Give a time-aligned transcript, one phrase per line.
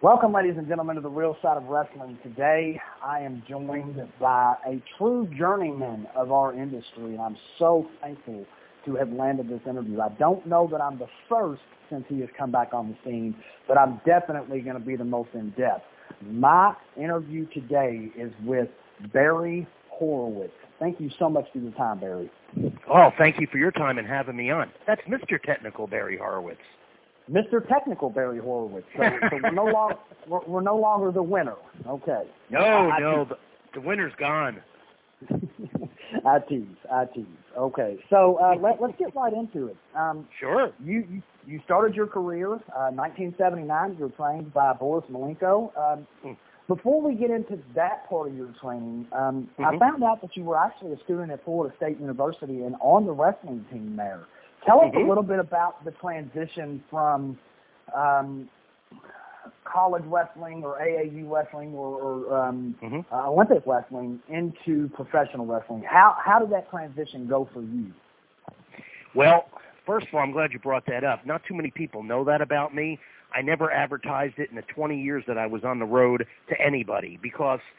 [0.00, 2.16] Welcome, ladies and gentlemen, to the real side of wrestling.
[2.22, 8.46] Today, I am joined by a true journeyman of our industry, and I'm so thankful
[8.84, 10.00] to have landed this interview.
[10.00, 13.34] I don't know that I'm the first since he has come back on the scene,
[13.66, 15.82] but I'm definitely going to be the most in depth.
[16.22, 18.68] My interview today is with
[19.12, 20.52] Barry Horowitz.
[20.78, 22.30] Thank you so much for your time, Barry.
[22.88, 24.70] Oh, thank you for your time and having me on.
[24.86, 25.42] That's Mr.
[25.42, 26.60] Technical Barry Horowitz.
[27.30, 27.66] Mr.
[27.66, 28.86] Technical Barry Horowitz.
[28.96, 29.96] So, so we're no longer
[30.26, 31.56] we're, we're, no longer the winner.
[31.86, 32.24] Okay.
[32.50, 33.38] No, I, no, the,
[33.74, 34.60] the winner's gone.
[36.24, 37.26] I tease, I tease.
[37.56, 39.76] Okay, so uh, let, let's get right into it.
[39.96, 40.70] Um, sure.
[40.84, 43.96] You, you you started your career uh, 1979.
[43.98, 45.76] You were trained by Boris Malenko.
[45.76, 46.36] Um, mm.
[46.68, 49.64] Before we get into that part of your training, um, mm-hmm.
[49.64, 53.06] I found out that you were actually a student at Florida State University and on
[53.06, 54.26] the wrestling team there.
[54.66, 55.04] Tell us mm-hmm.
[55.04, 57.38] a little bit about the transition from
[57.94, 58.48] um,
[59.64, 63.14] college wrestling or AAU wrestling or, or um, mm-hmm.
[63.14, 65.84] uh, Olympic wrestling into professional wrestling.
[65.88, 67.92] How how did that transition go for you?
[69.14, 69.46] Well,
[69.86, 71.24] first of all, I'm glad you brought that up.
[71.24, 72.98] Not too many people know that about me.
[73.34, 76.60] I never advertised it in the 20 years that I was on the road to
[76.60, 77.60] anybody because–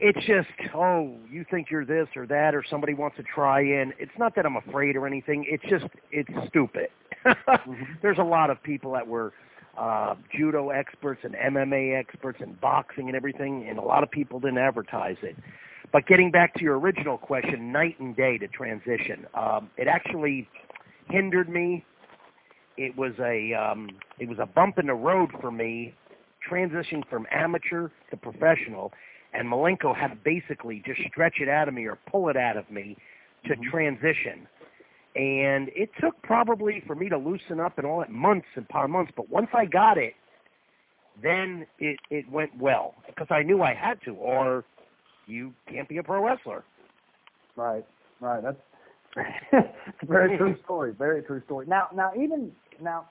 [0.00, 3.92] it's just oh you think you're this or that or somebody wants to try in.
[3.98, 5.44] It's not that i'm afraid or anything.
[5.48, 6.88] It's just it's stupid.
[7.26, 7.82] Mm-hmm.
[8.02, 9.32] there's a lot of people that were
[9.76, 14.40] uh judo experts and mma experts and boxing and everything and a lot of people
[14.40, 15.36] didn't advertise it.
[15.92, 20.48] But getting back to your original question night and day to transition um it actually
[21.10, 21.84] hindered me.
[22.76, 23.88] It was a um
[24.18, 25.94] it was a bump in the road for me
[26.48, 28.92] transitioning from amateur to professional
[29.32, 32.56] and Malenko had to basically just stretch it out of me or pull it out
[32.56, 32.96] of me
[33.46, 33.70] to mm-hmm.
[33.70, 34.46] transition.
[35.16, 38.88] And it took probably for me to loosen up and all that months and par
[38.88, 40.14] months, but once I got it,
[41.22, 44.64] then it it went well because I knew I had to, or
[45.26, 46.64] you can't be a pro wrestler.
[47.56, 47.84] Right,
[48.20, 48.42] right.
[48.42, 48.60] That's
[49.52, 50.94] it's a very true story.
[50.96, 51.66] Very true story.
[51.66, 53.08] Now, now even now,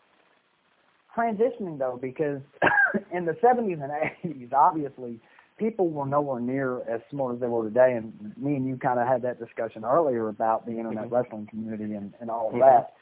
[1.18, 2.40] transitioning though, because
[3.14, 3.92] in the '70s and
[4.24, 5.20] '80s, obviously
[5.58, 7.94] people were nowhere near as smart as they were today.
[7.96, 11.16] And me and you kind of had that discussion earlier about the internet mm-hmm.
[11.16, 12.62] wrestling community and, and all of mm-hmm.
[12.62, 12.94] that.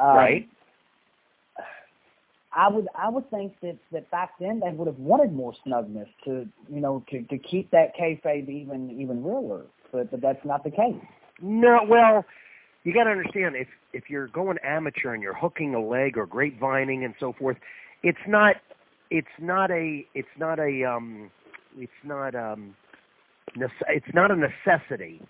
[0.00, 0.48] Um, right.
[2.56, 6.06] I would I would think that that back then they would have wanted more snugness
[6.24, 10.62] to you know to to keep that kayfabe even even realer, but but that's not
[10.62, 10.94] the case.
[11.42, 12.24] No, well,
[12.84, 16.26] you got to understand if if you're going amateur and you're hooking a leg or
[16.26, 17.56] grapevining and so forth,
[18.04, 18.56] it's not
[19.10, 21.30] it's not a it's not a um
[21.76, 22.74] it's not um
[23.56, 25.20] it's not a necessity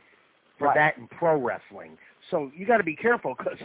[0.59, 0.75] for right.
[0.77, 1.97] that in pro wrestling.
[2.31, 3.59] So you got to be careful because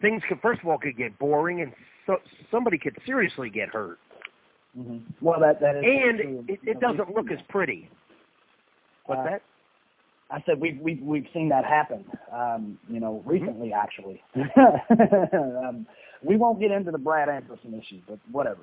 [0.00, 1.72] things could first of all could get boring and
[2.06, 2.16] so
[2.50, 3.98] somebody could seriously get hurt.
[4.78, 4.98] Mm-hmm.
[5.20, 7.90] Well, that that is and it, it doesn't look as pretty.
[9.06, 9.42] What's uh, that?
[10.30, 12.04] I said we've we've we've seen that happen.
[12.32, 13.30] Um, you know, mm-hmm.
[13.30, 13.80] recently mm-hmm.
[13.80, 14.22] actually.
[15.66, 15.86] um,
[16.22, 18.62] we won't get into the Brad Anderson issue, but whatever.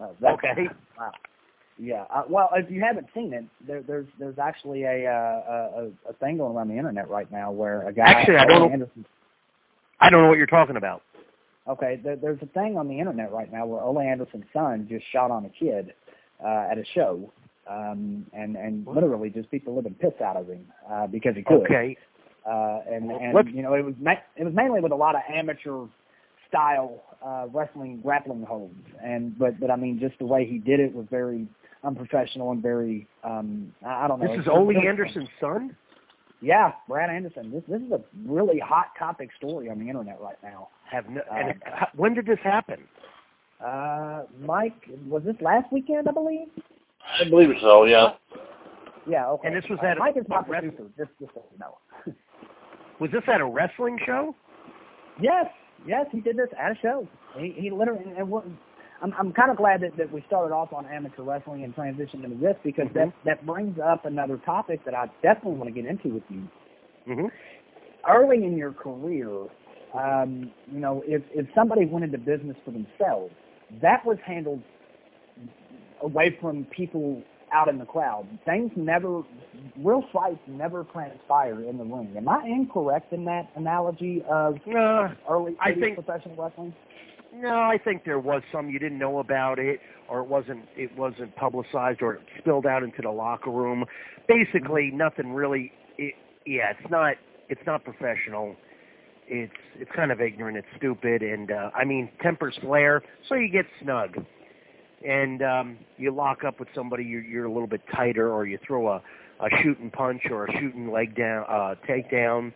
[0.00, 0.68] Uh, okay.
[0.98, 1.12] Wow.
[1.78, 2.04] Yeah.
[2.14, 6.12] Uh, well, if you haven't seen it, there, there's there's actually a, uh, a a
[6.14, 8.04] thing going around the internet right now where a guy.
[8.04, 8.72] Actually, I don't.
[8.72, 9.04] Anderson,
[10.00, 11.02] I don't know what you're talking about.
[11.68, 15.04] Okay, there, there's a thing on the internet right now where Ole Anderson's son just
[15.12, 15.92] shot on a kid
[16.42, 17.30] uh, at a show,
[17.68, 18.94] um, and and what?
[18.94, 21.62] literally just beat the living piss out of him uh, because he could.
[21.62, 21.96] Okay.
[22.48, 25.22] Uh, and and you know it was ma- it was mainly with a lot of
[25.28, 25.86] amateur
[26.48, 30.78] style uh, wrestling grappling holds, and but but I mean just the way he did
[30.78, 31.48] it was very
[31.86, 34.28] unprofessional and very um I don't know.
[34.28, 35.76] This is Ole Anderson's son?
[36.42, 37.50] Yeah, Brad Anderson.
[37.50, 40.68] This this is a really hot topic story on the internet right now.
[40.90, 42.84] Have no, and um, when did this happen?
[43.64, 44.74] Uh, Mike,
[45.08, 46.08] was this last weekend?
[46.08, 46.48] I believe.
[47.20, 47.84] I believe so.
[47.84, 48.14] Yeah.
[49.08, 49.28] Yeah.
[49.28, 49.48] Okay.
[49.48, 50.84] And this was at uh, Mike is not producer.
[50.98, 51.78] Just just so you know.
[53.00, 54.34] was this at a wrestling show?
[55.20, 55.46] Yes.
[55.86, 57.08] Yes, he did this at a show.
[57.38, 58.44] He he literally and what
[59.02, 62.24] I'm I'm kind of glad that, that we started off on amateur wrestling and transitioned
[62.24, 62.98] into this because mm-hmm.
[62.98, 66.48] that that brings up another topic that I definitely want to get into with you.
[67.08, 67.26] Mm-hmm.
[68.08, 69.30] Early in your career,
[69.94, 73.32] um, you know, if if somebody went into business for themselves,
[73.82, 74.62] that was handled
[76.02, 77.22] away from people
[77.52, 78.26] out in the crowd.
[78.44, 79.22] Things never,
[79.78, 82.12] real fights never transpire in the ring.
[82.16, 86.74] Am I incorrect in that analogy of uh, early I think, professional wrestling?
[87.34, 90.96] No, I think there was some you didn't know about it, or it wasn't it
[90.96, 93.84] wasn't publicized, or it spilled out into the locker room.
[94.28, 95.72] Basically, nothing really.
[95.98, 96.14] It,
[96.46, 97.16] yeah, it's not
[97.48, 98.56] it's not professional.
[99.26, 100.56] It's it's kind of ignorant.
[100.56, 104.16] It's stupid, and uh, I mean tempers flare, so you get snug.
[105.04, 108.58] and um, you lock up with somebody, you're, you're a little bit tighter, or you
[108.66, 109.02] throw a,
[109.40, 112.52] a shooting punch or a shooting leg down, uh, takedown,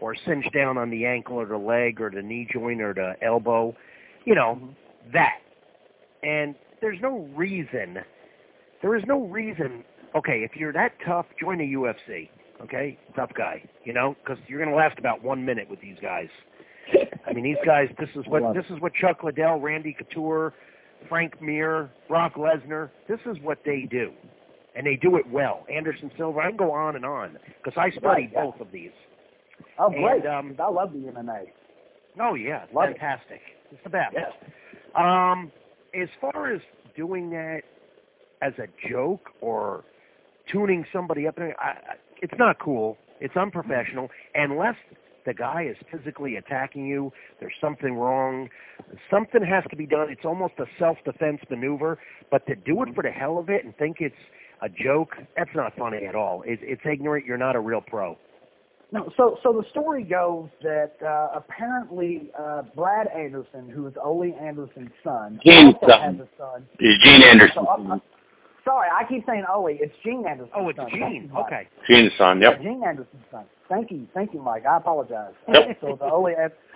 [0.00, 3.14] or cinch down on the ankle or the leg or the knee joint or the
[3.24, 3.74] elbow,
[4.24, 4.60] you know,
[5.12, 5.38] that.
[6.22, 7.98] And there's no reason,
[8.80, 9.84] there is no reason,
[10.14, 12.28] okay, if you're that tough, join the UFC,
[12.62, 12.98] okay?
[13.16, 16.28] Tough guy, you know, because you're going to last about one minute with these guys.
[17.26, 20.52] I mean, these guys, this is what, this is what Chuck Liddell, Randy Couture,
[21.08, 24.12] Frank Mir, Brock Lesnar, this is what they do.
[24.74, 25.66] And they do it well.
[25.72, 28.44] Anderson Silva, I can go on and on because I studied Right, yeah.
[28.44, 28.90] both of these.
[29.78, 30.24] Oh, great.
[30.24, 31.44] And, um, I love the MMA.
[32.20, 32.98] Oh yeah, Love it.
[33.72, 34.14] It's the best.
[34.14, 34.32] Yes.
[34.94, 35.50] Um,
[35.98, 36.60] as far as
[36.96, 37.62] doing that
[38.42, 39.84] as a joke or
[40.50, 41.74] tuning somebody up, I, I,
[42.20, 42.98] it's not cool.
[43.20, 44.76] It's unprofessional unless
[45.24, 47.12] the guy is physically attacking you.
[47.40, 48.48] There's something wrong.
[49.10, 50.08] Something has to be done.
[50.10, 51.98] It's almost a self-defense maneuver.
[52.30, 54.14] But to do it for the hell of it and think it's
[54.60, 56.42] a joke, that's not funny at all.
[56.44, 57.24] It's, it's ignorant.
[57.24, 58.18] You're not a real pro.
[58.92, 64.34] No, so so the story goes that uh, apparently uh, Brad Anderson, who is Ole
[64.38, 66.00] Anderson's son, Gene's also son.
[66.00, 66.66] has a son.
[66.78, 67.64] It's Gene Anderson.
[67.64, 67.98] So, uh,
[68.66, 69.78] sorry, I keep saying Ole.
[69.80, 70.52] It's Gene Anderson.
[70.54, 70.90] Oh, it's son.
[70.90, 71.32] Gene.
[71.34, 71.68] Okay.
[71.88, 72.42] Gene's son.
[72.42, 72.60] Yep.
[72.60, 73.44] Gene Anderson's son.
[73.70, 74.66] Thank you, thank you, Mike.
[74.66, 75.32] I apologize.
[75.48, 75.62] Yep.
[75.80, 76.34] So the Ole,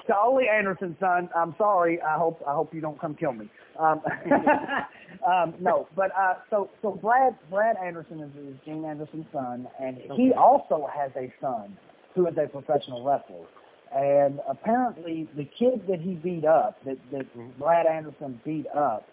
[0.09, 1.29] the Ole Anderson son.
[1.37, 2.01] I'm sorry.
[2.01, 3.51] I hope I hope you don't come kill me.
[3.79, 4.01] Um,
[5.31, 9.99] um, no, but uh, so so Brad Brad Anderson is, is Gene Anderson's son, and
[10.17, 11.77] he also has a son
[12.17, 13.47] who is a professional wrestler.
[13.95, 17.27] And apparently, the kid that he beat up, that that
[17.59, 19.07] Brad Anderson beat up,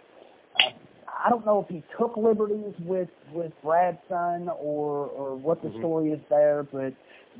[0.55, 0.69] uh,
[1.23, 5.69] I don't know if he took liberties with with Brad's son or or what the
[5.69, 5.79] Mhm.
[5.79, 6.93] story is there, but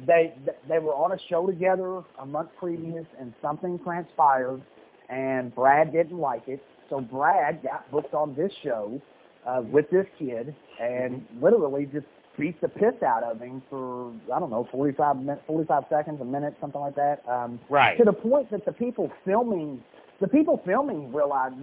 [0.06, 0.33] they
[0.68, 4.62] they were on a show together a month previous, and something transpired,
[5.10, 9.01] and Brad didn't like it, so Brad got booked on this show
[9.45, 12.06] uh, with this kid, and literally just
[12.38, 16.26] beat the piss out of him for I don't know 45 minutes, 45 seconds, a
[16.26, 17.22] minute, something like that.
[17.28, 17.98] Um, Right.
[17.98, 19.84] to the point that the people filming
[20.20, 21.56] the people filming realized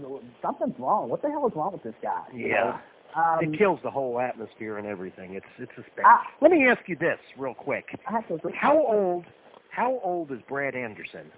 [0.43, 1.09] something's wrong.
[1.09, 2.23] What the hell is wrong with this guy?
[2.35, 2.79] Yeah.
[3.15, 5.35] Um, it kills the whole atmosphere and everything.
[5.35, 6.07] It's it's a.
[6.07, 7.99] I- Let me ask you this real quick.
[8.07, 8.53] I have to agree.
[8.57, 9.25] How old
[9.71, 11.31] how old is Brad Anderson?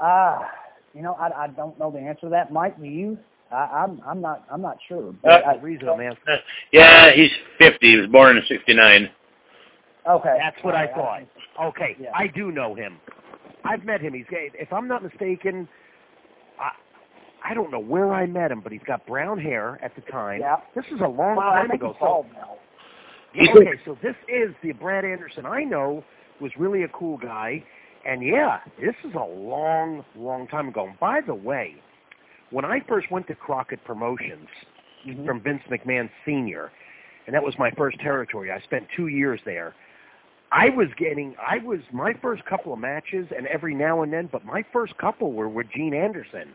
[0.00, 0.40] Uh,
[0.94, 2.52] you know, I, I don't know the answer to that.
[2.52, 3.18] Mike, do you?
[3.50, 5.10] I, I'm I'm not I'm not sure.
[5.10, 6.16] Uh, But I, the reason I'm
[6.72, 7.78] Yeah, he's 50.
[7.90, 9.10] He was born in 69.
[10.08, 10.96] okay, that's what I thought.
[10.96, 11.28] right,
[11.62, 12.10] Okay, Yeah.
[12.14, 12.98] I do know him.
[13.64, 14.14] I've met him.
[14.14, 14.50] He's gay.
[14.54, 15.68] If I'm not mistaken,
[16.60, 16.70] I
[17.48, 20.40] I don't know where I met him, but he's got brown hair at the time.
[20.40, 20.56] Yeah.
[20.74, 21.96] This is a long Well, time think ago.
[22.00, 22.26] So.
[23.34, 26.02] Yeah, okay, so this is the Brad Anderson I know
[26.40, 27.62] was really a cool guy.
[28.04, 30.86] And yeah, this is a long, long time ago.
[30.88, 31.76] And by the way,
[32.56, 34.48] when I first went to Crockett Promotions
[35.04, 35.26] Mhm.
[35.26, 36.72] from Vince McMahon Sr.,
[37.26, 39.74] and that was my first territory, I spent two years there.
[40.50, 44.28] I was getting, I was, my first couple of matches, and every now and then,
[44.32, 46.54] but my first couple were with Gene Anderson.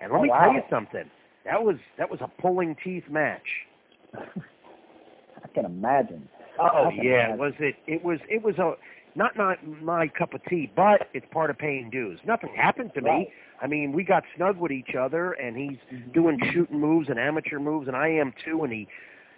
[0.00, 0.44] And let Oh, me wow.
[0.44, 1.10] tell you something.
[1.44, 3.66] That was that was a pulling teeth match.
[4.14, 6.26] I can imagine.
[6.58, 7.38] Oh I can yeah, imagine.
[7.38, 7.76] was it?
[7.86, 8.18] It was.
[8.30, 8.76] It was a
[9.14, 12.18] not not my cup of tea, but it's part of paying dues.
[12.26, 13.28] Nothing happened to Right.
[13.28, 13.32] me.
[13.60, 16.12] I mean, we got snug with each other, and he's Mhm.
[16.12, 18.64] doing shooting moves and amateur moves, and I am too.
[18.64, 18.88] And he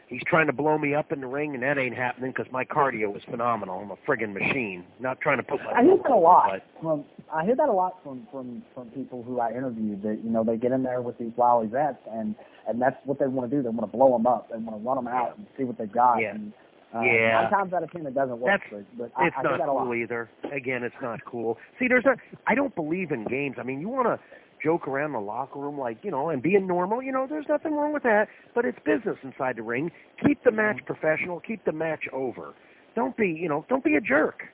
[0.08, 2.64] he's trying to blow me up in the ring, and that ain't happening because my
[2.64, 3.80] cardio is phenomenal.
[3.80, 4.84] I'm a friggin' machine.
[5.00, 7.68] Not trying to put my I hear that a lot but from I hear that
[7.68, 10.82] a lot from from from people who I interview that you know they get in
[10.84, 12.34] there with these wily vets and
[12.68, 13.62] and that's what they want to do.
[13.62, 14.48] They want to blow them up.
[14.48, 16.20] They want to run them out and see what they've got.
[16.20, 16.34] Yeah.
[16.34, 16.52] And,
[16.98, 17.42] uh, Yeah.
[17.42, 18.50] Nine times out of ten, it doesn't work.
[18.60, 20.30] That's- but but I, it's I hear not cool either.
[20.52, 21.58] Again, it's not cool.
[21.78, 22.16] See, there's a.
[22.46, 23.56] I don't believe in games.
[23.58, 24.18] I mean, you want to
[24.64, 27.02] joke around the locker room like you know and being normal.
[27.02, 28.28] You know, there's nothing wrong with that.
[28.54, 29.90] But it's business inside the ring.
[30.26, 31.40] Keep the match professional.
[31.40, 32.54] Keep the match over.
[32.94, 34.44] Don't be, you know, don't be a jerk.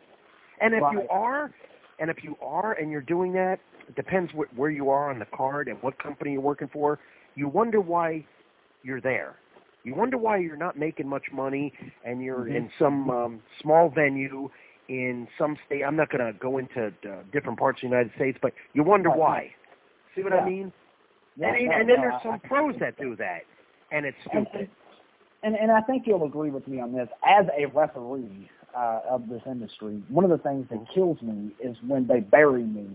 [0.61, 1.53] And if you are,
[2.01, 3.59] and if you are, and you're doing that,
[3.89, 6.99] it depends wh- where you are on the card and what company you're working for.
[7.37, 8.27] You wonder why
[8.83, 9.37] you're there.
[9.85, 11.73] You wonder why you're not making much money
[12.05, 12.55] and you're Mhm.
[12.55, 14.49] in some um, small venue
[14.89, 15.83] in some state.
[15.85, 18.83] I'm not going to go into uh, different parts of the United States, but you
[18.83, 19.53] wonder why.
[20.15, 20.41] See what Yeah.
[20.41, 20.73] I mean?
[21.37, 23.43] Yeah, and, no, and then no, there's some pros that do that,
[23.91, 24.69] and it's stupid.
[25.43, 27.09] and and I think you'll agree with me on this.
[27.25, 31.77] As a referee uh, of this industry, one of the things that kills me is
[31.87, 32.87] when they bury me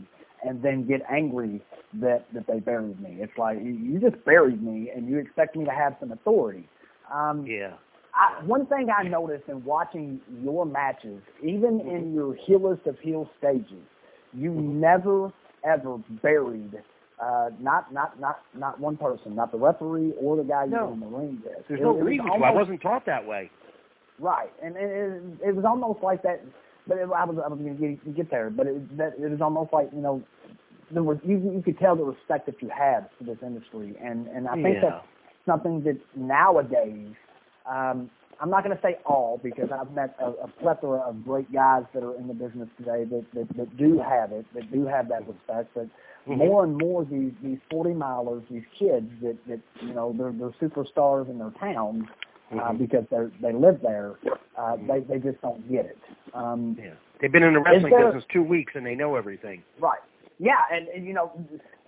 [0.43, 1.59] and then get angry
[1.95, 3.17] that that they buried me.
[3.21, 6.69] It's like you, you just buried me and you expect me to have some authority.
[7.13, 7.73] Um, yeah.
[8.13, 13.29] I, one thing I noticed in watching your matches, even in your heelest of heel
[13.37, 13.83] stages,
[14.33, 15.31] you never
[15.63, 16.73] ever buried
[17.19, 20.77] Uh, not not not not one person, not the referee or the guy No.
[20.85, 21.67] you're in the ring with.
[21.67, 22.33] There's It- no it reason to.
[22.33, 23.49] I wasn't taught that way.
[24.19, 26.41] Right, and it, it, it was almost like that.
[26.87, 29.29] But it, I was I was going to get, get there, but it, that it
[29.31, 30.21] was almost like you know,
[30.91, 34.27] there was you you could tell the respect that you had for this industry, and
[34.27, 34.89] and I think yeah.
[34.89, 35.05] that's
[35.47, 37.07] something that nowadays.
[37.65, 41.51] Um, I'm not going to say all because I've met a, a plethora of great
[41.51, 44.85] guys that are in the business today that, that, that do have it, that do
[44.85, 45.71] have that respect.
[45.73, 45.87] But
[46.27, 46.37] Mhm.
[46.39, 50.49] more and more these these 40 milers, these kids that that you know they're they're
[50.61, 52.03] superstars in their towns
[52.51, 52.77] uh, Mhm.
[52.77, 54.15] because they they live there.
[54.57, 55.97] Uh, they they just don't get it.
[56.33, 56.93] Um, Yeah.
[57.19, 59.63] They've been in the wrestling there- business two weeks and they know everything.
[59.79, 60.01] right.
[60.37, 61.31] Yeah, and, and you know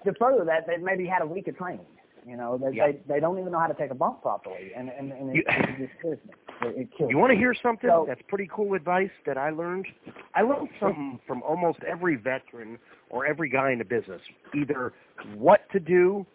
[0.06, 1.86] to further that, they maybe had a week of training.
[2.28, 2.88] You know, they Yeah.
[2.92, 5.36] they, they don't even know how to take a bump properly, and and, and it,
[5.38, 6.34] You- it just kills me.
[6.62, 9.50] It, it kills You want to hear something So- that's pretty cool advice that I
[9.50, 9.88] learned?
[10.36, 12.78] I learned something from almost every veteran
[13.10, 14.22] or every guy in the business,
[14.54, 14.94] either
[15.36, 16.26] what to do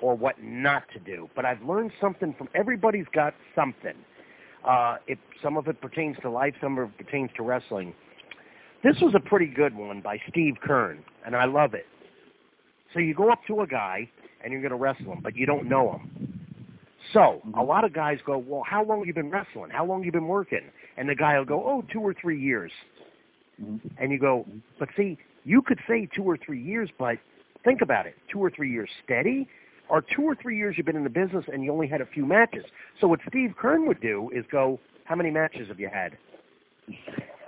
[0.00, 1.30] or what not to do.
[1.36, 3.94] But I've learned something from everybody's got something.
[4.64, 7.94] Uh, it, some of it pertains to life, some of it pertains to wrestling.
[8.84, 11.86] This was a pretty good one by Steve Keirn, and I love it.
[12.92, 14.10] So you go up to a guy
[14.42, 16.38] and you're going to wrestle him, but you don't know him.
[17.12, 19.70] So a lot of guys go, well, how long you been wrestling?
[19.70, 20.70] How long you been working?
[20.96, 22.72] And the guy will go, oh, two or three years.
[23.62, 23.80] Mhm.
[23.98, 24.46] And you go,
[24.78, 27.18] but see, you could say two or three years, but
[27.64, 29.48] think about it, two or three years steady,
[29.88, 32.06] or two or three years you've been in the business and you only had a
[32.06, 32.64] few matches.
[33.00, 36.16] So what Steve Keirn would do is go, how many matches have you had?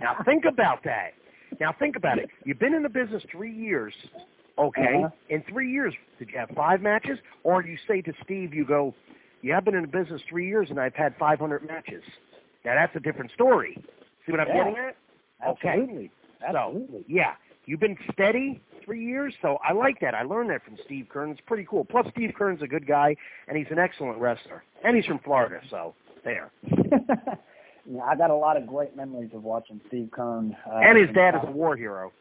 [0.00, 1.12] Now think about that.
[1.60, 2.30] Now think about it.
[2.44, 3.92] You've been in the business three years.
[4.60, 5.02] Okay.
[5.04, 5.08] Uh-huh.
[5.30, 7.18] In three years, did you have five matches?
[7.44, 8.94] Or you say to Steve, you go,
[9.42, 12.02] yeah, I've been in the business three years and I've had 500 matches.
[12.64, 13.82] Now that's a different story.
[14.26, 14.64] See what I'm Yeah.
[14.64, 14.96] getting at?
[15.48, 15.68] Okay.
[15.68, 16.10] Absolutely.
[16.46, 16.98] Absolutely.
[17.00, 17.32] So, yeah,
[17.64, 20.14] you've been steady three years, so I like that.
[20.14, 21.30] I learned that from Steve Keirn.
[21.30, 21.84] It's pretty cool.
[21.84, 23.16] Plus, Steve Keirn's a good guy,
[23.48, 24.62] and he's an excellent wrestler.
[24.84, 26.50] And he's from Florida, so there.
[27.86, 30.54] yeah, I got a lot of great memories of watching Steve Keirn.
[30.70, 32.12] Uh, and his dad is a war hero.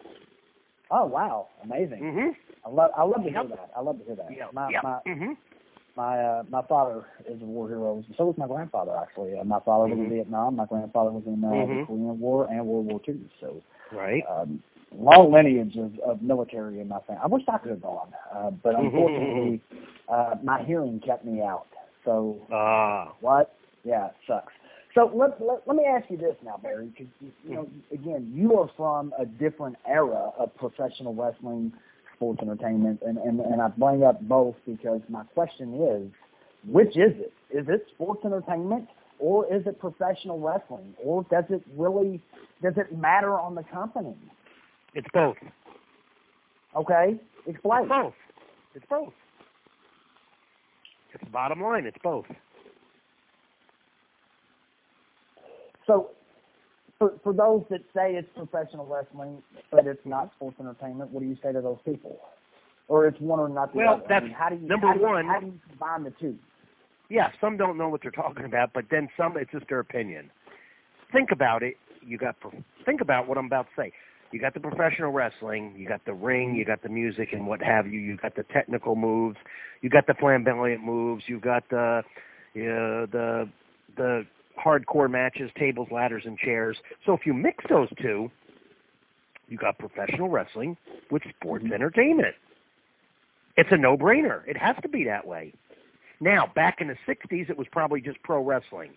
[0.91, 2.01] Oh wow, amazing!
[2.03, 2.29] Mm-hmm.
[2.65, 3.49] I love I love to hear Yep.
[3.49, 3.71] that.
[3.75, 4.29] I love to hear that.
[4.35, 4.47] Yeah.
[4.53, 4.79] My yeah.
[4.83, 5.31] my mm-hmm.
[5.95, 8.03] my uh, my father is a war hero.
[8.17, 9.37] So was my grandfather actually.
[9.39, 10.09] Uh, my father was in Mhm.
[10.09, 10.55] Vietnam.
[10.55, 11.87] My grandfather was in uh, the Mhm.
[11.87, 13.19] Korean War and World War Two.
[13.39, 14.23] So Right.
[14.29, 17.21] um, long lineage of, of military in my family.
[17.23, 18.85] I wish I could have gone, uh, but Mhm.
[18.85, 19.61] unfortunately,
[20.07, 21.67] uh, my hearing kept me out.
[22.05, 23.13] So Ah.
[23.19, 23.53] what?
[23.83, 24.53] Yeah, it sucks.
[24.95, 27.07] So let, let, let me ask you this now, Barry, because
[27.47, 31.71] you know, again, you are from a different era of professional wrestling,
[32.15, 36.11] sports entertainment, and, and, and I bring up both because my question is,
[36.67, 37.33] which is it?
[37.51, 38.87] Is it sports entertainment
[39.19, 40.93] or is it professional wrestling?
[41.03, 42.21] Or does it really,
[42.63, 44.15] does it matter on the company?
[44.95, 45.37] It's both.
[46.75, 47.19] Okay?
[47.45, 47.81] Explain.
[47.83, 48.13] It's both.
[48.75, 49.13] It's both.
[51.13, 51.85] It's the bottom line.
[51.85, 52.25] It's both.
[55.89, 56.11] So,
[56.99, 59.41] for for those that say it's professional wrestling,
[59.71, 62.19] but it's not sports entertainment, what do you say to those people?
[62.87, 64.03] Or it's one or not the Well, other.
[64.05, 65.25] I that's mean, how do you number how do one.
[65.25, 66.37] How do you combine the two?
[67.09, 70.29] Yeah, some don't know what they're talking about, but then some it's just their opinion.
[71.11, 71.75] Think about it.
[72.05, 72.35] You got
[72.85, 73.91] think about what I'm about to say.
[74.31, 77.63] You got the professional wrestling, you got the ring, you got the music and what
[77.63, 77.99] have you.
[77.99, 79.37] You got the technical moves,
[79.81, 82.03] you got the flamboyant moves, you got the uh,
[82.55, 83.49] the
[83.97, 84.25] the
[84.63, 86.77] hardcore matches, tables, ladders, and chairs.
[87.05, 88.31] So if you mix those two,
[89.47, 90.77] you got professional wrestling
[91.09, 91.73] with sports Mhm.
[91.73, 92.35] entertainment.
[93.57, 94.47] It's a no-brainer.
[94.47, 95.53] It has to be that way.
[96.19, 98.91] Now, back in the 60s, it was probably just pro wrestling.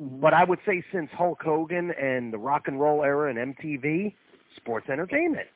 [0.00, 0.20] Mhm.
[0.20, 4.14] But I would say since Hulk Hogan and the rock and roll era and MTV,
[4.56, 5.48] sports entertainment.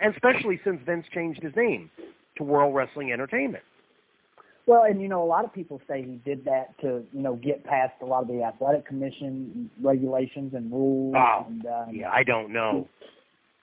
[0.00, 1.90] And especially since Vince changed his name
[2.36, 3.64] to World Wrestling Entertainment.
[4.68, 7.36] Well, and you know, a lot of people say he did that to you know
[7.36, 11.14] get past a lot of the athletic commission regulations and rules.
[11.16, 12.86] Oh, and, um, Yeah, I don't know.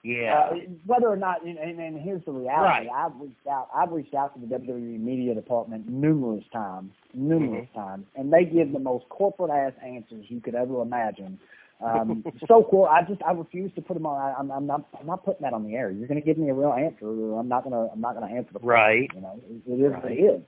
[0.04, 0.50] Yeah.
[0.52, 2.88] Uh, whether or not, and, and, and here's the reality.
[2.88, 2.90] Right.
[2.96, 3.70] I've reached out.
[3.76, 7.80] I've reached out to the WWE media department numerous times, numerous Mm-hmm.
[7.80, 11.40] times, and they give the most corporate ass answers you could ever imagine.
[11.86, 12.86] Um, so cool.
[12.86, 14.16] I just I refuse to put them on.
[14.18, 15.92] I, I'm, I'm not I'm not putting that on the air.
[15.92, 18.16] You're going to give me a real answer, or I'm not going to I'm not
[18.16, 18.60] going to answer the.
[18.60, 19.12] Right.
[19.14, 20.18] You know, it, it is what Right.
[20.18, 20.42] it is.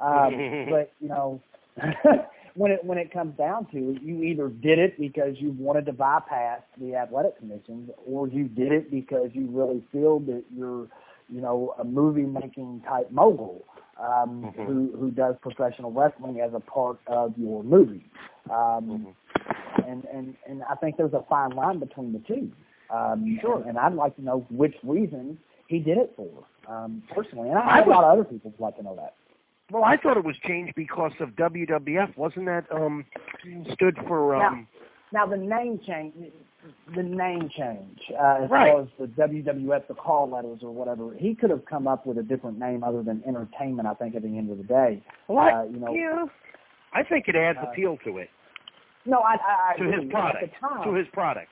[0.00, 1.40] Um, but you know,
[2.54, 5.86] when it when it comes down to it, you either did it because you wanted
[5.86, 10.86] to bypass the athletic commissions, or you did it because you really feel that you're,
[11.28, 13.64] you know, a movie making type mogul
[14.00, 14.66] um, Mhm.
[14.66, 18.04] who who does professional wrestling as a part of your movie.
[18.50, 19.06] Um,
[19.86, 22.50] and and and I think there's a fine line between the two.
[22.90, 23.62] Um, Sure.
[23.68, 26.44] And I'd like to know which reason he did it for.
[26.68, 28.94] um, personally, and I, I know a lot of other people would like to know
[28.96, 29.14] that.
[29.70, 32.16] Well, I thought it was changed because of WWF.
[32.16, 33.04] Wasn't that um
[33.72, 34.66] stood for um
[35.12, 36.14] Now the name change,
[36.94, 38.72] the name change, uh, as Right.
[38.72, 42.18] far as the WWF, the call letters or whatever, he could have come up with
[42.18, 43.86] a different name other than entertainment.
[43.88, 46.26] I think at the end of the day, well, I- uh, you know, yeah.
[46.92, 48.30] I think it adds Uh, appeal to it,
[49.04, 50.02] no, I, I, I to agree.
[50.04, 51.50] his product, At the time, to his product.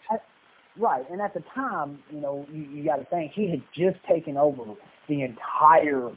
[0.79, 3.97] Right, and at the time, you know, you, you got to think he had just
[4.05, 4.63] taken over
[5.09, 6.11] the entire,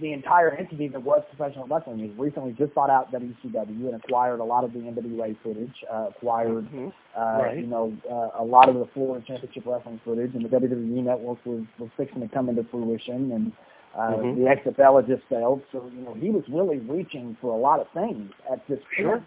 [0.00, 1.98] the entire entity that was professional wrestling.
[1.98, 6.06] He recently just bought out WCW and acquired a lot of the NWA footage, uh,
[6.10, 6.92] acquired, Mhm.
[7.16, 7.58] uh, Right.
[7.58, 11.38] you know, uh, a lot of the Florida Championship Wrestling footage, and the WWE Network
[11.44, 13.52] was was fixing to come into fruition, and
[13.94, 14.36] uh, Mhm.
[14.36, 15.62] the XFL had just failed.
[15.72, 19.10] So you know, he was really reaching for a lot of things at this Sure.
[19.16, 19.24] point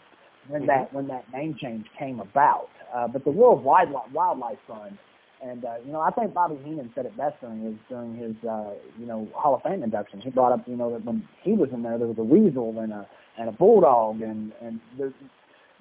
[0.47, 0.67] when Mhm.
[0.67, 2.69] that when that name change came about.
[2.93, 4.97] Uh, but the World Wildlife Wildlife Fund,
[5.43, 8.35] and uh, you know, I think Bobby Heenan said it best during his during his
[8.49, 10.21] uh, you know Hall of Fame induction.
[10.21, 12.79] He brought up you know that when he was in there, there was a weasel
[12.79, 13.07] and a
[13.37, 15.13] and a bulldog, and and the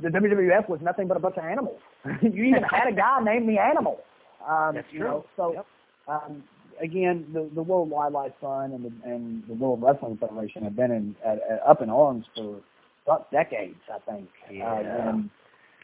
[0.01, 1.79] the WWF was nothing but a bunch of animals.
[2.23, 4.01] you even had a guy named the Animal.
[4.49, 5.09] Um, That's you true.
[5.09, 5.67] know, so Yep.
[6.09, 6.45] um,
[6.81, 10.91] again, the, the World Wildlife Fund and the, and the World Wrestling Federation have been
[10.91, 12.61] in, at, at, up in arms for
[13.07, 14.29] about decades, I think.
[14.51, 14.73] Yeah.
[14.73, 15.31] Uh, and,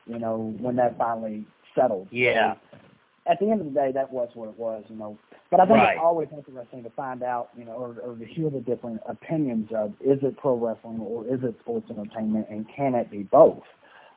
[0.06, 2.08] you know, when that finally settled.
[2.10, 2.54] Yeah.
[2.54, 2.67] So,
[3.28, 5.18] at the end of the day, that was what it was, you know.
[5.50, 5.94] But I think Right.
[5.96, 9.70] it's always interesting to find out, you know, or, or to hear the different opinions
[9.74, 13.62] of is it pro wrestling or is it sports entertainment, and can it be both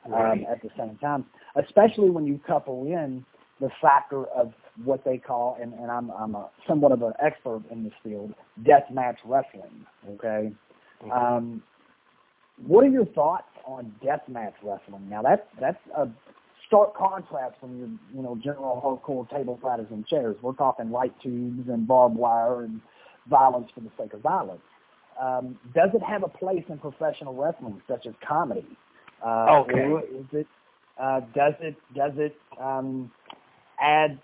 [0.08, 0.42] Right.
[0.42, 1.26] um, at the same time?
[1.56, 3.26] Especially when you couple in
[3.60, 4.54] the factor of
[4.84, 8.34] what they call, and, and I'm I'm a, somewhat of an expert in this field,
[8.64, 9.86] death match wrestling.
[10.10, 10.52] Okay.
[11.04, 11.12] Mhm.
[11.12, 11.64] Um,
[12.66, 15.08] what are your thoughts on death match wrestling?
[15.10, 16.08] Now that's that's a
[16.72, 20.38] stark contrast from your you know general hardcore table fighters and chairs.
[20.42, 22.80] We're talking light tubes and barbed wire and
[23.30, 24.62] violence for the sake of violence.
[25.22, 28.66] Um, does it have a place in professional wrestling, such as comedy?
[29.24, 30.16] Uh, Okay.
[30.18, 30.48] Is it?
[30.98, 33.12] Uh, does it does it um,
[33.82, 34.18] add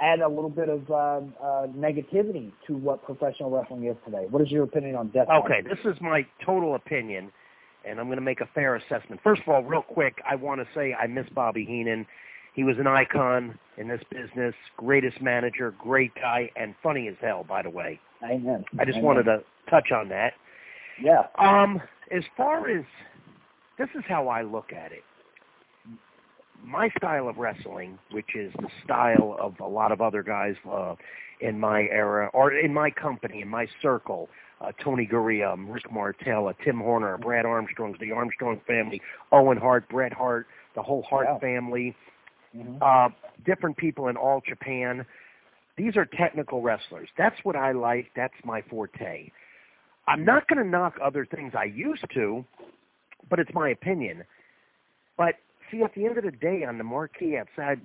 [0.00, 4.26] add a little bit of uh, uh, negativity to what professional wrestling is today?
[4.30, 5.28] What is your opinion on death?
[5.28, 5.78] Okay, matches?
[5.84, 7.30] this is my total opinion,
[7.88, 9.20] and I'm going to make a fair assessment.
[9.22, 12.06] First of all, real quick, I want to say I miss Bobby Heenan.
[12.54, 17.44] He was an icon in this business, greatest manager, great guy, and funny as hell,
[17.48, 18.00] by the way.
[18.24, 18.64] Amen.
[18.78, 19.04] I just Amen.
[19.04, 20.32] wanted to touch on that.
[21.00, 21.26] Yeah.
[21.38, 22.84] Um, as far as
[23.78, 25.04] this is how I look at it.
[26.64, 30.96] My style of wrestling, which is the style of a lot of other guys uh,
[31.40, 34.28] in my era or in my company, in my circle,
[34.60, 39.00] uh, Tony Garea, um, Rick Martel, uh, Tim Horner, Brad Armstrong, the Armstrong family,
[39.32, 41.38] Owen Hart, Bret Hart, the whole Hart Yeah.
[41.38, 41.94] family,
[42.56, 42.78] Mhm.
[42.80, 43.10] uh,
[43.44, 45.06] different people in all Japan.
[45.76, 47.08] These are technical wrestlers.
[47.16, 48.10] That's what I like.
[48.14, 49.30] That's my forte.
[50.08, 52.44] I'm not going to knock other things I used to,
[53.28, 54.24] but it's my opinion.
[55.16, 55.36] But
[55.70, 57.80] see, at the end of the day, on the marquee outside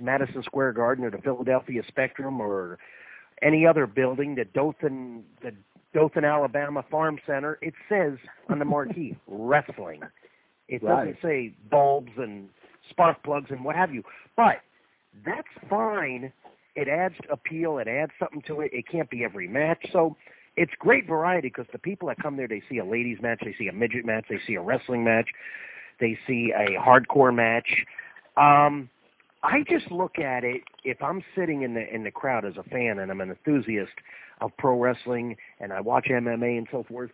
[0.00, 2.78] Madison Square Garden or the Philadelphia Spectrum or
[3.42, 5.54] any other building, the Dothan, the
[5.96, 8.18] Dothan, Alabama Farm Center, it says
[8.50, 10.02] on the marquee wrestling.
[10.68, 12.50] It doesn't say bulbs and
[12.90, 14.02] spark plugs and what have you.
[14.36, 14.56] But
[15.24, 16.34] that's fine.
[16.74, 17.78] It adds appeal.
[17.78, 18.72] It adds something to it.
[18.74, 19.86] It can't be every match.
[19.90, 20.16] So
[20.56, 23.54] it's great variety because the people that come there, they see a ladies match, they
[23.58, 25.30] see a midget match, they see a wrestling match,
[25.98, 27.86] they see a hardcore match.
[28.36, 28.90] Um,
[29.42, 32.64] I just look at it if I'm sitting in the in the crowd as a
[32.64, 33.92] fan and I'm an enthusiast
[34.40, 37.10] of pro wrestling and I watch MMA and so forth.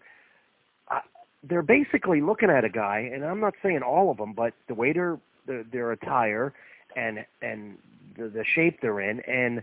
[0.89, 1.01] I,
[1.43, 4.75] they're basically looking at a guy, and I'm not saying all of them, but the
[4.75, 6.53] way their their, their attire
[6.97, 7.79] and and
[8.17, 9.63] the, the shape they're in, and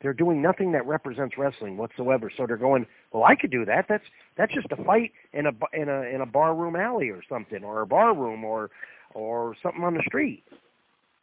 [0.00, 2.30] they're doing nothing that represents wrestling whatsoever.
[2.34, 3.86] So they're going, well, I could do that.
[3.88, 4.04] That's
[4.36, 7.64] that's just a fight in a in a in a bar room alley or something,
[7.64, 8.70] or a bar room, or
[9.14, 10.44] or something on the street.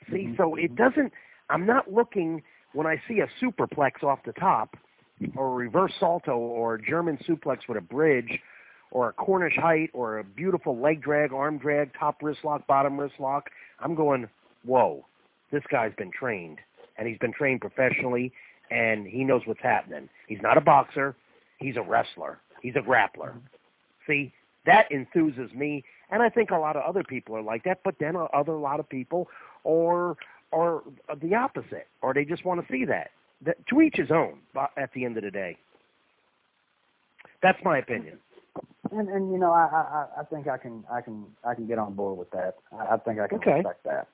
[0.10, 1.14] See, Mhm, so it doesn't.
[1.50, 2.44] I'm not looking
[2.74, 4.78] when I see a superplex off the top,
[5.36, 8.40] or a reverse salto, or a German suplex with a bridge,
[8.92, 13.00] or a Cornish height, or a beautiful leg drag, arm drag, top wrist lock, bottom
[13.00, 13.50] wrist lock.
[13.80, 14.28] I'm going,
[14.66, 15.06] whoa,
[15.52, 16.60] this guy's been trained,
[16.98, 18.32] and he's been trained professionally,
[18.70, 20.10] and he knows what's happening.
[20.28, 21.16] He's not a boxer.
[21.60, 22.40] He's a wrestler.
[22.62, 23.34] He's a grappler.
[24.08, 24.34] See,
[24.66, 27.80] that enthuses me, and I think a lot of other people are like that.
[27.84, 29.28] But then a- other a lot of people,
[29.66, 30.16] are,
[30.52, 30.82] are
[31.22, 33.12] the opposite, or they just want to see that.
[33.46, 33.58] That.
[33.68, 34.40] To each his own.
[34.78, 35.58] At the end of the day,
[37.42, 38.20] that's my opinion.
[38.92, 39.68] And and you know, I,
[40.18, 42.56] I I think I can I can I can get on board with that.
[42.72, 43.56] I, I think I can Okay.
[43.56, 44.08] respect that.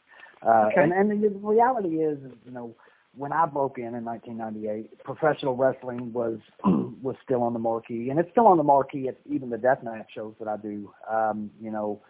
[0.46, 0.84] Uh, Okay.
[0.84, 2.76] And and the reality is, you know,
[3.16, 8.20] when I broke in in 1998, professional wrestling was was still on the marquee, and
[8.20, 10.94] it's still on the marquee at even the deathmatch shows that I do.
[11.10, 12.02] Um, you know,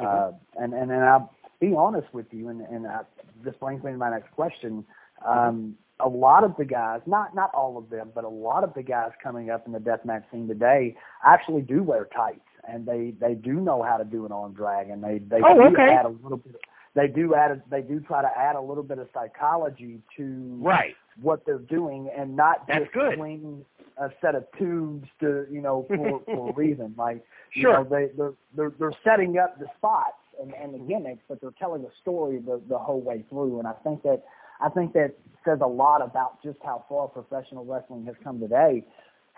[0.00, 3.00] uh, and and and I'll be honest with you, and and I,
[3.44, 4.84] this brings me to my next question.
[5.26, 8.74] Um, a lot of the guys, not not all of them, but a lot of
[8.74, 13.14] the guys coming up in the deathmatch scene today actually do wear tights, and they
[13.20, 15.92] they do know how to do an arm drag, and they they Oh, do okay.
[15.92, 16.56] add a little bit.
[16.94, 17.50] They do add.
[17.52, 20.94] A, they do try to add a little bit of psychology to Right.
[21.20, 23.14] what they're doing, and not That's just good.
[23.14, 23.64] swing
[23.96, 26.94] a set of tubes to you know for for a reason.
[26.98, 27.78] Like you Sure.
[27.78, 31.54] know, they they're they're they're setting up the spots and, and the gimmicks, but they're
[31.58, 33.60] telling a story the the whole way through.
[33.60, 34.24] And I think that
[34.60, 35.14] I think that
[35.44, 38.84] says a lot about just how far professional wrestling has come today.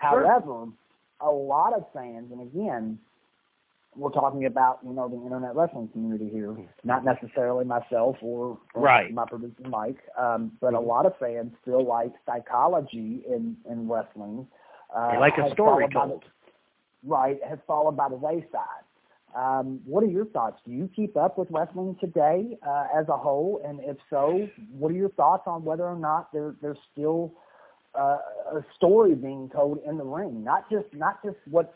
[0.01, 0.25] Sure.
[0.25, 0.67] However,
[1.19, 2.99] a lot of fans, and again,
[3.95, 8.81] we're talking about you know the internet wrestling community here, not necessarily myself or, or
[8.81, 9.11] Right.
[9.11, 14.47] my producer Mike, um, but a lot of fans still like psychology in in wrestling.
[14.95, 16.25] Uh, They like a story followed by the- told.
[17.05, 18.83] right, has fallen by the wayside.
[19.37, 20.59] Um, what are your thoughts?
[20.65, 23.61] Do you keep up with wrestling today uh, as a whole?
[23.63, 27.33] And if so, what are your thoughts on whether or not there, there's still
[27.93, 28.17] uh,
[28.51, 30.43] a story being told in the ring?
[30.43, 31.69] Not just not just what's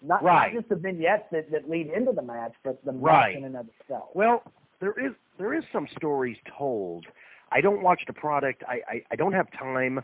[0.00, 0.52] not, Right.
[0.52, 3.34] not just the vignettes that, that lead into the match, but the Right.
[3.34, 4.10] match in and of itself.
[4.14, 4.44] Well,
[4.78, 7.06] there is there is some stories told.
[7.50, 8.62] I don't watch the product.
[8.68, 10.00] I I, I don't have time,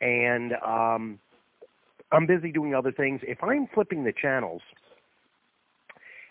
[0.00, 1.20] and um,
[2.10, 3.20] I'm busy doing other things.
[3.22, 4.62] If I'm flipping the channels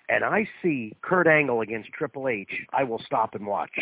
[0.10, 3.78] and I see Kurt Angle against Triple H, I will stop and watch.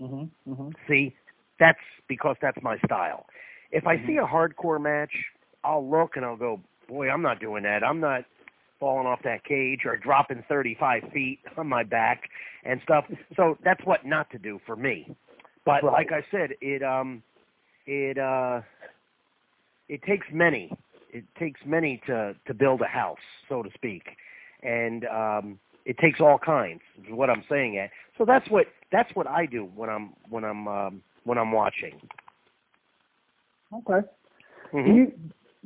[0.00, 1.14] hmm hmm See,
[1.58, 1.78] that's
[2.08, 3.26] because that's my style.
[3.70, 5.12] If I see a hardcore match,
[5.64, 7.82] I'll look and I'll go, boy, I'm not doing that.
[7.82, 8.24] I'm not
[8.78, 12.28] falling off that cage or dropping 35 feet on my back
[12.64, 13.04] and stuff.
[13.36, 15.16] So that's what not to do for me.
[15.64, 15.92] But Right.
[15.92, 17.22] like I said, it um,
[17.86, 18.60] it uh,
[19.88, 20.72] it takes many.
[21.10, 24.02] It takes many to to build a house, so to speak,
[24.62, 26.80] and um, it takes all kinds.
[26.98, 27.78] Is what I'm saying.
[27.78, 31.52] At so that's what that's what I do when I'm when I'm um, when I'm
[31.52, 32.00] watching.
[33.74, 34.06] Okay.
[34.72, 34.94] Do Mhm.
[34.96, 35.12] you,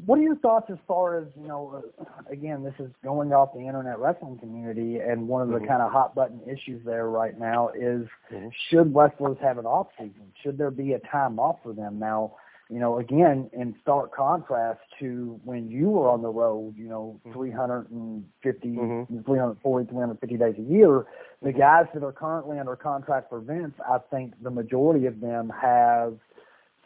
[0.05, 1.83] what are your thoughts as far as you know?
[1.99, 5.69] Uh, again, this is going off the internet wrestling community, and one of the Mhm.
[5.69, 8.53] kind of hot button issues there right now is Mhm.
[8.53, 10.33] should wrestlers have an off season?
[10.43, 11.99] Should there be a time off for them?
[11.99, 12.37] Now,
[12.69, 17.21] you know, again, in stark contrast to when you were on the road, you know,
[17.25, 17.33] Mhm.
[17.33, 19.25] 350, Mhm.
[19.25, 21.07] 340, 350 days a year,
[21.43, 25.49] the guys that are currently under contract for Vince, I think the majority of them
[25.51, 26.19] have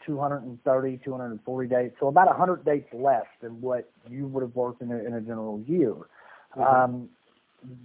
[0.05, 4.91] 230, 240 days, so about 100 days less than what you would have worked in
[4.91, 5.95] a, in a general year.
[6.55, 6.63] Mhm.
[6.63, 7.09] Um,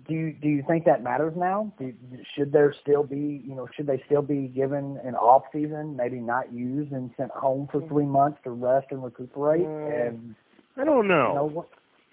[0.09, 1.73] do you, do you think that matters now?
[1.79, 1.93] Do,
[2.35, 6.17] should there still be, you know, should they still be given an off season, maybe
[6.17, 9.62] not used and sent home for three months to rest and recuperate?
[9.67, 10.35] Mm, and
[10.77, 11.29] I don't know.
[11.29, 11.69] you know, what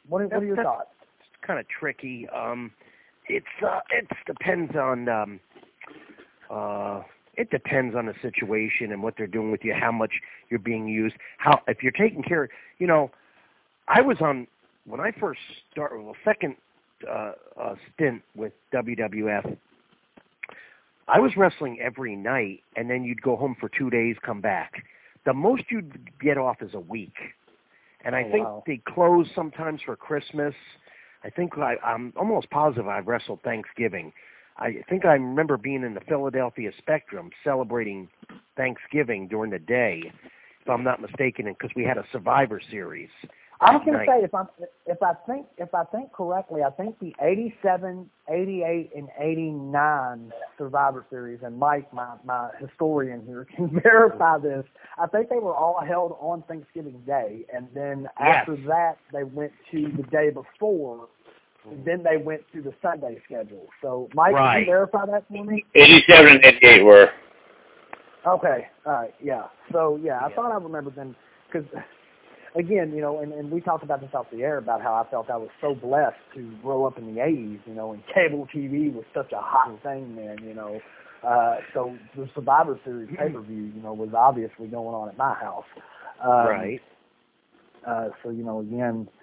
[0.08, 0.90] what are, what are your That's- thoughts?
[1.20, 2.28] it's kind of tricky.
[2.30, 2.72] Um,
[3.28, 5.40] it's uh, it depends on um,
[6.50, 7.02] uh,
[7.36, 10.12] it depends on the situation and what they're doing with you, how much
[10.50, 12.50] you're being used, how if you're taking care.
[12.80, 13.12] You know,
[13.88, 14.48] I was on
[14.86, 15.40] when I first
[15.72, 16.02] started.
[16.02, 16.56] Well, second
[17.10, 19.58] uh, uh, stint with WWF.
[21.08, 24.84] I was wrestling every night, and then you'd go home for two days, come back.
[25.26, 27.16] The most you'd get off is a week,
[28.06, 28.64] and I Oh, think wow.
[28.66, 30.54] they close sometimes for Christmas.
[31.24, 34.14] I think I, I'm almost positive I've wrestled Thanksgiving.
[34.58, 38.08] I think I remember being in the Philadelphia Spectrum celebrating
[38.56, 40.12] Thanksgiving during the day,
[40.62, 43.10] if I'm not mistaken, because we had a Survivor Series.
[43.64, 44.44] I was going to say if I
[44.86, 51.06] if I think if I think correctly, I think the 87, 88, and 89 Survivor
[51.10, 54.66] Series, and Mike, my my historian here, can verify this.
[54.98, 58.38] I think they were all held on Thanksgiving Day, and then Yes.
[58.40, 61.08] after that they went to the day before.
[61.72, 63.68] And then they went to the Sunday schedule.
[63.82, 65.64] So, Mike, can you verify that for me?
[65.76, 67.10] 87 and 88 were.
[68.28, 68.68] Okay.
[68.86, 69.16] All right.
[69.22, 69.44] Yeah.
[69.72, 70.36] So yeah, I Yeah.
[70.36, 71.16] thought I remembered them
[71.52, 71.66] because
[72.56, 75.10] again, you know, and, and we talked about this off the air about how I
[75.10, 77.60] felt I was so blessed to grow up in the '80s.
[77.66, 80.38] You know, and cable TV was such a hot thing then.
[80.44, 80.80] You know,
[81.28, 85.18] uh, so the Survivor Series pay per view, you know, was obviously going on at
[85.18, 85.66] my house.
[86.24, 86.82] Um, right.
[87.88, 89.23] uh, so you know, again, uh,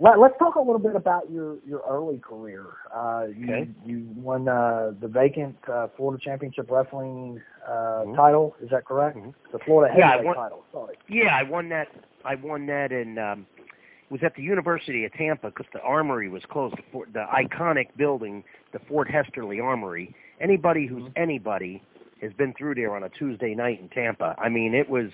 [0.00, 2.64] let, let's talk a little bit about your your early career.
[2.94, 3.68] Uh, you, Okay.
[3.84, 8.16] you won uh, the vacant uh, Florida Championship Wrestling uh, Mhm.
[8.16, 8.56] title.
[8.62, 9.16] Is that correct?
[9.16, 9.34] Mhm.
[9.52, 10.64] The Florida Yeah, Heavyweight won- title.
[10.72, 10.96] Sorry.
[11.08, 11.88] Yeah, I won that.
[12.24, 13.18] I won that in.
[13.18, 16.76] Um, it was at the University of Tampa because the armory was closed.
[16.76, 20.14] The, Fort, the iconic building, the Fort Hesterly Armory.
[20.40, 21.12] Anybody who's Mhm.
[21.16, 21.82] anybody
[22.20, 24.34] has been through there on a Tuesday night in Tampa.
[24.38, 25.10] I mean, it was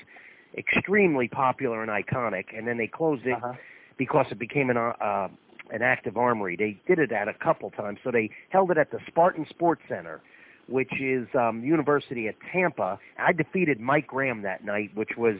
[0.57, 3.53] extremely popular and iconic, and then they closed it Uh-huh.
[3.99, 5.29] Because it became an uh,
[5.71, 6.57] an active armory.
[6.57, 9.83] They did it at a couple times, so they held it at the Spartan Sports
[9.89, 10.21] Center,
[10.69, 12.99] which is um, University at Tampa.
[13.19, 15.37] I defeated Mike Graham that night, which was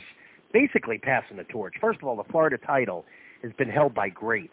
[0.53, 1.75] basically passing the torch.
[1.81, 3.05] First of all, the Florida title
[3.43, 4.53] has been held by greats,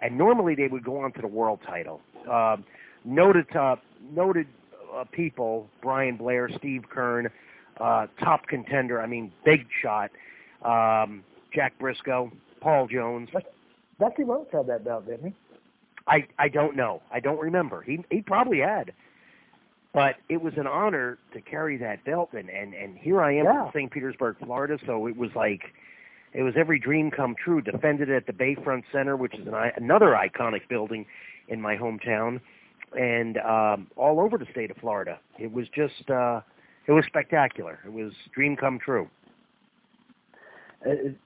[0.00, 2.00] and normally they would go on to the world title.
[2.30, 2.64] Um,
[3.04, 3.76] noted uh,
[4.12, 4.46] noted
[4.94, 7.30] uh, people, Brian Blair, Steve Keirn,
[7.80, 9.00] uh, top contender.
[9.00, 10.10] I mean, big shot.
[10.64, 11.22] Um,
[11.54, 12.30] Jack Brisco,
[12.66, 13.28] Paul Jones.
[14.00, 15.34] Dusty Rhodes had that belt, didn't he?
[16.08, 17.00] I I don't know.
[17.12, 17.80] I don't remember.
[17.80, 18.92] He he probably had.
[19.94, 23.44] But it was an honor to carry that belt and and and here I am
[23.44, 23.66] Yeah.
[23.66, 23.90] in St.
[23.92, 25.62] Petersburg, Florida, so it was like
[26.32, 27.62] it was every dream come true.
[27.62, 31.06] Defended at the Bayfront Center, which is an, another iconic building
[31.46, 32.40] in my hometown
[32.98, 35.20] and um all over the state of Florida.
[35.38, 36.40] It was just uh
[36.88, 37.78] it was spectacular.
[37.86, 39.08] It was dream come true.
[40.84, 41.16] It- it-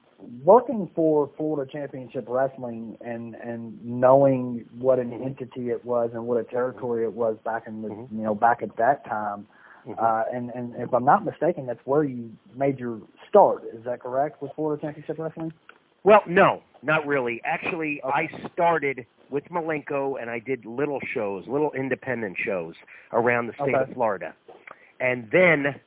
[0.45, 6.39] working for Florida Championship Wrestling and and knowing what an entity it was and what
[6.39, 8.11] a territory it was back in the Mhm.
[8.13, 9.47] you know back at that time.
[9.87, 9.99] Mhm.
[9.99, 13.65] Uh, and and if I'm not mistaken, that's where you made your start.
[13.65, 15.53] Is that correct with Florida Championship Wrestling?
[16.03, 17.41] Well, no, not really.
[17.45, 22.75] Actually, I started with Malenko and I did little shows, little independent shows
[23.13, 23.91] around the state Okay.
[23.91, 24.35] of Florida.
[24.99, 25.79] And then,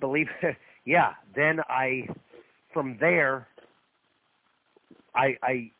[0.00, 0.28] believe
[0.84, 2.08] yeah, then I,
[2.72, 3.48] from there,
[5.14, 5.70] I, I,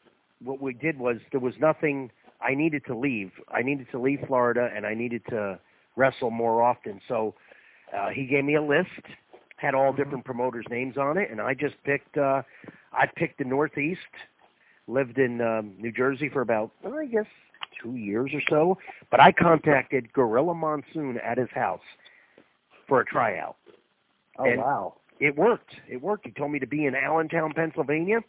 [0.43, 3.31] what we did was there was nothing, I needed to leave.
[3.49, 5.59] I needed to leave Florida and I needed to
[5.97, 7.01] wrestle more often.
[7.09, 7.35] So
[7.97, 8.89] uh, he gave me a list,
[9.57, 12.43] had all different promoters' names on it, and I just picked, uh,
[12.93, 14.01] I picked the Northeast,
[14.87, 17.27] lived in um, New Jersey for about, well, I guess,
[17.83, 18.79] two years or so.
[19.11, 21.81] But I contacted Gorilla Monsoon at his house
[22.89, 23.57] for a tryout.
[24.39, 24.95] Oh And- wow!
[25.21, 25.75] It worked.
[25.87, 26.25] It worked.
[26.25, 28.21] He told me to be in Allentown, Pennsylvania.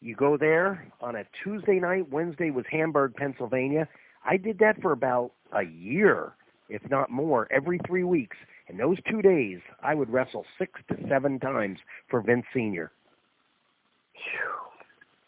[0.00, 2.10] You go there on a Tuesday night.
[2.10, 3.88] Wednesday was Hamburg, Pennsylvania.
[4.24, 6.32] I did that for about a year,
[6.68, 8.36] if not more, every three weeks.
[8.68, 12.92] And those two days, I would wrestle six to seven times for Vince Senior.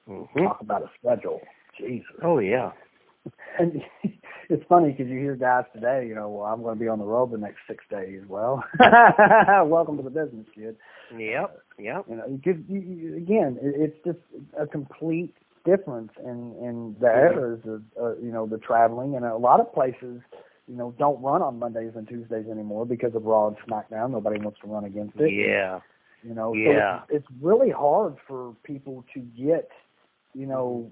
[0.06, 0.24] Phew.
[0.34, 1.40] hmm Talk about a schedule.
[1.78, 2.06] Jesus.
[2.22, 2.72] Oh yeah.
[3.58, 3.82] And
[4.48, 6.98] it's funny because you hear guys today, you know, well, I'm going to be on
[6.98, 8.22] the road the next six days.
[8.28, 8.64] Well,
[9.66, 10.76] welcome to the business, kid.
[11.16, 11.60] Yep.
[11.78, 12.04] Yep.
[12.08, 14.18] You know, you, you, again, it, it's just
[14.58, 19.36] a complete difference in in the eras of uh, you know the traveling, and a
[19.36, 20.20] lot of places,
[20.66, 24.10] you know, don't run on Mondays and Tuesdays anymore because of Raw and SmackDown.
[24.12, 25.32] Nobody wants to run against it.
[25.32, 25.80] Yeah.
[26.22, 27.00] You know, Yeah.
[27.00, 29.70] so it's, it's really hard for people to get,
[30.34, 30.90] you know,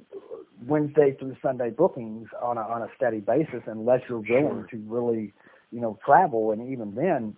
[0.67, 5.33] Wednesday through Sunday bookings on a on a steady basis unless you're willing to really,
[5.73, 6.53] you know, travel.
[6.53, 7.35] And even then,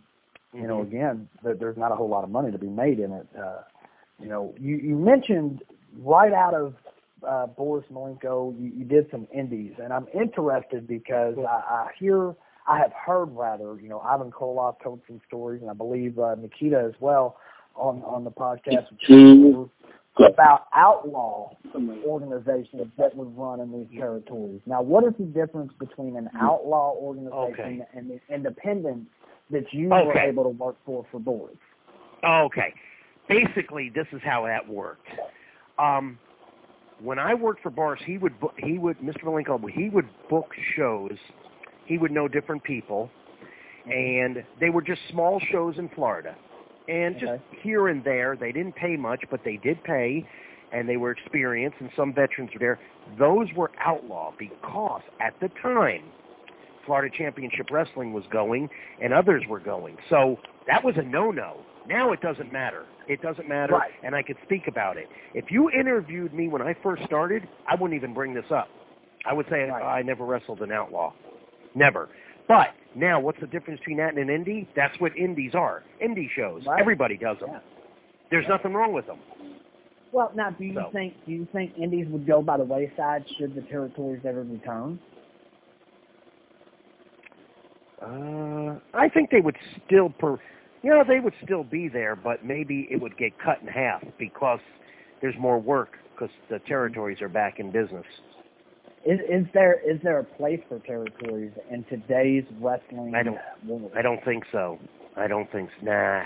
[0.53, 0.89] you know, Mhm.
[0.89, 3.27] again, there, there's not a whole lot of money to be made in it.
[3.39, 3.63] Uh,
[4.21, 5.63] you know, you you mentioned
[5.99, 6.75] right out of
[7.27, 12.35] uh, Boris Malenko, you, you did some indies, and I'm interested because I, I hear.
[12.67, 16.37] I have heard rather, you know, Ivan Koloff told some stories, and I believe uh,
[16.37, 17.37] Nikita as well
[17.75, 18.87] on on the podcast
[20.27, 21.51] about outlaw
[22.07, 24.61] organizations that would run in these territories.
[24.67, 27.87] Now, what is the difference between an outlaw organization Okay.
[27.95, 29.09] and the independent
[29.51, 31.57] that you were able to work for for Boris?
[32.25, 32.75] Okay.
[33.29, 35.07] Basically, this is how that worked.
[35.79, 36.19] Um,
[37.01, 39.25] when I worked for Boris, he would book, he would Mr.
[39.25, 41.17] Malenko he would book shows.
[41.87, 43.11] He would know different people,
[43.87, 46.37] and they were just small shows in Florida,
[46.89, 47.43] and just Okay.
[47.63, 48.37] here and there.
[48.37, 50.27] They didn't pay much, but they did pay,
[50.73, 52.81] and they were experienced, and some veterans were there.
[53.19, 56.03] Those were outlaw because at the time,
[56.87, 58.69] Florida Championship Wrestling was going,
[59.01, 59.97] and others were going.
[60.09, 61.59] So that was a no-no.
[61.87, 62.85] Now it doesn't matter.
[63.09, 63.93] It doesn't matter, Right.
[64.03, 65.09] and I could speak about it.
[65.35, 68.69] If you interviewed me when I first started, I wouldn't even bring this up.
[69.27, 69.83] I would say Right.
[69.83, 71.13] I never wrestled an outlaw,
[71.75, 72.09] never.
[72.49, 74.67] But now, what's the difference between that and an indie?
[74.75, 75.83] That's what indies are.
[76.03, 76.65] Indie shows.
[76.67, 76.81] Right.
[76.81, 77.51] Everybody does them.
[77.53, 77.61] Yeah.
[78.31, 79.19] There's nothing wrong with them.
[80.13, 83.25] Well, now, do you So- think do you think Indies would go by the wayside
[83.39, 84.99] should the territories ever return?
[88.03, 90.39] Uh, I think they would still per,
[90.83, 94.03] you know, they would still be there, but maybe it would get cut in half
[94.19, 94.61] because
[95.21, 98.07] there's more work because the territories are back in business.
[99.05, 103.93] Is is there is there a place for territories in today's wrestling I don't- world?
[103.97, 104.79] I don't think so.
[105.17, 106.25] I don't think nah.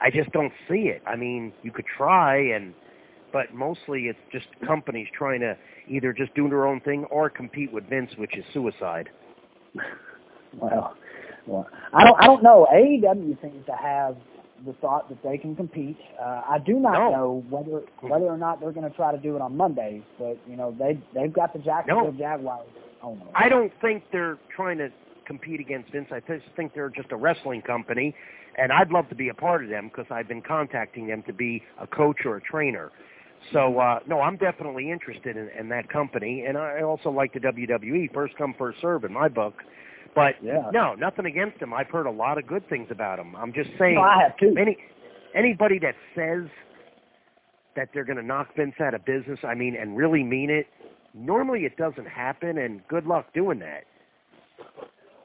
[0.00, 1.02] I just don't see it.
[1.06, 2.74] I mean, you could try and
[3.32, 5.56] but mostly it's just companies trying to
[5.88, 9.08] either just do their own thing or compete with Vince, which is suicide.
[10.60, 10.94] Well,
[11.46, 12.20] Well, I don't.
[12.22, 12.66] I don't know.
[12.70, 14.16] AEW seems to have
[14.66, 15.96] the thought that they can compete.
[16.20, 17.10] Uh, I do not No.
[17.10, 20.36] know whether whether or not they're going to try to do it on Mondays, but
[20.48, 22.18] you know they they've got the Jacksonville No.
[22.18, 22.68] Jaguars
[23.02, 23.28] on them.
[23.34, 24.90] I don't think they're trying to
[25.24, 26.08] compete against Vince.
[26.10, 28.14] I just think they're just a wrestling company,
[28.56, 31.32] and I'd love to be a part of them because I've been contacting them to
[31.32, 32.90] be a coach or a trainer.
[33.52, 37.40] So uh, no, I'm definitely interested in, in that company, and I also like the
[37.40, 38.12] WWE.
[38.14, 39.54] First come, first serve in my book.
[40.14, 40.70] But Yeah.
[40.72, 41.72] no, nothing against them.
[41.72, 43.34] I've heard a lot of good things about them.
[43.36, 43.94] I'm just saying.
[43.94, 44.54] No, I have too.
[44.58, 44.76] Any
[45.34, 46.48] anybody that says
[47.74, 50.66] that they're going to knock Vince out of business, I mean, and really mean it,
[51.14, 52.58] normally it doesn't happen.
[52.58, 53.84] And good luck doing that.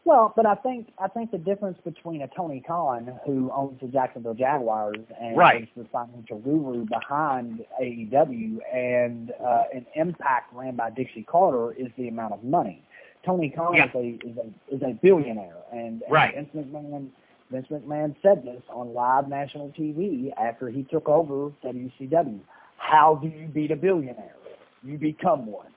[0.05, 3.87] Well, but I think I think the difference between a Tony Khan who owns the
[3.87, 5.63] Jacksonville Jaguars and Right.
[5.63, 11.91] is the financial guru behind AEW and uh, an Impact ran by Dixie Carter is
[11.97, 12.83] the amount of money.
[13.27, 13.85] Tony Khan Yeah.
[13.87, 16.33] is a is a is a billionaire, and, and Right.
[16.33, 17.09] Vince McMahon
[17.51, 22.39] Vince McMahon said this on live national TV after he took over WCW.
[22.77, 24.35] How do you beat a billionaire?
[24.83, 25.67] You become one.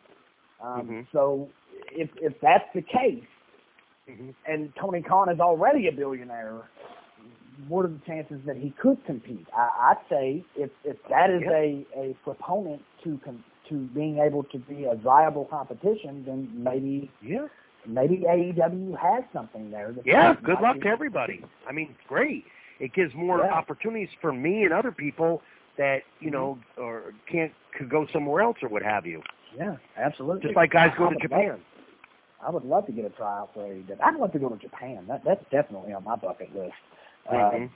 [0.62, 1.06] Um, Mhm.
[1.12, 1.48] So
[1.90, 3.24] if if that's the case
[4.08, 4.30] Mm-hmm.
[4.46, 6.68] and Tony Khan is already a billionaire,
[7.68, 9.46] what are the chances that he could compete?
[9.56, 11.52] I, I'd say if if that is Yeah.
[11.52, 17.10] a a proponent to com, to being able to be a viable competition, then maybe
[17.22, 17.48] Yeah.
[17.86, 19.94] maybe AEW has something there.
[20.04, 21.42] Yeah, good luck be- to everybody.
[21.68, 22.44] I mean, it's great.
[22.78, 23.52] It gives more Yeah.
[23.52, 25.42] opportunities for me and other people
[25.76, 29.22] that you know or can't could go somewhere else or what have you.
[29.56, 30.42] Yeah, absolutely.
[30.42, 31.48] Just like guys I go to Japan.
[31.50, 31.60] Love,
[32.42, 34.00] I would love to get a tryout for AEW.
[34.02, 35.06] I'd love to go to Japan.
[35.08, 36.74] That that's definitely on my bucket list.
[37.30, 37.64] Mhm.
[37.64, 37.68] Uh,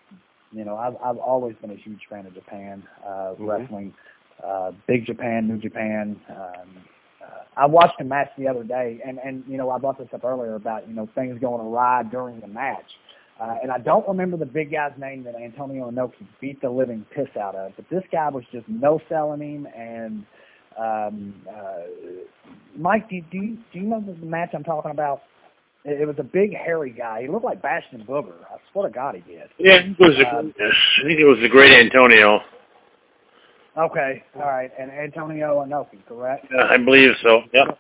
[0.52, 3.46] you know, I've I've always been a huge fan of Japan uh, Mhm.
[3.46, 3.94] wrestling,
[4.42, 6.20] uh, Big Japan, New Japan.
[6.28, 6.84] Um,
[7.22, 10.08] uh, I watched a match the other day, and and you know I brought this
[10.12, 12.86] up earlier about you know things going awry during the match,
[13.40, 17.04] uh, and I don't remember the big guy's name that Antonio Inoki beat the living
[17.14, 20.26] piss out of, but this guy was just no selling him and.
[20.76, 21.82] Um, uh,
[22.76, 25.22] Mike, do, do you do you know the match I'm talking about?
[25.84, 27.22] It, it was a big hairy guy.
[27.22, 28.34] He looked like Bastion Booger.
[28.50, 29.48] I swear to God, he did.
[29.58, 30.18] Yeah, it was.
[30.18, 32.40] A, Um, I think it was the great Antonio.
[33.76, 36.46] Okay, all right, and Antonio Inoki, correct?
[36.56, 37.42] Uh, I believe so.
[37.52, 37.78] Yep.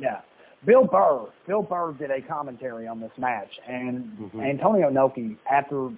[0.00, 0.20] Yeah.
[0.66, 4.44] Bill Burr, Bill Burr did a commentary on this match, and Mhm.
[4.44, 5.90] Antonio Inoki, after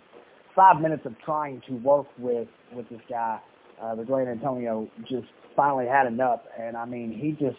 [0.55, 3.39] five minutes of trying to work with with this guy,
[3.81, 7.59] uh, the great Antonio, just finally had enough, and I mean, he just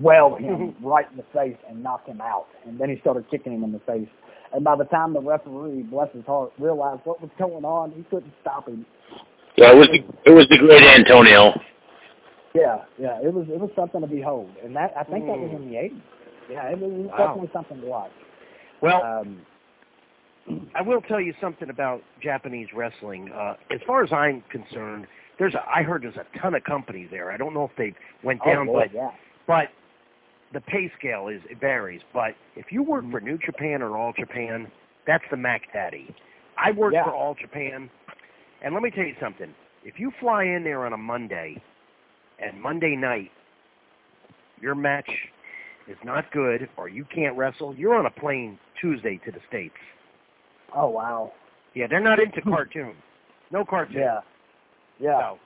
[0.00, 3.52] welled him right in the face and knocked him out, and then he started kicking
[3.52, 4.08] him in the face.
[4.52, 8.02] And by the time the referee, bless his heart, realized what was going on, he
[8.04, 8.84] couldn't stop him.
[9.56, 11.52] Yeah, it was the it was the great Antonio.
[12.54, 15.50] Yeah, yeah, it was it was something to behold, and that I think that was
[15.54, 16.00] in the eighties.
[16.50, 17.26] Yeah, it was, it was Wow.
[17.26, 18.10] definitely something to watch.
[18.82, 19.46] Well, Um,
[20.74, 23.30] I will tell you something about Japanese wrestling.
[23.32, 25.06] Uh, as far as I'm concerned,
[25.38, 27.30] there's a, I heard there's a ton of companies there.
[27.30, 29.10] I don't know if they went oh, down, boy, but yeah,
[29.46, 29.68] but
[30.52, 32.00] the pay scale is it varies.
[32.12, 34.70] But if you work for New Japan or All Japan,
[35.06, 36.14] that's the Mac Daddy.
[36.58, 37.04] I work Yeah.
[37.04, 37.88] for All Japan,
[38.62, 39.52] and let me tell you something.
[39.84, 41.62] If you fly in there on a Monday,
[42.38, 43.30] and Monday night
[44.60, 45.08] your match
[45.88, 49.74] is not good or you can't wrestle, you're on a plane Tuesday to the states.
[50.76, 51.32] oh wow,
[51.74, 52.94] Yeah, they're not into cartoon.
[53.50, 53.98] No cartoon.
[54.00, 54.20] yeah,
[55.00, 55.38] yeah, So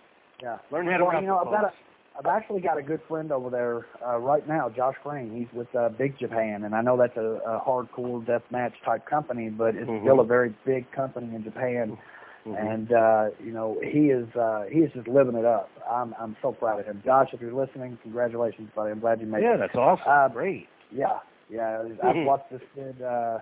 [0.43, 0.59] yeah.
[0.71, 1.23] learn how to Well, wrestle.
[1.23, 1.73] you know, I've got a.
[2.17, 5.35] I've actually got a good friend over there uh, right now, Josh Crane.
[5.37, 9.05] He's with uh, Big Japan, and I know that's a, a hardcore death match type
[9.05, 10.03] company, but it's Mhm.
[10.03, 11.99] still a very big company in Japan.
[12.47, 12.73] Mhm.
[12.75, 15.71] and uh, you know he is uh, he is just living it up.
[15.91, 17.01] I'm I'm so proud of him.
[17.05, 18.91] Josh, if you're listening, congratulations, buddy.
[18.93, 19.51] I'm glad you made yeah, it.
[19.53, 20.05] Yeah, that's awesome.
[20.07, 20.69] Uh, Great.
[20.91, 21.83] Yeah, yeah.
[22.03, 22.27] I've Mhm.
[22.27, 23.01] watched this kid.
[23.01, 23.39] Uh,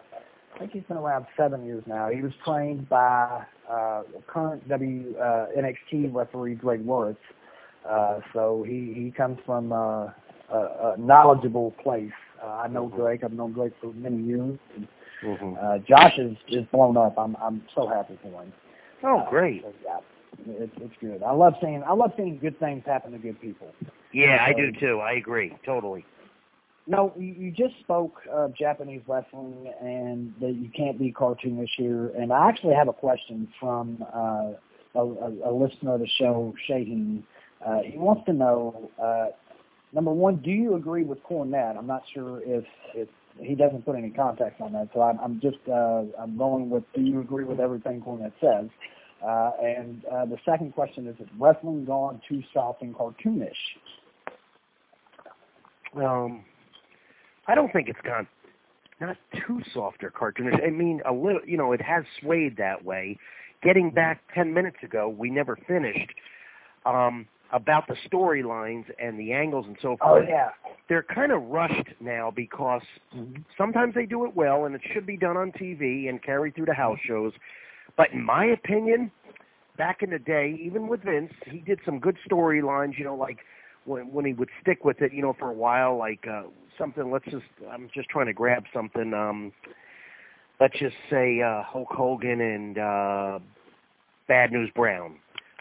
[0.54, 2.10] I think he's been around seven years now.
[2.10, 7.16] He was trained by uh, current W uh, NXT referee Greg Wuertz.
[7.88, 10.06] Uh, so he he comes from uh,
[10.50, 12.12] a, a knowledgeable place.
[12.40, 12.94] Uh, I know Mhm.
[12.94, 13.24] Greg.
[13.24, 14.58] I've known Greg for many years.
[14.76, 14.86] And,
[15.22, 17.18] hmm uh, Josh is is blown up.
[17.18, 18.52] I'm I'm so happy for him.
[19.04, 19.62] Oh, Uh, great.
[19.62, 19.98] so, yeah,
[20.46, 21.22] it's it's good.
[21.22, 23.68] I love seeing I love seeing good things happen to good people.
[24.12, 25.00] Yeah, I do too.
[25.00, 25.56] I agree.
[25.64, 26.04] Totally.
[26.86, 32.08] No, you, you just spoke of Japanese wrestling and that you can't be cartoonish here.
[32.18, 34.52] And I actually have a question from uh,
[34.96, 37.22] a, a, a listener of the show, Shaheen.
[37.64, 39.26] Uh, he wants to know, uh,
[39.92, 41.78] number one, do you agree with Cornette?
[41.78, 43.08] I'm not sure if, if
[43.40, 46.84] he doesn't put any context on that, so I'm, I'm just uh, I'm going with,
[46.94, 48.68] do you agree with everything Cornette says?
[49.24, 53.52] Uh, and uh, the second question is, is wrestling gone too soft and cartoonish?
[55.96, 56.44] Um,
[57.46, 58.26] I don't think it's gone.
[59.00, 59.16] not
[59.46, 60.64] too soft or cartoonish.
[60.64, 61.40] I mean, a little.
[61.46, 63.18] You know, it has swayed that way.
[63.62, 66.10] Getting back ten minutes ago, we never finished
[66.84, 70.00] um, about the storylines and the angles and so forth.
[70.02, 70.28] Oh forth.
[70.28, 70.48] yeah.
[70.88, 72.82] They're kind of rushed now because
[73.14, 73.44] Mhm.
[73.56, 76.66] sometimes they do it well and it should be done on TV and carried through
[76.66, 77.32] the house shows.
[77.96, 79.10] But in my opinion,
[79.76, 83.38] back in the day, even with Vince, he did some good storylines, you know, like
[83.84, 86.44] when when he would stick with it, you know, for a while, like uh
[86.78, 89.52] something let's just I'm just trying to grab something, um
[90.60, 93.38] let's just say uh Hulk Hogan and uh
[94.28, 95.16] Bad News Brown.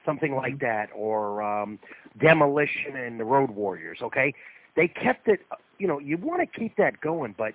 [0.06, 1.80] Something like that, or um
[2.20, 4.34] Demolition and the Road Warriors, okay?
[4.76, 5.41] They kept it
[5.78, 7.54] you know, you want to keep that going, but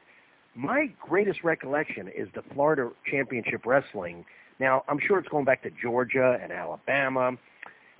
[0.57, 4.24] my greatest recollection is the Florida Championship Wrestling.
[4.59, 7.32] Now, I'm sure it's going back to Georgia and Alabama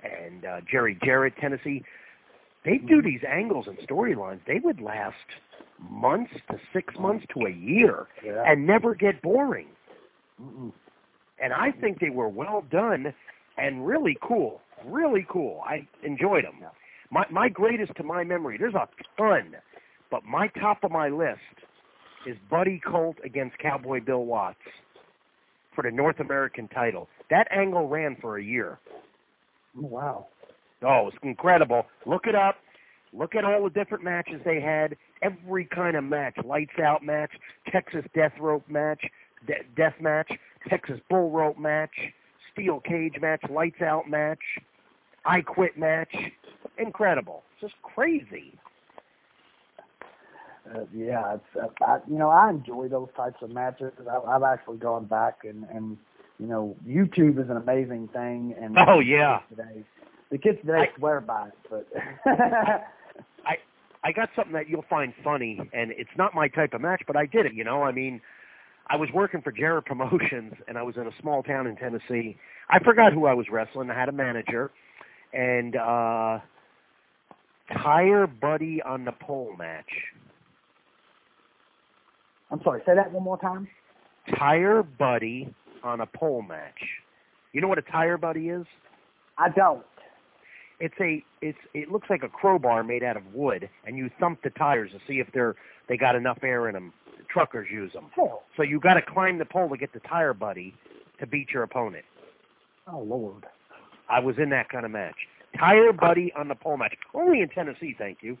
[0.03, 1.83] and uh, Jerry Jarrett, Tennessee.
[2.65, 4.39] They do these angles and storylines.
[4.45, 5.15] They would last
[5.79, 8.43] months to six months to a year Yeah.
[8.45, 9.67] and never get boring.
[10.41, 10.73] Mm-mm.
[11.41, 13.13] And I think they were well done
[13.57, 14.61] and really cool.
[14.85, 15.61] Really cool.
[15.65, 16.59] I enjoyed them.
[17.11, 18.57] My my greatest to my memory.
[18.57, 18.87] There's a
[19.17, 19.55] ton,
[20.11, 21.39] but my top of my list
[22.27, 24.59] is Buddy Colt against Cowboy Bill Watts
[25.75, 27.07] for the North American title.
[27.29, 28.79] That angle ran for a year.
[29.77, 30.27] Oh, wow.
[30.85, 31.85] Oh, it's incredible.
[32.05, 32.55] Look it up.
[33.13, 34.95] Look at all the different matches they had.
[35.21, 36.35] Every kind of match.
[36.43, 37.31] Lights out match,
[37.71, 39.01] Texas death rope match,
[39.47, 40.31] de- death match,
[40.69, 41.93] Texas bull rope match,
[42.57, 44.39] steel cage match, lights out match,
[45.25, 46.13] I quit match.
[46.77, 47.43] Incredible.
[47.61, 48.53] Just crazy.
[50.73, 53.93] Uh, yeah, it's uh, I, you know I enjoy those types of matches.
[54.09, 55.97] I, I've actually gone back and and
[56.39, 58.53] you know YouTube is an amazing thing.
[58.61, 59.39] And Oh, yeah.
[59.49, 59.85] the kids today,
[60.31, 61.87] the kids today I- swear by it, but
[63.45, 63.55] I
[64.03, 67.15] I got something that you'll find funny, and it's not my type of match, but
[67.15, 67.53] I did it.
[67.53, 68.19] You know, I mean,
[68.89, 72.37] I was working for Jarrett Promotions, and I was in a small town in Tennessee.
[72.69, 73.89] I forgot who I was wrestling.
[73.89, 74.71] I had a manager,
[75.33, 76.39] and uh
[77.83, 79.89] tire buddy on the pole match.
[82.49, 82.81] I'm sorry.
[82.85, 83.67] Say that one more time.
[84.37, 86.79] Tire buddy on a pole match.
[87.51, 88.65] You know what a tire buddy is?
[89.37, 89.85] I don't.
[90.79, 94.41] It's a it's it looks like a crowbar made out of wood, and you thump
[94.43, 95.55] the tires to see if they're
[95.89, 96.93] they got enough air in them.
[97.37, 98.09] Truckers use them.
[98.55, 100.73] So you got to climb the pole to get the tire buddy
[101.19, 102.05] to beat your opponent.
[102.91, 103.45] Oh Lord.
[104.09, 105.15] I was in that kind of match.
[105.59, 106.93] Tire buddy on the pole match.
[107.13, 108.37] Only in Tennessee, thank you.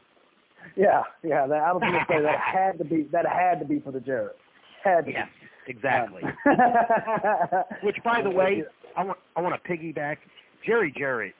[0.75, 1.45] Yeah, yeah.
[1.47, 3.91] That, I was going to say that had to be that had to be for
[3.91, 4.35] the Jarrett.
[4.83, 5.11] Had to.
[5.11, 5.27] Yes,
[5.65, 5.71] be.
[5.71, 6.23] exactly.
[6.23, 8.63] Um, Which, by the way,
[8.95, 10.17] I want I want to piggyback.
[10.65, 11.33] Jerry Jarrett,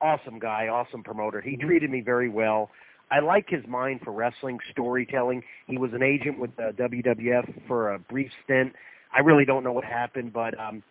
[0.00, 1.40] awesome guy, awesome promoter.
[1.40, 1.60] He Mhm.
[1.66, 2.70] treated me very well.
[3.10, 5.42] I like his mind for wrestling, storytelling.
[5.66, 8.72] He was an agent with uh, WWF for a brief stint.
[9.14, 10.82] I really don't know what happened, but um,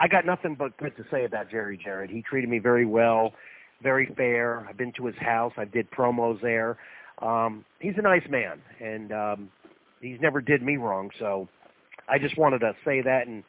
[0.00, 2.10] I got nothing but good to say about Jerry Jarrett.
[2.10, 3.32] He treated me very well,
[3.82, 4.66] very fair.
[4.68, 5.52] I've been to his house.
[5.56, 6.78] I did promos there.
[7.22, 9.48] Um, he's a nice man, and um,
[10.00, 11.10] he's never did me wrong.
[11.18, 11.48] So
[12.08, 13.42] I just wanted to say that, and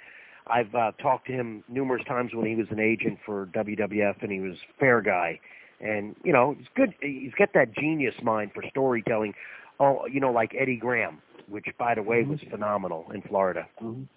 [0.48, 4.32] I've uh, talked to him numerous times when he was an agent for WWF, and
[4.32, 5.40] he was a fair guy.
[5.80, 6.94] And you know, he's good.
[7.02, 9.34] He's got that genius mind for storytelling.
[9.80, 13.68] Oh, you know, like Eddie Graham, which by the way was phenomenal in Florida.
[13.82, 14.08] Mhm.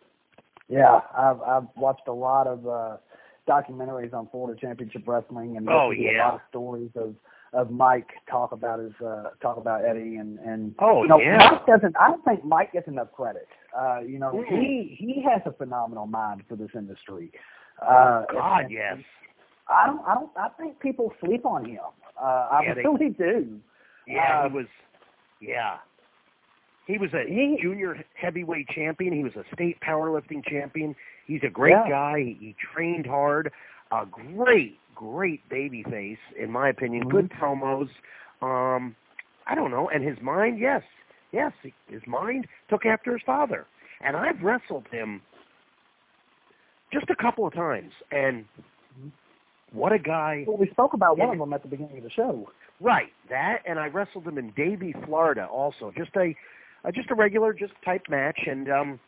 [0.68, 2.96] Yeah, I've I've watched a lot of uh
[3.48, 6.10] documentaries on Florida Championship Wrestling and Oh, yeah.
[6.10, 7.14] a lot of stories of
[7.52, 11.36] of Mike talk about his uh talk about Eddie and and Oh you know yeah,
[11.36, 13.48] Mike doesn't I don't think Mike gets enough credit.
[13.76, 14.60] Uh you know Mm.
[14.60, 17.32] he he has a phenomenal mind for this industry.
[17.82, 18.96] Uh God, and- yes.
[19.70, 21.80] I don't I don't I think people sleep on him.
[22.20, 23.60] Uh I Yeah, they- really do.
[24.06, 24.66] Yeah, Uh, he was.
[25.40, 25.78] Yeah,
[26.86, 29.12] he was a He- junior heavyweight champion.
[29.12, 30.94] He was a state powerlifting champion.
[31.26, 31.88] He's a great Yeah.
[31.88, 32.20] guy.
[32.20, 33.52] He, he trained hard.
[33.92, 37.08] A great, great baby face, in my opinion.
[37.08, 37.88] Good promos.
[38.42, 38.94] Um,
[39.46, 39.88] I don't know.
[39.88, 40.82] And his mind, yes,
[41.32, 41.52] yes,
[41.88, 43.66] his mind took after his father.
[44.00, 45.22] And I've wrestled him
[46.92, 48.44] just a couple of times, and
[49.72, 50.44] what a guy!
[50.46, 52.50] Well, we spoke about one of them at the beginning of the show.
[52.80, 55.92] Right, that, and I wrestled him in Davie, Florida, also.
[55.96, 56.34] Just a,
[56.84, 59.00] uh, just a regular, just type match, and um,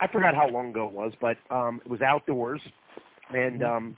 [0.00, 2.60] I forgot how long ago it was, but um, it was outdoors,
[3.34, 3.96] and um,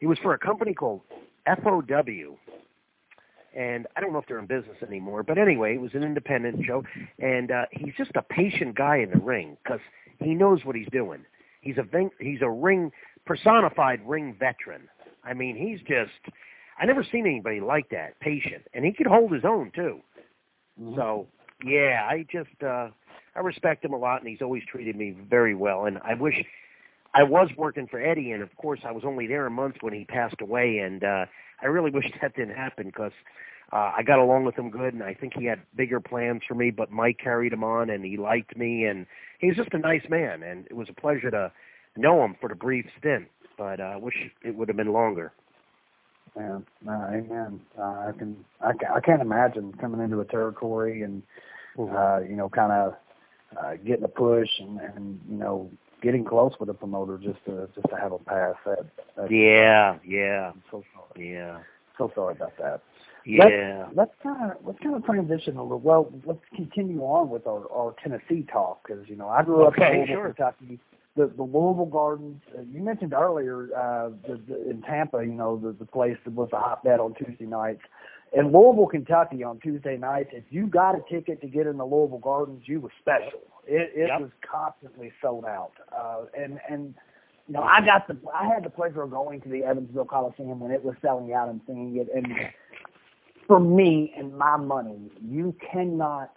[0.00, 1.02] it was for a company called
[1.46, 2.36] FOW,
[3.54, 6.64] and I don't know if they're in business anymore, but anyway, it was an independent
[6.64, 6.84] show,
[7.18, 9.80] and uh, he's just a patient guy in the ring because
[10.18, 11.24] he knows what he's doing.
[11.60, 12.92] He's a ving- he's a ring
[13.26, 14.88] personified ring veteran.
[15.24, 16.34] I mean, he's just
[16.78, 20.00] I never seen anybody like that, patient, and he could hold his own too.
[20.96, 21.26] So
[21.64, 22.88] yeah, I just uh
[23.36, 25.86] I respect him a lot, and he's always treated me very well.
[25.86, 26.34] And I wish
[27.14, 29.92] I was working for Eddie, and of course I was only there a month when
[29.92, 31.26] he passed away, and uh,
[31.62, 33.12] I really wish that didn't happen because
[33.72, 36.54] uh, I got along with him good, and I think he had bigger plans for
[36.54, 36.70] me.
[36.70, 39.06] But Mike carried him on, and he liked me, and
[39.38, 41.52] he was just a nice man, and it was a pleasure to
[41.96, 43.26] know him for the brief stint.
[43.58, 45.32] But uh, I wish it would have been longer.
[46.36, 47.60] Yeah, no, amen.
[47.78, 51.22] Uh, I can, I can, I can't imagine coming into a territory and,
[51.78, 52.94] uh, you know, kind of
[53.60, 55.68] uh, getting a push and, and you know,
[56.02, 58.54] getting close with a promoter just to just to have a pass.
[58.64, 58.86] That,
[59.16, 61.32] that yeah, yeah, I'm so sorry.
[61.32, 61.58] yeah,
[61.98, 62.80] So sorry about that.
[63.26, 63.88] yeah.
[63.92, 65.80] Let's kind of let's kind of transition a little.
[65.80, 69.72] Well, let's continue on with our, our Tennessee talk because you know I grew up
[69.74, 70.26] Okay, in Louisville, sure.
[70.34, 70.78] Kentucky.
[71.20, 72.40] The the Louisville Gardens.
[72.56, 75.18] Uh, you mentioned earlier uh, the, the, in Tampa.
[75.22, 77.82] You know the the place that was a hotbed on Tuesday nights.
[78.32, 81.84] In Louisville, Kentucky, on Tuesday nights, if you got a ticket to get in the
[81.84, 83.40] Louisville Gardens, you were special.
[83.66, 84.20] It it Yep.
[84.20, 85.72] was constantly sold out.
[85.94, 86.94] Uh, and and
[87.48, 90.58] you know I got the I had the pleasure of going to the Evansville Coliseum
[90.60, 92.26] when it was selling out and seeing it and
[93.46, 96.30] for me and my money, you cannot.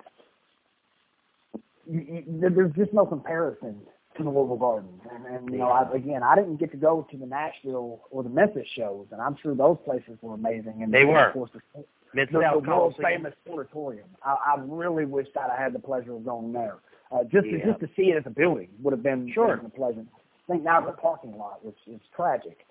[1.90, 3.82] You, you, there's just no comparison
[4.18, 7.07] to the Louisville Gardens, and, and you know, I, again, I didn't get to go
[7.09, 10.82] to the Nashville or the Memphis shows, and I'm sure those places were amazing.
[10.84, 11.28] And They were.
[11.28, 11.84] of course, the,
[12.14, 14.07] the, the world famous auditorium.
[14.24, 16.78] I, I really wish that I had the pleasure of going there.
[17.11, 19.57] Uh, just to, just to see it as a building would have been Sure.
[19.57, 20.07] have pleasant.
[20.49, 22.66] I think now it's a parking lot, which is tragic.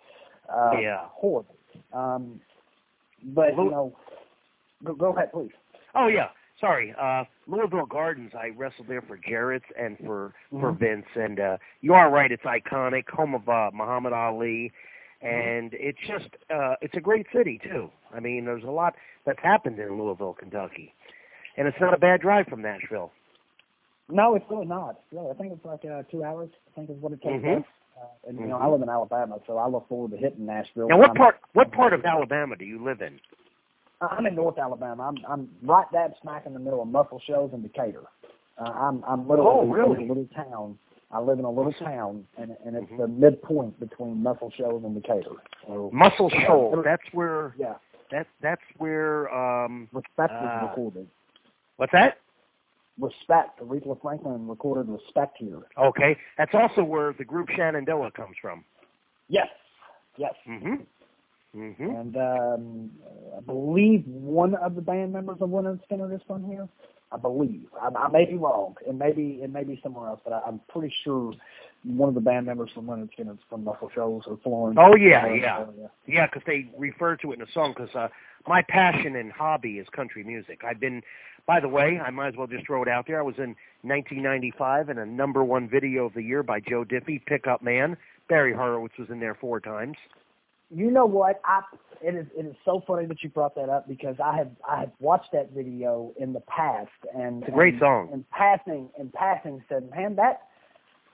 [0.53, 1.03] Uh, Yeah.
[1.13, 1.57] horrible.
[1.93, 2.41] Um,
[3.25, 3.97] but you know,
[4.85, 5.53] go, go ahead, please.
[5.95, 6.29] Oh yeah,
[6.63, 6.95] sorry.
[6.99, 8.33] Uh Louisville Gardens.
[8.35, 10.79] I wrestled there for Jarrett's and for for Mhm.
[10.79, 11.07] Vince.
[11.17, 12.33] And uh you are right.
[12.33, 14.73] It's iconic, home of uh, Muhammad Ali,
[15.23, 15.49] Mm-hmm.
[15.49, 17.91] and it's just uh it's a great city too.
[18.15, 18.95] I mean, there's a lot
[19.27, 20.95] that's happened in Louisville, Kentucky,
[21.57, 23.13] and it's not a bad drive from Nashville.
[24.09, 24.99] No, it's really not.
[25.13, 26.51] Really, I think it's like uh, two hours.
[26.67, 27.59] I think is what it takes Mhm.
[27.61, 27.65] us.
[27.97, 28.63] Uh, and you know, Mhm.
[28.63, 30.89] I live in Alabama, so I look forward to hitting Nashville.
[30.89, 33.21] Now, what part what part of Alabama do you live in?
[34.11, 35.05] I'm in North Alabama.
[35.05, 38.05] I'm I'm right dab smack in the middle of Muscle Shoals and Decatur.
[38.59, 40.05] Uh, I'm I'm literally Oh, in really?
[40.05, 40.79] a little town.
[41.11, 42.97] I live in a little town, and and it's Mhm.
[42.99, 45.37] the midpoint between Muscle Shoals and Decatur.
[45.67, 46.47] So Muscle Yeah.
[46.47, 46.85] Shoals.
[46.85, 47.77] That's where yeah,
[48.11, 51.09] that that's where um Respect Uh, was recorded.
[51.77, 52.19] what's that?
[52.99, 53.59] Respect.
[53.61, 55.63] Aretha Franklin recorded Respect here.
[55.79, 58.65] Okay, that's also where the group Shenandoah comes from.
[59.29, 59.49] Yes.
[60.17, 60.35] Yes.
[60.47, 60.87] Mhm.
[61.57, 62.01] Mhm.
[62.01, 62.91] And um,
[63.37, 66.69] I believe one of the band members of Winter Spinner is from here.
[67.13, 67.67] I believe.
[67.79, 68.75] I, I may be wrong.
[68.87, 69.41] It may be.
[69.43, 71.35] It may be somewhere else, but I, I'm pretty sure
[71.85, 74.79] one of the band members from Winter Spinner is from Muscle Shoals or Florence.
[74.81, 75.91] Oh yeah, Florence yeah, area.
[76.07, 76.27] yeah.
[76.27, 77.75] Because they refer to it in a song.
[77.77, 78.09] Because uh,
[78.49, 80.63] my passion and hobby is country music.
[80.65, 81.03] I've been,
[81.47, 83.19] by the way, I might as well just throw it out there.
[83.19, 87.25] I was in 1995 in a number one video of the year by Joe Diffie,
[87.27, 87.97] Pickup Man.
[88.29, 89.97] Barry Horowitz was in there four times.
[90.75, 91.41] You know what?
[91.45, 91.61] I
[92.03, 94.81] it is it is so funny that you brought that up because I have I
[94.81, 98.09] have watched that video in the past and It's a great and, song.
[98.13, 100.43] In passing, in passing, said, "Man, that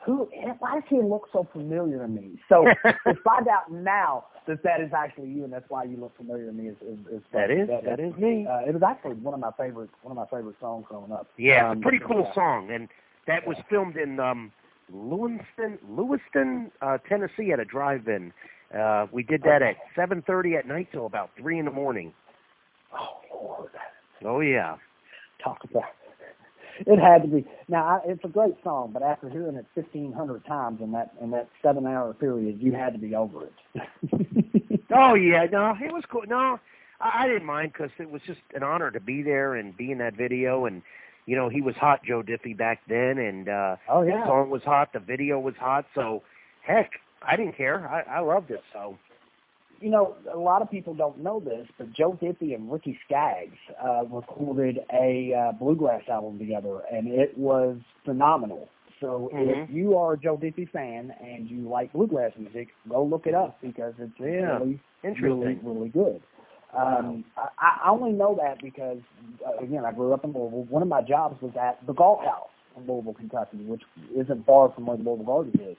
[0.04, 0.28] who?
[0.61, 4.80] Why does he look so familiar to me?" So to find out now that that
[4.80, 7.50] is actually you and that's why you look familiar to me is is, is That
[7.50, 8.46] is that is me.
[8.48, 11.26] Uh, it was actually one of my favorite one of my favorite songs growing up.
[11.36, 12.34] Yeah, Um, it's a pretty cool yeah.
[12.34, 12.88] song, and
[13.26, 14.52] that was filmed in um,
[14.92, 18.32] Lewiston, Lewiston, uh, Tennessee, at a drive-in.
[18.76, 22.12] Uh, we did that at 7:30 at night till about three in the morning.
[22.92, 23.70] Oh Lord,
[24.24, 24.76] Oh yeah.
[25.42, 25.84] talk about.
[26.86, 27.44] It had to be.
[27.68, 31.12] Now I, it's a great song, but after hearing it fifteen hundred times in that
[31.20, 33.52] in that seven hour period, you had to be over it.
[34.94, 36.22] Oh yeah, no, it was cool.
[36.26, 36.58] No,
[37.00, 39.92] I, I didn't mind because it was just an honor to be there and be
[39.92, 40.64] in that video.
[40.64, 40.82] And
[41.26, 44.26] you know, he was hot, Joe Diffie, back then, and uh, oh the yeah.
[44.26, 45.84] song was hot, the video was hot.
[45.94, 46.22] So,
[46.66, 46.92] heck,
[47.26, 47.88] I didn't care.
[47.88, 48.60] I, I loved it.
[48.72, 48.96] So,
[49.80, 53.56] you know, a lot of people don't know this, but Joe Diffie and Ricky Skaggs
[53.84, 58.68] uh, recorded a uh, bluegrass album together, and it was phenomenal.
[59.00, 59.62] So Mhm.
[59.64, 63.34] if you are a Joe Diffie fan and you like bluegrass music, go look it
[63.34, 64.58] up because it's Yeah.
[64.58, 65.40] really, interesting.
[65.40, 66.22] really, really good.
[66.74, 68.98] Um, I, I only know that because,
[69.46, 70.64] uh, again, I grew up in Louisville.
[70.68, 73.82] One of my jobs was at the Galt House in Louisville, Kentucky, which
[74.14, 75.76] isn't far from where the Louisville Gardens is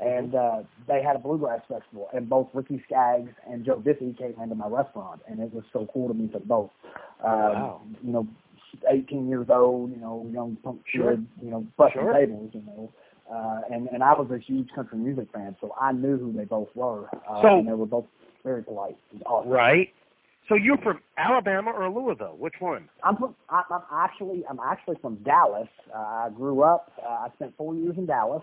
[0.00, 4.34] and uh, they had a bluegrass festival, and both Ricky Skaggs and Joe Diffie came
[4.42, 6.70] into my restaurant, and it was so cool to meet them both.
[7.22, 7.80] Um, Wow.
[8.02, 8.26] You know,
[8.88, 11.10] 18 years old, you know, young punk Sure.
[11.12, 12.12] kid, you know, busting Sure.
[12.14, 12.90] tables, you know.
[13.30, 16.44] Uh, and and I was a huge country music fan, so I knew who they
[16.44, 17.08] both were.
[17.28, 18.06] Uh, So- and they were both
[18.42, 18.96] very polite.
[19.12, 19.50] and Awesome.
[19.50, 19.92] right.
[20.48, 22.34] So you're from Alabama or Louisville?
[22.36, 22.88] Which one?
[23.04, 23.36] I'm from.
[23.50, 24.44] I, I'm actually.
[24.48, 25.68] I'm actually from Dallas.
[25.94, 26.90] Uh, I grew up.
[27.00, 28.42] Uh, I spent four years in Dallas,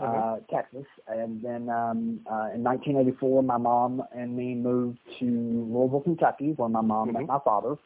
[0.00, 0.36] uh.
[0.50, 6.52] Texas, and then um, uh, in 1984, my mom and me moved to Louisville, Kentucky,
[6.56, 7.28] where my mom met Mhm.
[7.28, 7.76] my father,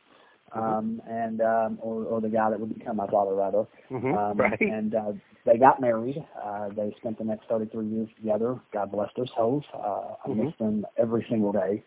[0.52, 3.66] um, and um, or, or the guy that would become my father, rather.
[3.90, 4.14] Mm-hmm.
[4.16, 4.60] Um, right.
[4.60, 5.12] And uh,
[5.44, 6.24] they got married.
[6.42, 8.58] Uh, they spent the next 33 years together.
[8.72, 9.64] God bless their souls.
[9.74, 10.58] Uh, I miss Mhm.
[10.58, 11.82] them every single day.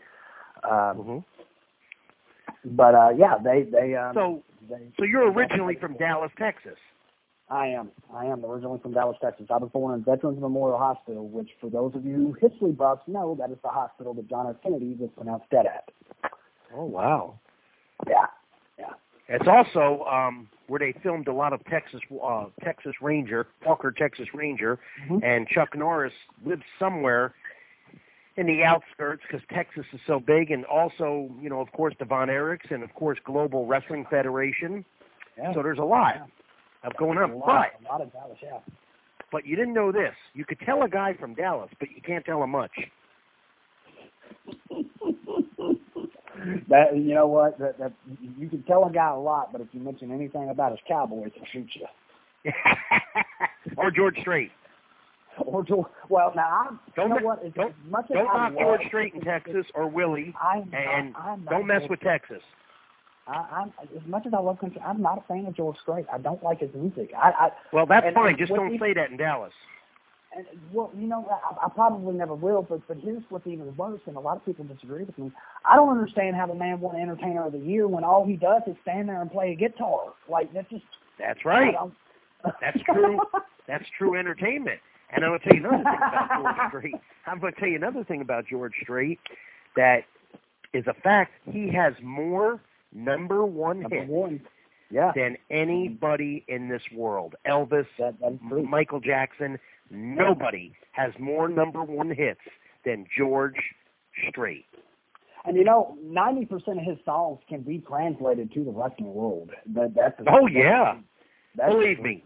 [0.70, 1.18] Um, hmm
[2.66, 3.96] but uh, yeah, they they.
[3.96, 6.78] Um, So, they, so you're originally from Dallas, Texas.
[7.50, 7.92] I am.
[8.14, 9.48] I am originally from Dallas, Texas.
[9.50, 13.36] I was born in Veterans Memorial Hospital, which, for those of you history buffs, know
[13.40, 14.58] that is the hospital that John F.
[14.62, 15.90] Kennedy was pronounced dead at.
[16.76, 17.40] Oh wow.
[18.08, 18.26] Yeah.
[18.78, 18.90] Yeah.
[19.30, 24.28] It's also um, where they filmed a lot of Texas uh, Texas Ranger, Walker Texas
[24.34, 24.78] Ranger,
[25.10, 25.24] Mhm.
[25.24, 26.14] and Chuck Norris
[26.46, 27.34] lives somewhere
[28.36, 32.06] in the outskirts because Texas is so big, and also you know of course the
[32.06, 34.84] Von Erichs and of course Global Wrestling Federation.
[35.38, 35.54] Yeah.
[35.54, 36.28] So there's a lot
[36.84, 37.32] of going on.
[37.32, 38.38] a lot, But a lot of Dallas.
[38.42, 38.60] Yeah.
[39.32, 40.14] but you didn't know this.
[40.34, 42.72] You could tell a guy from Dallas, but you can't tell him much.
[46.70, 47.58] That you know what?
[47.60, 47.92] That, that
[48.38, 51.32] you can tell a guy a lot, but if you mention anything about his Cowboys,
[51.34, 52.52] he'll shoot you.
[53.78, 54.52] or George Strait.
[55.46, 57.46] Or to, well, now I Don't you know what?
[57.46, 61.16] As, don't- as much as Don't knock George Strait in Texas or Willie, I'm and
[61.16, 62.42] I'm not don't mess George with Texas.
[63.28, 66.06] I, I'm as much as I love country, I'm not a fan of George Strait.
[66.12, 67.12] I don't like his music.
[67.18, 68.30] I, I Well, that's And- fine.
[68.30, 69.54] and Just don't we- say that in Dallas.
[70.36, 72.62] and well, you know, I, I probably never will.
[72.64, 75.32] But but here's what's even worse, and a lot of people disagree with me.
[75.66, 78.62] I don't understand how the man won Entertainer of the Year when all he does
[78.68, 80.14] is stand there and play a guitar.
[80.30, 80.84] Like that's just
[81.20, 81.76] That's right.
[82.62, 83.20] That's true.
[83.68, 84.80] That's true entertainment.
[85.12, 86.96] And I'm going to tell you another thing about George Strait.
[87.26, 89.20] I'm going to tell you another thing about George Strait
[89.76, 90.04] that
[90.74, 91.32] is a fact.
[91.52, 92.60] He has more
[92.94, 94.42] number one Number hits one.
[94.90, 97.36] Yeah, than anybody in this world.
[97.46, 98.64] Elvis, that, that is true.
[98.64, 99.60] Michael Jackson,
[99.92, 102.40] nobody has more number one hits
[102.86, 103.58] than George
[104.30, 104.66] Strait.
[105.44, 109.52] And you know, ninety percent of his songs can be translated to the Russian world.
[109.74, 110.98] That that's Oh, yeah.
[111.56, 112.24] That's Believe me,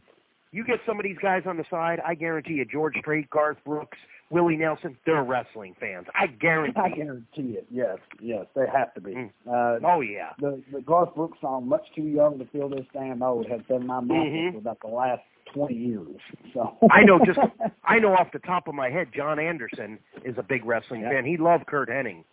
[0.52, 3.58] you get some of these guys on the side, I guarantee you, George Strait, Garth
[3.66, 3.98] Brooks,
[4.30, 6.08] Willie Nelson, they're wrestling fans.
[6.16, 7.68] I guarantee I guarantee it.
[7.70, 9.12] Yes, yes, they have to be.
[9.14, 9.30] Mm.
[9.48, 10.30] Uh, Oh, yeah.
[10.40, 13.86] the the Garth Brooks song "Much Too Young to Feel This Damn Old" has been
[13.88, 14.52] my mantra Mhm.
[14.54, 15.22] for about the last
[15.54, 16.16] twenty years.
[16.54, 17.40] So I know just
[17.84, 21.10] I know off the top of my head, John Anderson is a big wrestling Yeah.
[21.12, 21.26] fan.
[21.26, 22.24] He loved Curt Hennig.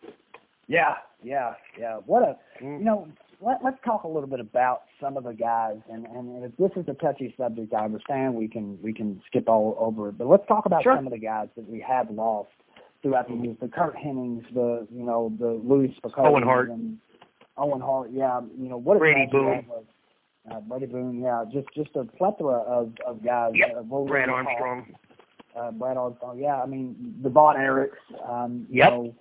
[0.68, 1.96] yeah, yeah, yeah.
[2.06, 2.78] What a Mm.
[2.78, 3.08] you know.
[3.40, 6.70] Let, let's talk a little bit about some of the guys, and, and if this
[6.76, 10.18] is a touchy subject, I understand we can we can skip all over it.
[10.18, 10.96] But let's talk about Sure.
[10.96, 12.50] some of the guys that we have lost
[13.00, 13.56] throughout the years.
[13.60, 16.70] The Curt Hennigs, the you know the Louie Spicolli, Owen Hart.
[16.70, 16.98] and
[17.56, 18.10] Owen Hart.
[18.12, 19.64] Yeah, you know what a Brady Boone.
[19.68, 19.84] was.
[20.50, 23.52] Uh, Brady Boone, yeah, just just a plethora of of guys.
[23.54, 23.76] Yep.
[23.78, 24.86] Uh, Brad Armstrong.
[25.56, 26.38] uh, Brad Armstrong.
[26.40, 27.90] Yeah, I mean the Von Erichs.
[28.28, 28.90] Um, you Yep.
[28.92, 29.14] know,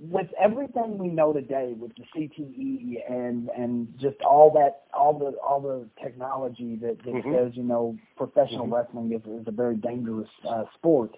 [0.00, 5.36] with everything we know today, with the CTE and and just all that, all the
[5.38, 7.32] all the technology that, that Mhm.
[7.34, 8.72] says you know professional Mhm.
[8.72, 11.16] wrestling is, is a very dangerous uh, sport.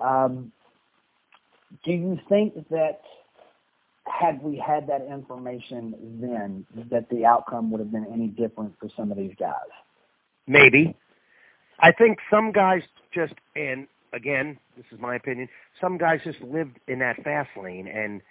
[0.00, 0.52] Um,
[1.84, 3.02] do you think that
[4.06, 8.88] had we had that information then, that the outcome would have been any different for
[8.96, 9.54] some of these guys?
[10.46, 10.96] Maybe.
[11.80, 15.48] I think some guys just and again, this is my opinion,
[15.80, 18.22] some guys just lived in that fast lane and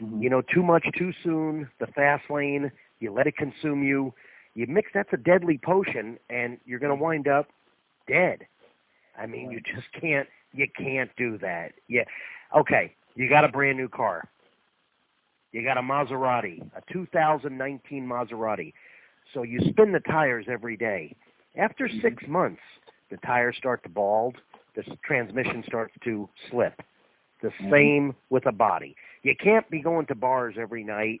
[0.00, 0.22] Mhm.
[0.22, 4.12] you know, too much too soon, the fast lane, you let it consume you.
[4.54, 7.48] You mix that's a deadly potion and you're gonna wind up
[8.06, 8.46] dead.
[9.16, 11.72] I mean, you just can't you can't do that.
[11.88, 12.04] Yeah.
[12.54, 14.24] Okay, you got a brand new car.
[15.52, 18.72] You got a Maserati, a 2019 Maserati.
[19.32, 21.14] So you spin the tires every day.
[21.56, 22.02] After Mhm.
[22.02, 22.62] 6 months,
[23.10, 24.40] the tires start to bald,
[24.74, 26.82] the transmission starts to slip.
[27.40, 27.70] The Mhm.
[27.70, 28.96] same with a body.
[29.22, 31.20] You can't be going to bars every night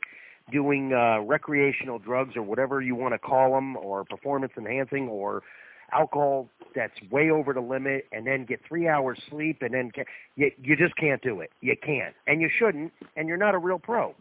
[0.50, 5.42] doing uh, recreational drugs or whatever you want to call them, or performance enhancing, or
[5.92, 10.04] alcohol that's way over the limit, and then get three hours sleep, and then ca-
[10.36, 11.50] you you just can't do it.
[11.60, 14.14] You can't, and you shouldn't, and you're not a real pro.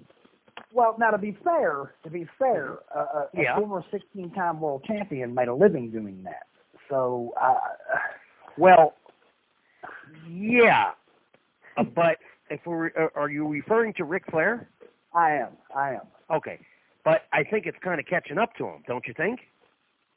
[0.71, 3.57] Well, now to be fair, to be fair, uh, a, Yeah.
[3.57, 6.47] former 16-time world champion made a living doing that.
[6.89, 7.59] So, uh,
[8.57, 8.93] Well,
[10.29, 10.91] yeah,
[11.77, 12.17] uh, but
[12.49, 14.69] if we're uh, are you referring to Ric Flair?
[15.13, 16.01] I am, I am.
[16.31, 16.59] Okay,
[17.03, 19.39] but I think it's kind of catching up to him, don't you think?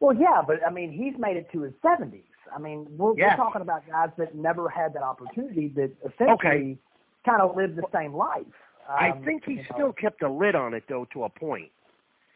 [0.00, 2.22] Well, yeah, but I mean, he's made it to his 70s.
[2.54, 3.30] I mean, we're, Yeah.
[3.30, 6.78] we're talking about guys that never had that opportunity that essentially Okay.
[7.24, 8.44] kind of lived the same life.
[8.88, 11.28] I Um, think he you know, still kept a lid on it though to a
[11.28, 11.70] point.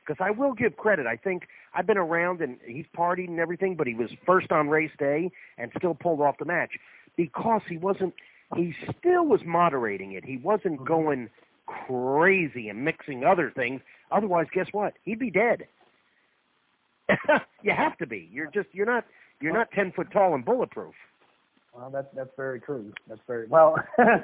[0.05, 1.07] Because I will give credit.
[1.07, 4.69] I think I've been around and he's partied and everything, but he was first on
[4.69, 6.73] race day and still pulled off the match
[7.17, 8.15] because he wasn't.
[8.57, 10.25] He still was moderating it.
[10.25, 10.87] He wasn't Mhm.
[10.87, 11.31] going
[11.67, 13.81] crazy and mixing other things.
[14.11, 14.95] Otherwise, guess what?
[15.05, 15.69] He'd be dead.
[17.63, 18.29] you have to be.
[18.33, 18.69] You're just.
[18.73, 19.05] You're not.
[19.41, 20.95] You're not ten foot tall and bulletproof.
[21.75, 22.93] Well, that's that's very true.
[23.09, 23.77] That's very well.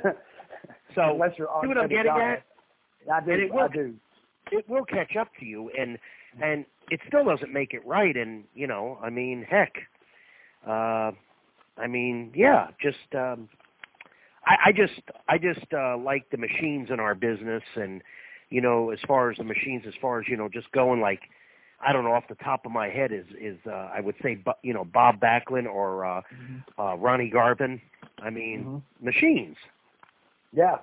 [0.94, 2.40] So unless you're on see what I'm getting Giant.
[3.12, 3.30] I do.
[3.32, 3.94] And it I will- do.
[4.50, 5.98] it will catch up to you and
[6.42, 9.72] and it still doesn't make it right and you know i mean heck
[10.66, 11.12] uh
[11.78, 13.48] i mean yeah just um
[14.46, 18.02] i i just i just uh like the machines in our business and
[18.50, 21.20] you know as far as the machines as far as you know just going like
[21.86, 24.38] i don't know off the top of my head is is uh i would say
[24.62, 26.82] you know bob backlund or uh Mm-hmm.
[26.82, 27.80] uh ronnie garvin
[28.22, 28.82] i mean Mhm.
[29.00, 29.56] machines
[30.52, 30.78] Yeah.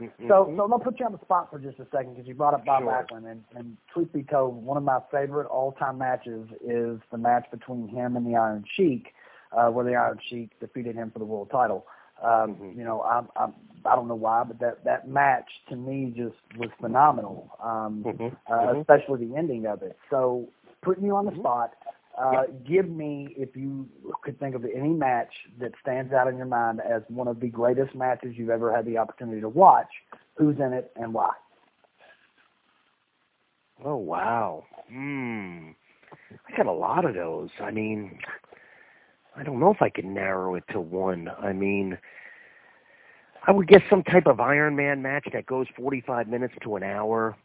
[0.00, 0.28] Mhm.
[0.28, 2.54] So, so I'll put you on the spot for just a second because you brought
[2.54, 3.06] up Bob Sure.
[3.08, 7.46] Backlund, and, and truth be told, one of my favorite all-time matches is the match
[7.50, 9.14] between him and the Iron Sheik,
[9.56, 11.86] uh, where the Iron Sheik defeated him for the world title.
[12.22, 12.76] Um, Mhm.
[12.76, 13.48] You know, I, I
[13.84, 18.36] I don't know why, but that that match to me just was phenomenal, um, Mhm.
[18.50, 18.80] uh, Mhm.
[18.80, 19.98] especially the ending of it.
[20.10, 20.48] So,
[20.82, 21.40] putting you on the Mhm.
[21.40, 21.74] spot,
[22.16, 23.88] uh, give me if you
[24.22, 27.48] could think of any match that stands out in your mind as one of the
[27.48, 29.90] greatest matches you've ever had the opportunity to watch.
[30.36, 31.32] Who's in it and why?
[33.84, 34.64] Oh wow.
[34.88, 35.70] Hmm.
[36.48, 37.50] I got a lot of those.
[37.60, 38.18] I mean,
[39.36, 41.28] I don't know if I can narrow it to one.
[41.40, 41.98] I mean,
[43.46, 46.82] I would guess some type of Iron Man match that goes 45 minutes to an
[46.82, 47.36] hour.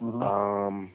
[0.00, 0.22] Mm-hmm.
[0.22, 0.92] Um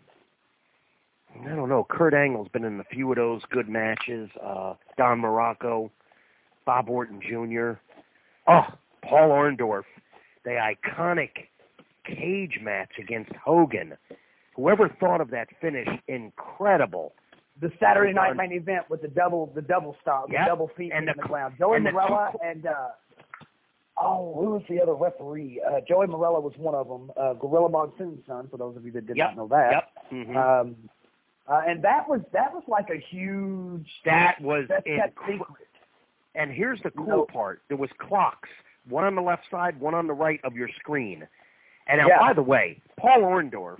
[1.45, 1.85] I don't know.
[1.87, 4.29] Kurt Angle's been in a few of those good matches.
[4.41, 5.89] Uh Don Muraco,
[6.65, 7.79] Bob Orton Jr.
[8.47, 8.65] Oh,
[9.03, 9.83] Paul Orndorff,
[10.45, 11.47] the iconic
[12.05, 13.93] cage match against Hogan.
[14.55, 17.13] Whoever thought of that finish, incredible.
[17.59, 20.41] The Saturday night main event with the double the double stop, Yep.
[20.41, 21.55] the double feet And in the the, cl- ground.
[21.57, 22.89] Joey and Marella and uh
[23.99, 25.59] oh, who was the other referee?
[25.67, 27.11] Uh, Joey Marella was one of them.
[27.17, 29.27] Uh, Gorilla Monsoon's son, for those of you that did Yep.
[29.29, 29.71] not know that.
[29.71, 30.27] Yep.
[30.27, 30.35] Mhm.
[30.35, 30.75] Um,
[31.47, 34.67] uh, and that was that was like a huge that was
[35.25, 35.67] secret.
[36.35, 38.49] And here's the cool part: there was clocks,
[38.87, 41.27] one on the left side, one on the right of your screen.
[41.87, 42.19] And now, Yeah.
[42.19, 43.79] by the way, Paul Orndorff,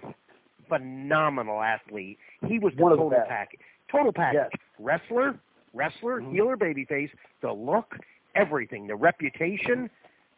[0.68, 2.18] phenomenal athlete.
[2.48, 3.60] He was the One total package.
[3.92, 4.40] Total package.
[4.52, 4.62] Yes.
[4.80, 5.40] Wrestler,
[5.74, 6.32] wrestler, Mhm.
[6.32, 7.12] healer, babyface,
[7.42, 7.98] the look,
[8.36, 9.90] everything, the reputation.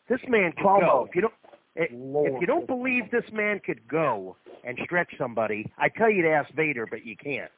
[0.07, 0.79] This man could Promo.
[0.81, 1.05] go.
[1.09, 1.33] If you don't,
[1.75, 6.21] if, if you don't believe this man could go and stretch somebody, I tell you
[6.23, 7.51] to ask Vader, but you can't.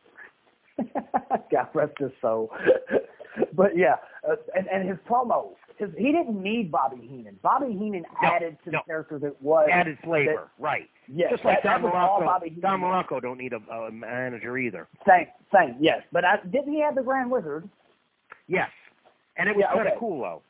[1.52, 2.52] God rest his soul.
[3.54, 3.96] but yeah,
[4.30, 5.56] uh, and and his promos.
[5.82, 7.40] His, he didn't need Bobby Heenan.
[7.42, 8.80] Bobby Heenan No, added to no.
[8.80, 9.68] the character that was.
[9.72, 10.88] Added flavor, right?
[11.08, 12.62] yes, Just like that, Don that Muraco.
[12.62, 14.88] Don Muraco don't need a, a manager either.
[15.08, 16.04] Same, same, yes.
[16.12, 17.68] But I, didn't he have the Grand Wizard?
[18.48, 18.70] Yes,
[19.38, 20.00] and it was Yeah, kind of okay.
[20.00, 20.42] cool though.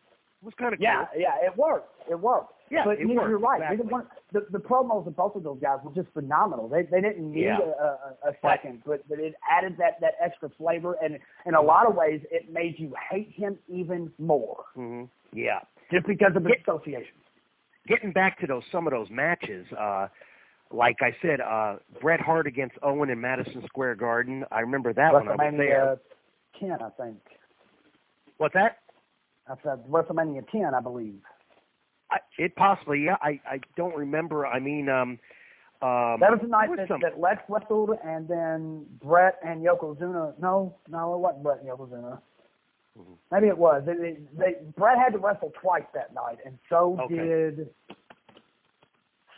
[0.42, 1.22] It was kind of Yeah, cool.
[1.22, 1.90] yeah, it worked.
[2.10, 2.54] It worked.
[2.72, 3.62] Yeah, but you, you're right.
[3.62, 3.92] exactly.
[3.92, 6.70] One, the, the promos of both of those guys were just phenomenal.
[6.70, 7.60] They they didn't need Yeah.
[7.60, 11.62] a, a, a second, but but it added that that extra flavor, and in a
[11.62, 15.04] lot of ways, it made you hate him even more hmm
[15.34, 15.60] Yeah.
[15.92, 17.14] just because of the Get- association.
[17.88, 20.08] Getting back to those some of those matches, uh,
[20.72, 24.46] like I said, uh, Bret Hart against Owen in Madison Square Garden.
[24.52, 25.28] I remember that one.
[25.28, 25.98] I was there.
[25.98, 26.00] WrestleMania
[26.60, 27.18] ten, I think.
[28.38, 28.78] What's that?
[29.50, 31.20] I said WrestleMania ten, I believe.
[32.12, 33.06] I, it possibly.
[33.06, 33.16] Yeah.
[33.22, 34.46] I I don't remember.
[34.46, 35.18] I mean, um,
[35.82, 39.64] um, That was the night there that, some- that Lex wrestled, and then Bret and
[39.64, 40.34] Yokozuna.
[40.40, 42.20] No, no, it wasn't Bret and Yokozuna.
[43.00, 43.16] Mhm.
[43.32, 43.84] Maybe it was.
[43.86, 47.16] They, they, they, Bret had to wrestle twice that night, and so Okay.
[47.16, 47.70] did.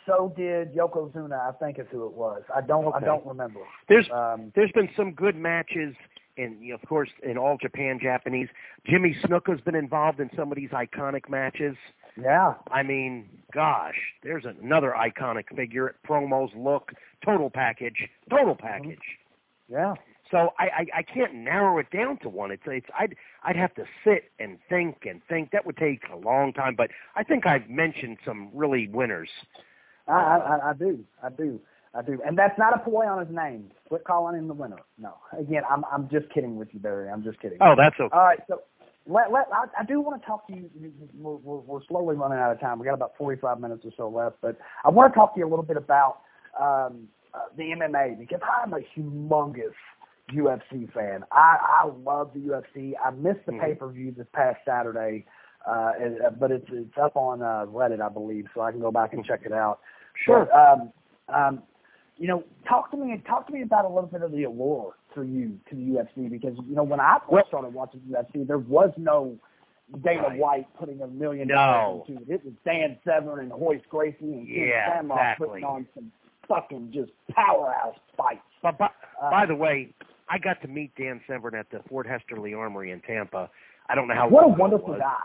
[0.05, 1.39] So did Yokozuna.
[1.39, 2.41] I think is who it was.
[2.53, 2.93] I don't.
[2.93, 3.59] I don't remember.
[3.87, 5.95] There's Um, there's been some good matches
[6.37, 8.49] know, of course in all Japan Japanese.
[8.85, 11.75] Jimmy Snuka's been involved in some of these iconic matches.
[12.21, 12.53] Yeah.
[12.71, 15.89] I mean, gosh, there's another iconic figure.
[15.89, 16.91] At promos, look,
[17.25, 18.65] total package, total mm-hmm.
[18.65, 18.99] package.
[19.69, 19.93] Yeah.
[20.31, 22.51] So I, I I can't narrow it down to one.
[22.51, 25.51] It's it's I'd I'd have to sit and think and think.
[25.51, 26.75] That would take a long time.
[26.75, 29.29] But I think I've mentioned some really winners.
[30.07, 31.03] I, I, uh, I- I do.
[31.23, 31.59] I do.
[31.95, 32.19] I do.
[32.25, 33.69] And that's not a ploy on his name.
[33.87, 34.79] Quit calling him the winner.
[34.97, 35.13] No.
[35.37, 37.09] Again, I'm I'm just kidding with you, Barry.
[37.09, 37.59] I'm just kidding.
[37.61, 38.09] Oh, that's okay.
[38.11, 38.61] All right, so
[39.05, 40.69] let, let I, I do want to talk to you.
[41.17, 42.79] We're, we're, we're slowly running out of time.
[42.79, 45.47] We got about 45 minutes or so left, but I want to talk to you
[45.47, 46.19] a little bit about
[46.59, 49.73] um, uh, the MMA because I'm a humongous
[50.31, 51.23] UFC fan.
[51.31, 52.93] I, I love the UFC.
[53.03, 53.61] I missed the Mhm.
[53.61, 55.25] pay per view this past Saturday.
[55.65, 58.81] uh, and, uh, but it's it's up on uh, Reddit, I believe, so I can
[58.81, 59.79] go back and check it out.
[60.25, 60.45] Sure.
[60.45, 60.91] But, um,
[61.29, 61.63] um,
[62.17, 64.95] you know, talk to me talk to me about a little bit of the allure
[65.13, 68.57] for you to the UFC because you know when I first started watching UFC, there
[68.57, 69.35] was no
[70.03, 70.39] Dana Right.
[70.39, 71.55] White putting a million No.
[71.55, 72.35] dollars into it.
[72.35, 75.47] It was Dan Severn and Royce Gracie and Ken Yeah, Shamrock exactly.
[75.47, 76.11] putting on some
[76.47, 78.41] fucking just powerhouse fights.
[78.61, 78.89] But by,
[79.21, 79.89] Uh, by the way,
[80.29, 83.49] I got to meet Dan Severn at the Fort Hesterly Armory in Tampa.
[83.89, 85.15] I don't know how what a long ago it wonderful guy.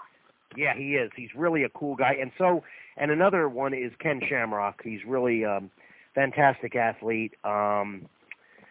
[0.56, 1.10] Yeah, he is.
[1.14, 2.14] He's really a cool guy.
[2.20, 2.62] And so,
[2.96, 4.82] and another one is Ken Shamrock.
[4.82, 5.70] He's really um
[6.14, 7.34] fantastic athlete.
[7.44, 8.06] Um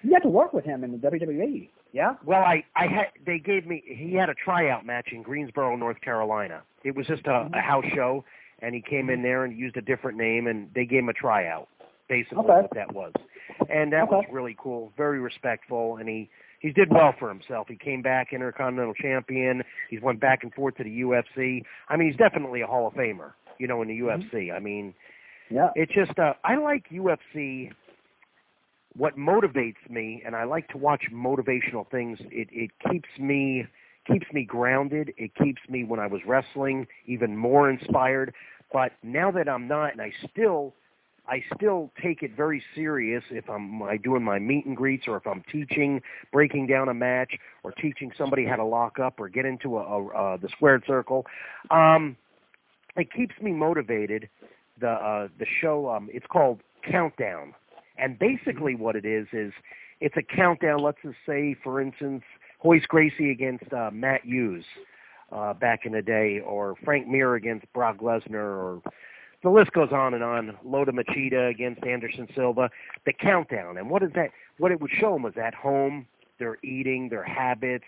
[0.04, 1.70] You got to work with him in the WWE.
[1.94, 2.16] Yeah.
[2.26, 6.00] well, I I had they gave me he had a tryout match in Greensboro, North
[6.02, 6.62] Carolina.
[6.84, 7.54] It was just a, Mm-hmm.
[7.54, 8.24] a house show
[8.62, 11.14] and he came in there and used a different name and they gave him a
[11.14, 11.68] tryout.
[12.10, 12.62] Basically Okay.
[12.62, 13.12] what that was.
[13.70, 16.30] And that was really cool, very respectful and he
[16.60, 17.68] he did well for himself.
[17.70, 19.64] He came back intercontinental champion.
[19.90, 21.64] He's went back and forth to the UFC.
[21.88, 24.36] I mean, he's definitely a Hall of Famer, you know, in the Mm-hmm.
[24.36, 24.52] UFC.
[24.54, 24.94] I mean,
[25.50, 25.70] Yeah.
[25.76, 27.72] it's just uh, I like UFC.
[28.98, 32.18] What motivates me, and I like to watch motivational things.
[32.32, 33.68] It it keeps me
[34.12, 35.14] keeps me grounded.
[35.18, 38.34] It keeps me when I was wrestling even more inspired.
[38.72, 40.74] But now that I'm not, and I still
[41.28, 45.18] I still take it very serious if I'm I doing my meet and greets or
[45.18, 47.34] if I'm teaching, breaking down a match,
[47.64, 50.84] or teaching somebody how to lock up or get into a, a uh, the squared
[50.88, 51.26] circle.
[51.70, 52.16] Um,
[52.96, 54.30] it keeps me motivated.
[54.80, 57.54] The uh, the show um, it's called Countdown,
[57.98, 59.54] and basically what it is is
[60.00, 60.80] it's a countdown.
[60.80, 62.24] Let's just say, for instance,
[62.64, 64.66] Royce Gracie against uh, Matt Hughes
[65.32, 68.82] uh, back in the day, or Frank Mir against Brock Lesnar, or
[69.44, 70.58] the list goes on and on.
[70.66, 72.70] Lyoto Machida against Anderson Silva.
[73.06, 74.32] The countdown, and what is that?
[74.58, 76.08] What it would show them was at home,
[76.40, 77.86] their eating, their habits,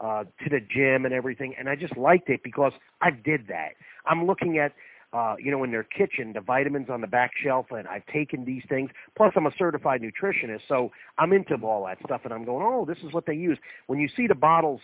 [0.00, 1.54] uh, to the gym and everything.
[1.58, 3.72] And I just liked it because I did that.
[4.06, 4.72] I'm looking at,
[5.12, 8.44] uh, you know, in their kitchen, the vitamins on the back shelf, and I've taken
[8.44, 8.90] these things.
[9.16, 12.22] Plus, I'm a certified nutritionist, so I'm into all that stuff.
[12.24, 13.58] And I'm going, oh, this is what they use.
[13.86, 14.80] When you see the bottles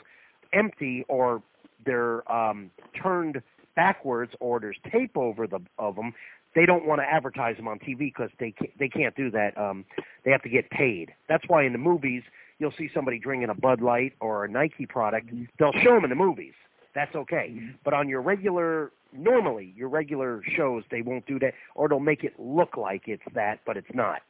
[0.52, 1.42] empty or
[1.84, 2.70] they're um,
[3.00, 3.40] turned
[3.76, 6.12] backwards or there's tape over the of them,
[6.56, 9.56] they don't want to advertise them on TV because they can't, they can't do that.
[9.58, 9.84] Um,
[10.24, 11.12] they have to get paid.
[11.28, 12.22] That's why in the movies
[12.58, 15.30] you'll see somebody drinking a Bud Light or a Nike product.
[15.58, 16.54] They'll show them in the movies.
[16.94, 17.60] That's okay.
[17.84, 22.24] But on your regular, normally your regular shows, they won't do that, or they'll make
[22.24, 24.22] it look like it's that, but it's not.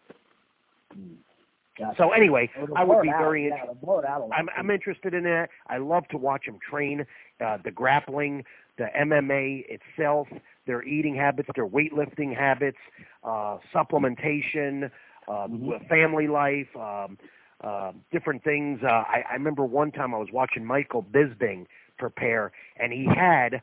[1.79, 1.95] Gotcha.
[1.99, 3.19] So anyway, I would be out.
[3.19, 3.77] very Yeah, interested.
[3.81, 4.39] they'll blur it out a lot.
[4.39, 5.51] I'm I'm interested in that.
[5.69, 7.05] I love to watch them train,
[7.45, 8.45] uh, the grappling,
[8.79, 10.27] the MMA itself,
[10.67, 12.79] their eating habits, their weightlifting habits,
[13.25, 14.91] uh, supplementation,
[15.29, 15.87] uh, Mhm.
[15.89, 17.19] family life, um,
[17.63, 18.81] uh, different things.
[18.83, 21.67] Uh, I, I remember one time I was watching Michael Bisping
[21.99, 23.61] prepare, and he had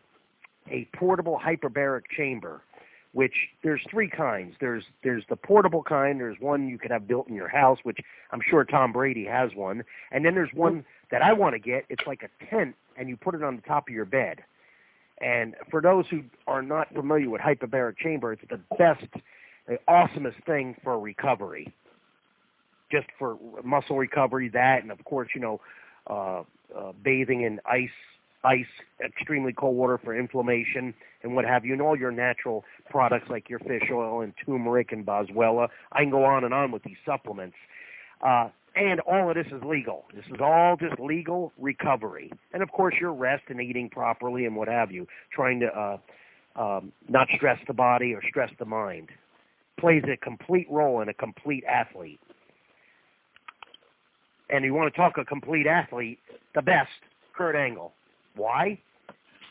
[0.70, 2.61] a portable hyperbaric chamber
[3.14, 3.34] which
[3.64, 4.55] there's three kinds.
[4.59, 6.20] There's there's the portable kind.
[6.20, 7.99] There's one you could have built in your house, which
[8.32, 9.84] I'm sure Tom Brady has one.
[10.11, 11.86] And then there's one that I want to get.
[11.89, 14.43] It's like a tent, and you put it on the top of your bed.
[15.20, 19.05] And for those who are not familiar with hyperbaric chamber, it's the best,
[19.68, 21.72] the awesomest thing for recovery.
[22.91, 25.61] Just for muscle recovery, that, and of course, you know,
[26.09, 26.43] uh,
[26.76, 27.89] uh, bathing in ice,
[28.44, 28.66] ice,
[29.04, 33.50] extremely cold water for inflammation and what have you, and all your natural products like
[33.50, 35.70] your fish oil and turmeric and boswellia.
[35.91, 37.56] I can go on and on with these supplements.
[38.22, 40.06] Uh, and all of this is legal.
[40.16, 42.32] This is all just legal recovery.
[42.54, 45.98] And of course, your rest and eating properly and what have you, trying to uh,
[46.56, 49.10] um, not stress the body or stress the mind.
[49.80, 52.20] Plays a complete role in a complete athlete.
[54.50, 56.20] And you want to talk a complete athlete,
[56.56, 56.89] the best,
[57.36, 57.94] Kurt Angle.
[58.36, 58.80] Why?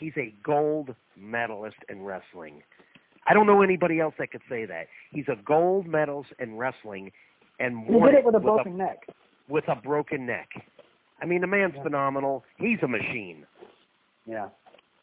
[0.01, 2.62] He's a gold medalist in wrestling.
[3.26, 4.87] I don't know anybody else that could say that.
[5.12, 7.12] He's a gold medalist in wrestling
[7.61, 9.07] and He did it with a with broken neck.
[9.49, 10.49] with a broken neck.
[11.20, 11.85] I mean, the man's Yeah.
[11.85, 12.45] phenomenal.
[12.57, 13.47] He's a machine.
[14.26, 14.49] Yeah.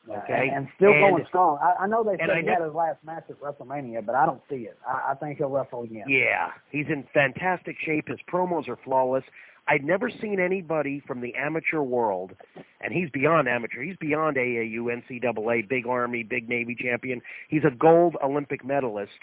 [0.10, 0.48] Okay.
[0.50, 1.60] And, and still And- going strong.
[1.62, 4.42] I, I know they said he had his last match at WrestleMania, but I don't
[4.50, 4.78] see it.
[4.86, 6.06] I, I think he'll wrestle again.
[6.08, 8.08] Yeah, he's in fantastic shape.
[8.10, 9.24] His promos are flawless.
[9.68, 12.36] I'd never seen anybody from the amateur world,
[12.82, 13.82] and he's beyond amateur.
[13.84, 17.22] He's beyond AAU, NCAA, big Army, big Navy champion.
[17.50, 19.20] He's a gold Olympic medalist.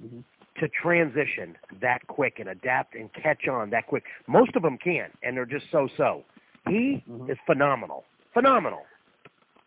[0.00, 0.22] Mhm.
[0.58, 4.04] To transition that quick and adapt and catch on that quick.
[4.28, 6.24] Most of them can't, and they're just so-so.
[6.68, 7.28] He Mhm.
[7.28, 8.04] is phenomenal.
[8.32, 8.86] Phenomenal.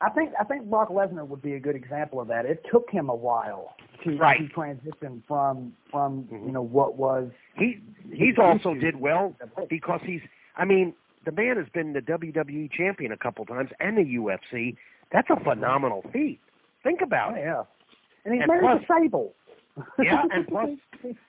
[0.01, 2.45] I think I think Brock Lesnar would be a good example of that.
[2.45, 4.37] It took him a while to, Right.
[4.39, 6.45] to transition from from Mhm.
[6.45, 7.81] you know what was He
[8.13, 9.35] He's also did well
[9.69, 10.21] because he's
[10.55, 10.93] I mean,
[11.25, 14.75] the man has been the WWE champion a couple times and the UFC.
[15.11, 16.39] That's a phenomenal feat.
[16.83, 17.41] Think about Oh, it.
[17.41, 17.63] yeah.
[18.25, 19.33] And he's And married plus- to Sable.
[19.99, 20.69] Yeah, and plus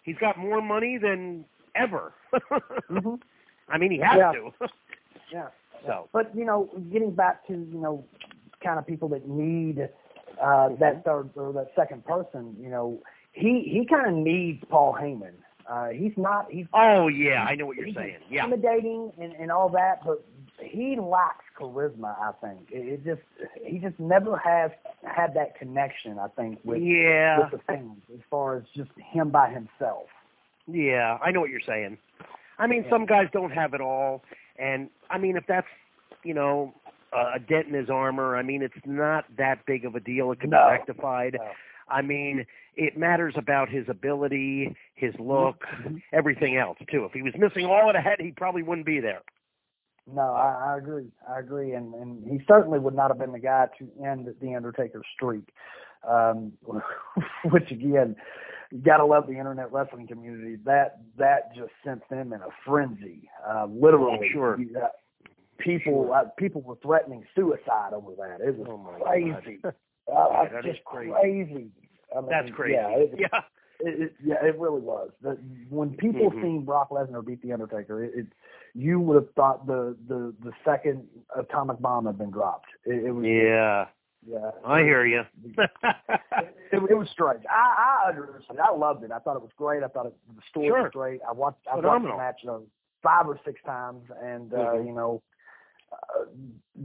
[0.02, 1.44] he's got more money than
[1.74, 2.12] ever.
[2.88, 3.14] hmm
[3.68, 4.32] I mean, he has Yeah.
[4.32, 4.52] to.
[5.32, 5.48] Yeah.
[5.86, 8.04] So, But you know, getting back to you know,
[8.62, 9.88] kind of people that need
[10.42, 13.00] uh, that third or that second person, you know,
[13.32, 15.32] he he kind of needs Paul Heyman.
[15.68, 18.16] Uh, he's not he's oh yeah, I know what you're saying.
[18.30, 20.24] Yeah, intimidating and and all that, but
[20.60, 22.16] he lacks charisma.
[22.18, 23.20] I think it, it just
[23.64, 24.70] he just never has
[25.04, 26.18] had that connection.
[26.18, 30.06] I think with yeah, with the fans as far as just him by himself.
[30.66, 31.18] yeah.
[31.22, 31.98] I know what you're saying.
[32.58, 32.90] I mean, Yeah.
[32.90, 34.22] some guys don't have it all,
[34.58, 35.66] and I mean, if that's
[36.24, 36.74] you know
[37.12, 40.30] uh, a dent in his armor, I mean, it's not that big of a deal.
[40.32, 40.66] It can No.
[40.66, 41.36] be rectified.
[41.38, 41.50] No.
[41.90, 42.44] I mean,
[42.76, 46.02] it matters about his ability, his look, Mhm.
[46.12, 47.04] everything else too.
[47.04, 49.22] If he was missing all of the head, he probably wouldn't be there.
[50.06, 51.10] No, I, I agree.
[51.28, 54.54] I agree, and and he certainly would not have been the guy to end the
[54.54, 55.52] Undertaker streak.
[56.06, 56.52] Um,
[57.50, 58.16] which again,
[58.70, 60.56] you gotta love the internet wrestling community.
[60.64, 63.28] That that just sent them in a frenzy.
[63.46, 64.58] Uh, literally, Sure.
[64.58, 64.92] You got
[65.58, 68.40] people uh, people were threatening suicide over that.
[68.46, 69.58] It was Oh crazy.
[69.62, 69.74] God.
[70.10, 71.12] Uh, that just is crazy.
[71.20, 71.70] crazy.
[72.16, 72.72] I mean, That's crazy.
[72.76, 73.40] Yeah, it, yeah.
[73.80, 75.10] it, it, yeah, it really was.
[75.20, 75.32] The,
[75.68, 76.40] when people Mhm.
[76.40, 78.26] seen Brock Lesnar beat the Undertaker, it, it
[78.74, 81.06] you would have thought the the the second
[81.36, 82.68] atomic bomb had been dropped.
[82.86, 83.88] It, it was Yeah.
[84.26, 84.50] yeah.
[84.64, 85.24] I hear you.
[86.70, 87.42] It, it was strange.
[87.50, 88.58] I I understood.
[88.58, 89.10] I loved it.
[89.12, 89.82] I thought it was great.
[89.82, 90.82] I thought it, the story Sure.
[90.84, 91.20] was great.
[91.28, 92.62] I watched I watched the match you know,
[93.02, 94.86] five or six times, and uh, Mhm.
[94.86, 95.22] you know
[95.92, 96.24] uh,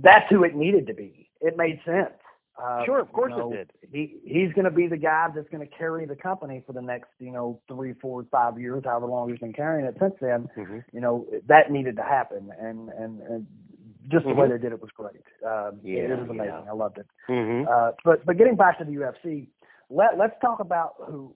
[0.01, 1.29] that's who it needed to be.
[1.41, 2.13] It made sense.
[2.61, 3.91] Uh, Sure, of course you know, it did.
[3.91, 6.81] He he's going to be the guy that's going to carry the company for the
[6.81, 10.47] next you know three, four, five years, however long he's been carrying it since then.
[10.55, 10.79] Mm-hmm.
[10.91, 13.47] You know that needed to happen, and and, and
[14.11, 15.23] just the way they did it was great.
[15.45, 16.45] Um, it, Yeah, it was amazing.
[16.45, 16.71] yeah.
[16.71, 17.07] I loved it.
[17.29, 17.67] Mm-hmm.
[17.67, 19.47] Uh, but but getting back to the UFC,
[19.89, 21.33] let let's talk about who,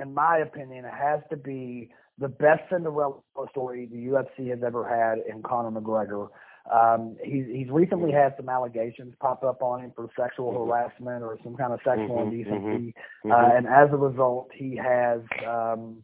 [0.00, 3.14] in my opinion, has to be the best Cinderella
[3.50, 6.28] story the UFC has ever had in Conor McGregor.
[6.70, 10.66] Um, he's he's recently had some allegations pop up on him for sexual Mhm.
[10.66, 12.94] harassment or some kind of sexual Mhm, indecency,
[13.24, 13.32] Mm-hmm.
[13.32, 16.02] uh, and as a result, he has um,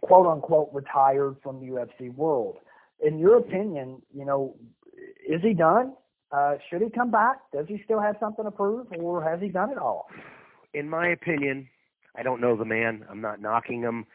[0.00, 2.58] quote unquote retired from the UFC world.
[3.00, 4.56] In your opinion, you know,
[5.28, 5.94] is he done?
[6.32, 7.38] Uh, should he come back?
[7.52, 10.08] Does he still have something to prove, or has he done it all?
[10.74, 11.68] in my opinion,
[12.16, 13.04] I don't know the man.
[13.10, 14.06] I'm not knocking him.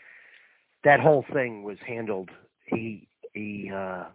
[0.84, 2.30] That whole thing was handled.
[2.66, 3.72] He he.
[3.74, 4.06] uh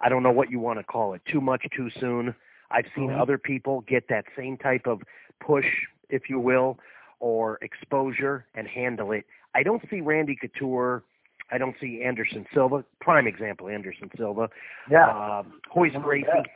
[0.00, 1.22] I don't know what you want to call it.
[1.30, 2.34] Too much, too soon.
[2.70, 3.20] I've seen Mhm.
[3.20, 5.02] other people get that same type of
[5.40, 6.78] push, if you will,
[7.20, 9.24] or exposure and handle it.
[9.54, 11.02] I don't see Randy Couture.
[11.50, 12.84] I don't see Anderson Silva.
[13.00, 14.50] Prime example, Anderson Silva.
[14.90, 15.08] Yeah.
[15.08, 16.26] Um, Royce Gracie.
[16.26, 16.46] that.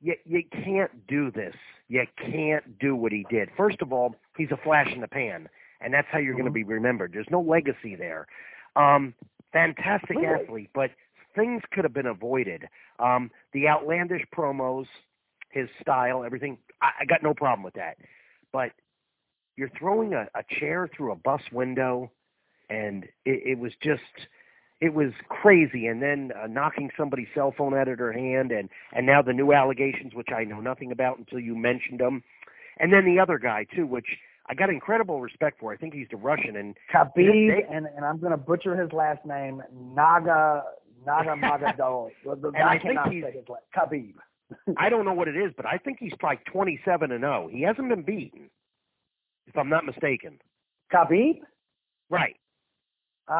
[0.00, 1.54] You, you can't do this.
[1.88, 3.50] You can't do what he did.
[3.56, 5.48] First of all, he's a flash in the pan,
[5.82, 7.12] and that's how you're going to be remembered.
[7.12, 8.26] There's no legacy there.
[8.76, 9.14] Um,
[9.52, 10.26] fantastic Really?
[10.44, 10.90] athlete, but
[11.34, 12.64] things could have been avoided.
[12.98, 14.86] Um, the outlandish promos,
[15.50, 16.58] his style, everything.
[16.82, 17.96] I, I got no problem with that.
[18.52, 18.72] But
[19.56, 22.10] you're throwing a, a chair through a bus window,
[22.68, 24.00] and it, it was just
[24.80, 28.68] it was crazy and then uh, knocking somebody's cell phone out of their hand and
[28.92, 32.22] and now the new allegations which I know nothing about until you mentioned them
[32.78, 34.06] and then the other guy too which
[34.46, 38.04] I got incredible respect for I think he's the Russian and Khabib, They- and, and
[38.04, 39.62] I'm going to butcher his last name,
[39.94, 40.64] Naga
[41.06, 42.10] Naga Magadol.
[42.26, 44.14] And I think cannot he's- say his last Khabib.
[44.76, 47.62] I don't know what it is but I think he's like 27 and 0 he
[47.62, 48.50] hasn't been beaten
[49.46, 50.40] if I'm not mistaken
[50.92, 51.38] Khabib?
[52.08, 52.34] right
[53.28, 53.32] Uh,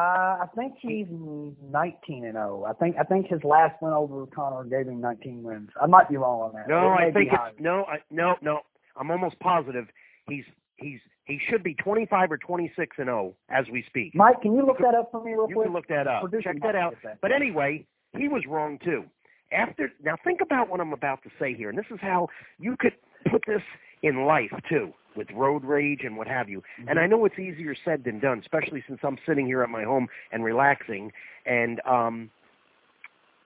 [0.43, 2.63] I think he's 19 and 0.
[2.65, 5.69] I think I think his last win over Conor gave him 19 wins.
[5.81, 6.69] I might be wrong on that.
[6.69, 8.61] no I think it's no I, no no
[8.95, 9.87] I'm almost positive
[10.29, 10.45] he's
[10.77, 14.65] he's he should be 25 or 26 and 0 as we speak Mike, can you
[14.65, 15.65] look that up for me real you quick?
[15.67, 17.19] can look that up Producer check Mike that out that.
[17.21, 17.85] But anyway,
[18.17, 19.05] he was wrong too.
[19.51, 22.77] After now, think about what I'm about to say here, and this is how you
[22.77, 22.93] could
[23.29, 23.61] put this
[24.01, 26.63] in life too, with road rage and what have you.
[26.87, 29.83] And I know it's easier said than done, especially since I'm sitting here at my
[29.83, 31.11] home and relaxing,
[31.45, 32.31] and um,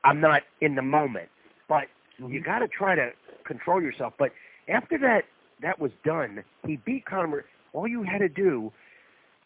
[0.03, 1.29] I'm not in the moment.
[1.67, 1.85] But
[2.19, 3.09] you got to try to
[3.45, 4.13] control yourself.
[4.17, 4.31] But
[4.69, 5.23] after that,
[5.61, 6.43] that was done.
[6.65, 7.45] He beat Conor.
[7.75, 8.71] All you had to do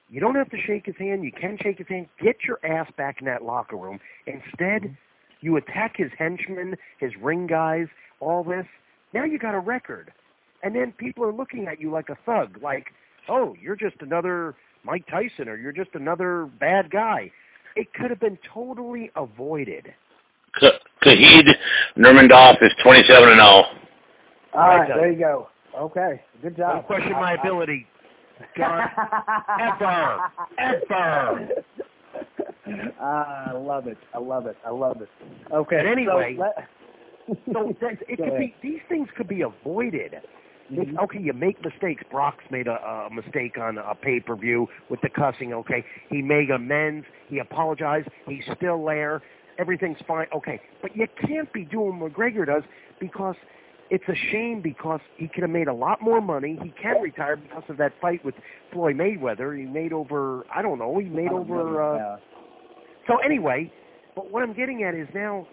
[0.10, 1.24] you don't have to shake his hand.
[1.24, 2.08] You can shake his hand.
[2.22, 4.00] Get your ass back in that locker room.
[4.26, 4.94] Instead, mm-hmm.
[5.42, 7.88] you attack his henchmen, his ring guys,
[8.20, 8.66] all this.
[9.14, 10.12] Now you got a record.
[10.64, 12.88] And then people are looking at you like a thug, like,
[13.30, 17.32] oh, you're just another Mike Tyson or you're just another bad guy.
[17.76, 19.94] It could have been totally avoided.
[20.60, 21.48] K- Khabib
[21.98, 23.44] Nurmagomedov is 27 and oh.
[23.44, 23.46] 0.
[23.46, 25.48] All I right, tell there you go.
[25.78, 26.74] Okay, good job.
[26.74, 27.86] Don't question my I- I-
[28.58, 28.90] John.
[29.60, 30.32] Ever.
[30.58, 31.50] Ever.
[33.02, 33.98] I love it.
[34.14, 34.58] I love it.
[34.66, 35.10] I love it.
[35.52, 35.78] Okay.
[35.78, 36.68] But anyway, so, let,
[37.54, 38.40] So that- it could ahead.
[38.40, 40.16] be these things could be avoided.
[40.72, 41.00] Mhm.
[41.04, 42.04] okay, you make mistakes.
[42.12, 45.52] Brock's made a, a mistake on a pay per view with the cussing.
[45.52, 47.08] Okay, he made amends.
[47.28, 48.08] He apologized.
[48.28, 49.24] He's still there.
[49.58, 50.28] Everything's fine.
[50.32, 52.62] Okay, but you can't be doing what McGregor does
[53.00, 53.36] because
[53.90, 56.60] it's a shame because he could have made a lot more money.
[56.62, 58.36] He can retire because of that fight with
[58.72, 59.58] Floyd Mayweather.
[59.58, 60.98] He made over I don't know.
[61.00, 61.82] He made over.
[61.82, 62.18] Uh, Yeah.
[63.08, 63.72] so anyway,
[64.16, 65.48] but what I'm getting at is now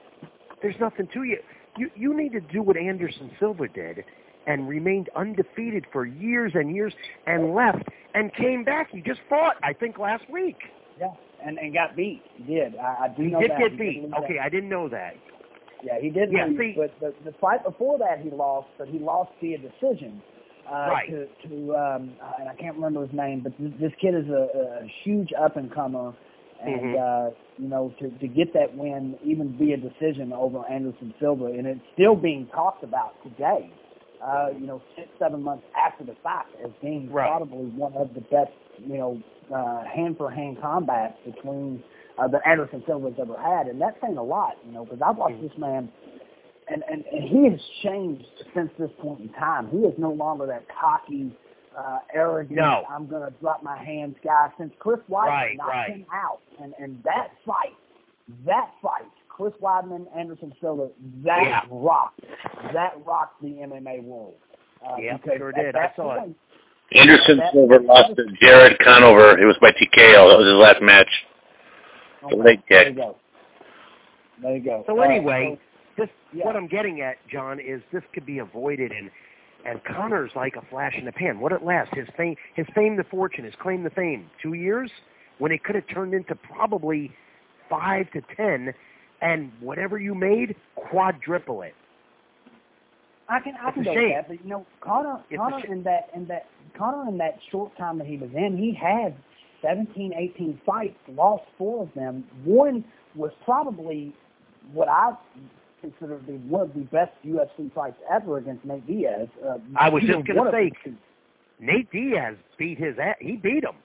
[0.63, 1.39] there's nothing to you.
[1.77, 4.05] You you need to do what Anderson Silva did
[4.47, 6.95] and remained undefeated for years and years
[7.27, 7.83] and left
[8.15, 8.91] and came back.
[8.91, 10.57] He just fought, I think, last week.
[10.99, 11.09] Yeah,
[11.45, 12.23] and and got beat.
[12.37, 12.77] He did.
[12.77, 13.59] I, I do He know did that.
[13.59, 14.11] get He beat.
[14.25, 15.15] Okay, I didn't know that.
[15.83, 16.59] Yeah, he did Yeah, lose.
[16.59, 20.23] see- but the the fight before that he lost, but he lost via decision.
[20.69, 21.09] Uh, Right.
[21.11, 24.29] To to um, uh, and I can't remember his name, but this, this kid is
[24.29, 26.13] a, a huge up and comer,
[26.61, 26.99] and Mhm.
[26.99, 31.67] uh, you know to to get that win even via decision over Anderson Silva, and
[31.67, 33.71] it's still being talked about today.
[34.21, 37.29] Uh, you know, six seven months after the fact, as being Right.
[37.29, 39.21] probably one of the best you know
[39.55, 41.85] uh, hand for hand combats between
[42.19, 45.17] uh, that Anderson Silva's ever had, and that's saying a lot, you know, because I've
[45.17, 45.49] watched Mhm.
[45.49, 45.89] this man,
[46.69, 49.69] and, and and he has changed since this point in time.
[49.69, 51.31] He is no longer that cocky,
[51.77, 52.57] uh, arrogant.
[52.59, 52.85] No.
[52.91, 54.51] I'm going to drop my hands guy.
[54.59, 55.91] Since Chris Weidman Right, knocked right.
[55.91, 57.75] him out, and and that fight,
[58.47, 60.89] that fight, Chris Weidman, Anderson Silva,
[61.25, 61.61] that Yeah.
[61.71, 62.21] rocked,
[62.73, 64.35] that rocked the MMA world.
[64.85, 65.77] Uh, Yeah, because sure at did.
[65.77, 66.31] I that saw it.
[66.93, 69.39] Anderson That- Silver lost to Jared Cannonier.
[69.39, 70.29] It was by TKO.
[70.31, 71.27] That was his last match.
[72.25, 73.17] Okay, leg there you go.
[74.43, 74.85] There you go.
[74.87, 75.59] So Uh, anyway,
[75.97, 76.45] this yeah.
[76.45, 79.11] what I'm getting at, John, is this could be avoided and
[79.65, 81.41] and Conor's like a flash in the pan.
[81.41, 81.93] What it lasts?
[81.95, 84.31] His fame his fame to fortune, his claim to fame.
[84.43, 84.91] Two years?
[85.39, 87.13] When it could have turned into probably
[87.69, 88.73] five to ten
[89.21, 91.75] and whatever you made, quadruple it.
[93.29, 95.37] I can I It's can a go with that, but you know, Conor It's a
[95.37, 96.47] Conor in that in that
[96.79, 99.17] Conor in that short time that he was in, he had
[99.63, 102.25] 17, 18 fights, lost four of them.
[102.45, 102.85] One
[103.15, 104.15] was probably
[104.73, 105.13] what I
[105.81, 109.29] consider to be one of the best UFC fights ever against Nate Diaz.
[109.47, 110.71] Uh, I was just gonna say.
[111.59, 113.17] Nate Diaz beat his ass.
[113.21, 113.77] He beat him.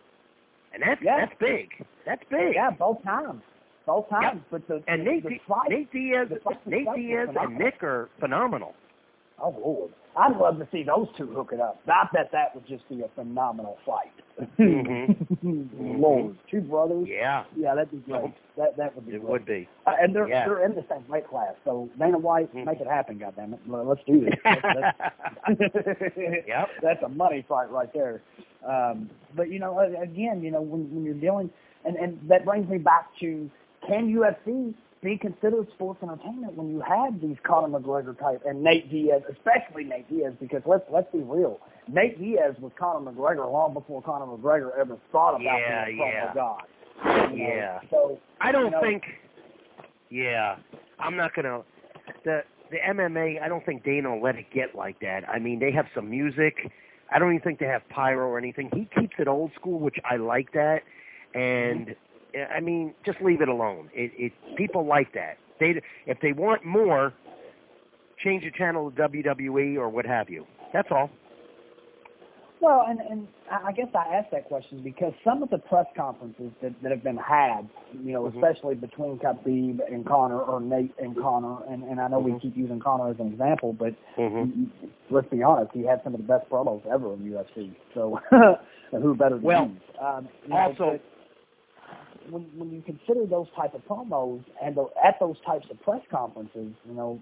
[0.74, 1.26] And that's Yeah.
[1.26, 1.86] that's big.
[2.06, 2.56] That's big.
[2.56, 3.42] yeah, both times,
[3.86, 4.42] both times.
[4.50, 6.30] But the And the, Nate, the fight, Nate Diaz,
[6.66, 7.58] Nate Diaz, and.
[7.58, 8.74] Nick are phenomenal.
[9.40, 11.80] Oh Lord, I'd love to see those two hook it up.
[11.88, 14.12] I bet that would just be a phenomenal fight.
[14.60, 15.70] Mhm.
[16.02, 17.08] Lord, two brothers.
[17.08, 18.34] Yeah, Yeah, that'd be great.
[18.58, 19.30] That that would be it great.
[19.32, 19.68] would be.
[19.86, 20.46] Uh, and they're Yeah.
[20.48, 22.66] they're in the same weight class, so Dana White, Mhm.
[22.66, 23.60] make it happen, goddammit.
[23.68, 24.36] Let's do this.
[24.44, 24.98] That's,
[26.48, 26.70] Yep.
[26.82, 28.22] that's a money fight right there.
[28.66, 31.50] Um, but you know, again, you know, when when you're dealing,
[31.86, 33.50] and and that brings me back to
[33.88, 38.90] can UFC be considered sports entertainment when you have these Conor McGregor type and Nate
[38.92, 43.74] Diaz, especially Nate Diaz, because let's let's be real, Nate Diaz was Conor McGregor long
[43.74, 46.64] before Conor McGregor ever thought about Yeah, being a promo god.
[47.04, 47.80] You know, Yeah.
[47.90, 49.04] So I don't you know, think.
[50.10, 50.58] Yeah,
[51.00, 51.62] I'm not gonna.
[52.24, 53.42] The the MMA.
[53.42, 55.28] I don't think Dana will let it get like that.
[55.28, 56.72] I mean, they have some music.
[57.12, 58.70] I don't even think they have pyro or anything.
[58.74, 60.84] He keeps it old school, which I like that.
[61.34, 61.92] And mm-hmm.
[62.54, 63.90] I mean, just leave it alone.
[63.94, 65.38] It, it people like that.
[65.60, 67.14] They if they want more,
[68.24, 70.46] change the channel to WWE or what have you.
[70.74, 71.10] That's all.
[72.62, 75.88] Well, and and I I guess I asked that question because some of the press
[75.98, 77.68] conferences that, that have been had,
[78.04, 78.36] you know, Mhm.
[78.36, 82.42] especially between Khabib and Conor or Nate and Conor, and and I know we Mhm.
[82.42, 84.66] keep using Conor as an example, but Mm-hmm.
[85.10, 87.72] let's be honest, he had some of the best promos ever in UFC.
[87.96, 88.20] So
[88.92, 89.72] who better than Well.
[90.00, 91.02] Um, you know, also- but
[92.30, 96.02] when when you consider those type of promos and the, at those types of press
[96.10, 97.20] conferences, you know,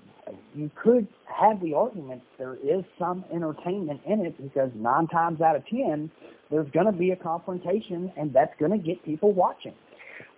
[0.55, 5.55] you could have the argument there is some entertainment in it because nine times out
[5.55, 6.11] of ten,
[6.51, 9.73] there's going to be a confrontation, and that's going to get people watching.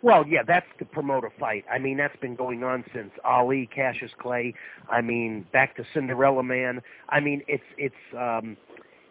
[0.03, 1.63] Well, yeah, that's to promote a fight.
[1.71, 4.53] I mean, that's been going on since Ali, Cassius Clay.
[4.89, 6.81] I mean, back to Cinderella Man.
[7.09, 8.57] I mean, it's it's um,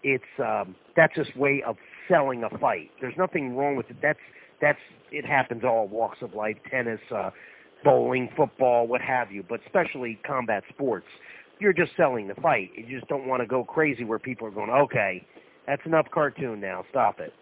[0.02, 1.76] it's um, that's just way of
[2.08, 2.90] selling a fight.
[3.00, 3.96] There's nothing wrong with it.
[4.02, 4.18] That's
[4.60, 4.78] that's
[5.10, 7.30] it happens all walks of life, tennis, uh,
[7.84, 9.44] bowling, football, what have you.
[9.48, 11.06] But especially combat sports,
[11.58, 12.70] you're just selling the fight.
[12.74, 15.26] You just don't want to go crazy where people are going, okay,
[15.66, 16.84] that's enough cartoon now.
[16.90, 17.32] Stop it.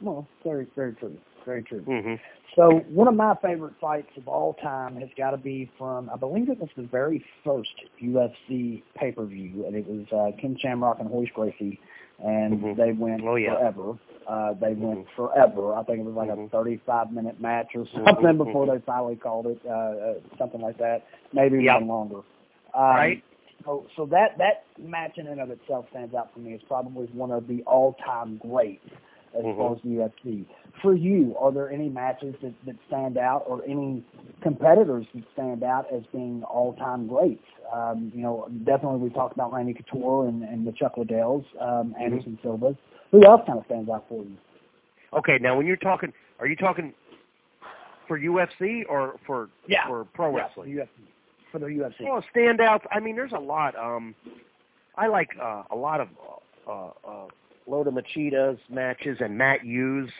[0.00, 1.16] Well, very very true.
[1.44, 1.80] Very true.
[1.80, 2.14] hmm
[2.56, 6.16] So one of my favorite fights of all time has got to be from I
[6.16, 7.72] believe it was the very first
[8.02, 11.80] UFC pay per view, and it was uh, Ken Shamrock and Royce Gracie,
[12.22, 12.76] and Mhm.
[12.76, 13.54] they went Oh, yeah.
[13.54, 13.98] forever.
[14.26, 15.08] Uh, they went Mhm.
[15.16, 15.74] forever.
[15.74, 16.46] I think it was like Mhm.
[16.46, 18.04] a 35 minute match or Mhm.
[18.06, 21.02] something before they finally called it uh, uh, something like that.
[21.32, 21.76] Maybe Yep.
[21.76, 22.20] even longer.
[22.74, 23.22] Um, Right.
[23.64, 27.06] So, so that that match in and of itself stands out for me as probably
[27.06, 28.84] one of the all time greats
[29.36, 29.56] as Mhm.
[29.56, 30.44] far as UFC.
[30.82, 34.02] For you, are there any matches that, that stand out, or any
[34.42, 37.44] competitors that stand out as being all time greats?
[37.72, 41.94] Um, you know, definitely we talked about Randy Couture and, and the Chuck Liddells, um,
[41.98, 42.76] Anderson Silva's.
[43.10, 44.36] Who else kind of stands out for you?
[45.12, 46.92] Okay, now when you're talking, are you talking
[48.06, 49.86] for UFC or for Yeah.
[49.86, 50.74] for pro Yeah, wrestling?
[50.74, 50.88] for UFC.
[51.52, 52.04] For the UFC.
[52.04, 52.84] Well, standouts.
[52.90, 53.76] I mean, there's a lot.
[53.76, 54.14] Um,
[54.96, 56.08] I like uh, a lot of
[56.66, 57.26] uh, uh,
[57.68, 60.10] Lyoto Machida's matches and Matt Hughes,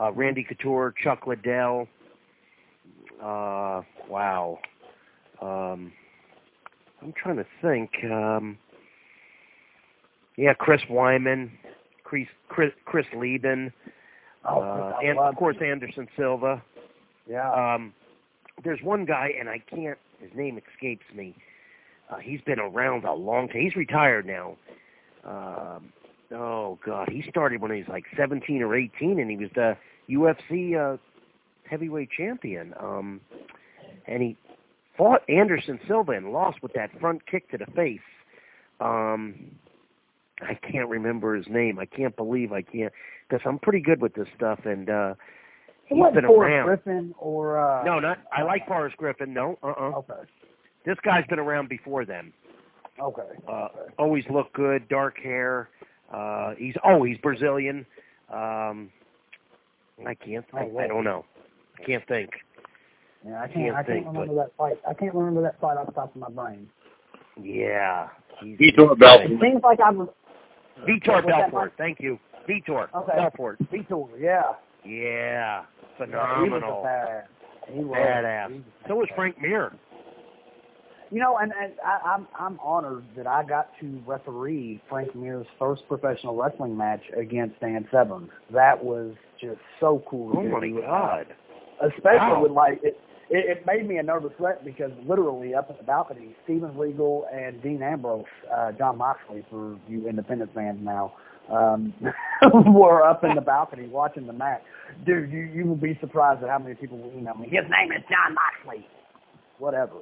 [0.00, 1.88] uh, Randy Couture, Chuck Liddell.
[3.22, 4.58] Uh, wow.
[5.42, 5.92] Um,
[7.02, 7.90] I'm trying to think.
[8.04, 8.58] Um,
[10.36, 11.50] yeah, Chris Weidman,
[12.04, 13.72] Chris Chris, Chris Leben,
[14.44, 16.62] Oh, uh, and of course Anderson Silva.
[17.28, 17.50] yeah.
[17.74, 17.92] Um,
[18.64, 19.98] there's one guy, and I can't.
[20.20, 21.34] His name escapes me.
[22.10, 23.60] Uh, he's been around a long time.
[23.60, 24.56] He's retired now.
[25.24, 25.92] Um,
[26.32, 29.76] oh God, he started when he was like 17 or 18, and he was the
[30.10, 30.96] UFC uh,
[31.68, 32.74] heavyweight champion.
[32.80, 33.20] Um,
[34.06, 34.36] and he
[34.96, 38.00] fought Anderson Silva and lost with that front kick to the face.
[38.80, 39.52] Um,
[40.40, 41.78] I can't remember his name.
[41.78, 42.92] I can't believe I can't
[43.28, 45.14] because I'm pretty good with this stuff, and uh,
[45.90, 46.66] it he's wasn't been Forrest around.
[46.66, 48.18] Griffin or uh, No, not.
[48.36, 49.34] I like Forrest Griffin.
[49.34, 49.98] No, uh-uh.
[49.98, 50.28] Okay.
[50.86, 52.32] This guy's been around before them.
[53.00, 53.22] Okay.
[53.46, 53.92] Uh, okay.
[53.98, 55.68] always looked good, dark hair.
[56.12, 57.86] Uh, he's oh, he's Brazilian.
[58.32, 58.90] Um,
[60.06, 60.44] I can't.
[60.54, 61.24] Oh, I, I don't know.
[61.80, 62.30] I can't think.
[63.26, 63.54] Yeah, I can't.
[63.54, 64.78] Can't I can't think, remember that fight.
[64.88, 66.68] I can't remember that fight off the top of my brain.
[67.42, 68.08] Yeah.
[68.40, 69.40] He's, Vitor It Belfort.
[69.40, 70.08] seems like I'm
[70.86, 71.72] Vitor Belfort.
[71.76, 72.18] Thank you,
[72.48, 73.12] Vitor Okay.
[73.16, 73.58] Belfort.
[73.72, 74.08] Vitor.
[74.18, 74.42] Yeah.
[74.84, 75.64] Yeah, Yeah,
[75.96, 77.76] phenomenal, He was a badass.
[77.76, 77.98] He was.
[77.98, 78.48] badass.
[78.48, 79.08] He was a So was.
[79.14, 79.72] Frank Mir.
[81.10, 85.46] You know, and, and I, I'm I'm honored that I got to referee Frank Mir's
[85.58, 88.28] first professional wrestling match against Dan Severn.
[88.52, 90.32] That was just so cool.
[90.36, 90.80] Oh my.
[90.80, 91.26] God.
[91.80, 92.42] Especially Wow.
[92.42, 92.98] with like it,
[93.30, 97.26] it, it made me a nervous wreck because literally up at the balcony, Steven Regal
[97.32, 98.24] and Dean Ambrose,
[98.54, 101.14] uh, Jon Moxley for you independent fans now,
[101.50, 101.94] um,
[102.74, 104.62] were up in the balcony watching the match.
[105.06, 107.46] Dude, you you will be surprised at how many people will email me.
[107.48, 108.86] His name is Jon Moxley.
[109.58, 109.94] Whatever.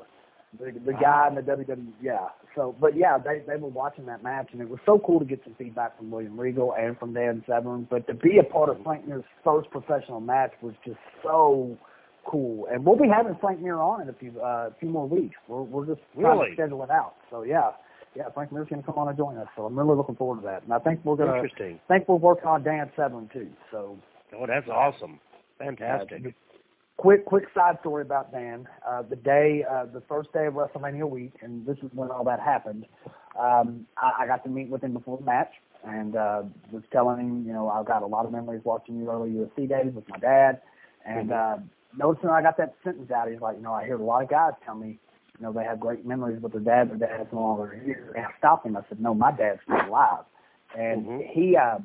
[0.58, 2.28] The the guy in the WWE, yeah.
[2.54, 5.24] So, but yeah, they they were watching that match, and it was so cool to
[5.26, 7.86] get some feedback from William Regal and from Dan Severn.
[7.90, 11.76] But to be a part of Frank Mir's first professional match was just so
[12.24, 12.66] cool.
[12.72, 15.36] And we'll be having Frank Mir on in a few uh, few more weeks.
[15.48, 16.48] We're we're just trying Really?
[16.50, 17.14] to schedule it out.
[17.30, 17.72] So yeah,
[18.14, 19.48] yeah, Frank Mir's gonna come on and join us.
[19.56, 20.62] So I'm really looking forward to that.
[20.62, 21.78] And I think we're gonna Interesting.
[21.90, 23.48] I think we're working on Dan Severn too.
[23.70, 23.98] So
[24.38, 25.20] Oh, that's awesome.
[25.58, 26.22] Fantastic.
[26.26, 26.30] uh,
[26.96, 28.68] quick, quick side story about Dan.
[28.86, 32.24] Uh, the day, uh, the first day of WrestleMania week, and this is when all
[32.24, 32.86] that happened.
[33.38, 35.52] Um, I, I got to meet with him before the match,
[35.84, 36.42] and uh,
[36.72, 39.68] was telling him, you know, I've got a lot of memories watching you early UFC
[39.68, 40.60] days with my dad,
[41.04, 41.56] and uh,
[41.96, 44.28] noticing I got that sentence out, he's like, you know, I hear a lot of
[44.30, 44.98] guys tell me,
[45.38, 46.88] you know, they have great memories with their dad.
[46.90, 48.12] Their dad's no longer here.
[48.16, 48.74] And I stopped him.
[48.76, 50.24] I said, no, my dad's still alive,
[50.76, 51.30] and Mhm.
[51.30, 51.56] he.
[51.56, 51.78] Uh,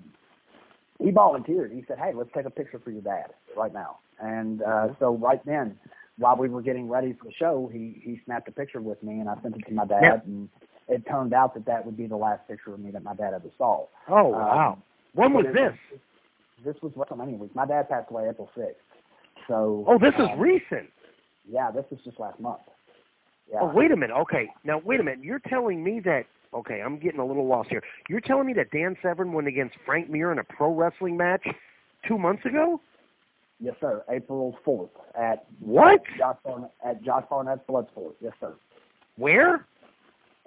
[1.03, 1.71] he volunteered.
[1.71, 5.15] He said, "Hey, let's take a picture for your dad right now." And uh, so
[5.15, 5.77] right then,
[6.17, 9.19] while we were getting ready for the show, he he snapped a picture with me,
[9.19, 10.01] and I sent it to my dad.
[10.03, 10.25] Yep.
[10.25, 10.49] And
[10.87, 13.33] it turned out that that would be the last picture of me that my dad
[13.33, 13.87] ever saw.
[14.09, 14.73] Oh wow.
[14.73, 14.83] Um,
[15.13, 15.73] When was this?
[16.63, 17.55] This was WrestleMania week.
[17.55, 18.75] My dad passed away April sixth.
[19.47, 19.83] So.
[19.87, 20.89] Oh, this is um, recent.
[21.49, 22.61] Yeah, this was just last month.
[23.51, 23.59] Yeah.
[23.63, 24.15] Oh, wait a minute.
[24.15, 25.23] Okay, now wait a minute.
[25.23, 26.25] You're telling me that?
[26.53, 27.81] Okay, I'm getting a little lost here.
[28.09, 31.45] You're telling me that Dan Severn went against Frank Mir in a pro wrestling match
[32.07, 32.79] two months ago?
[33.61, 34.03] Yes, sir.
[34.09, 36.01] April fourth at What?
[36.17, 38.13] Josh Barnett, at Josh Barnett's Bloodsport.
[38.21, 38.53] Yes, sir.
[39.17, 39.65] Where?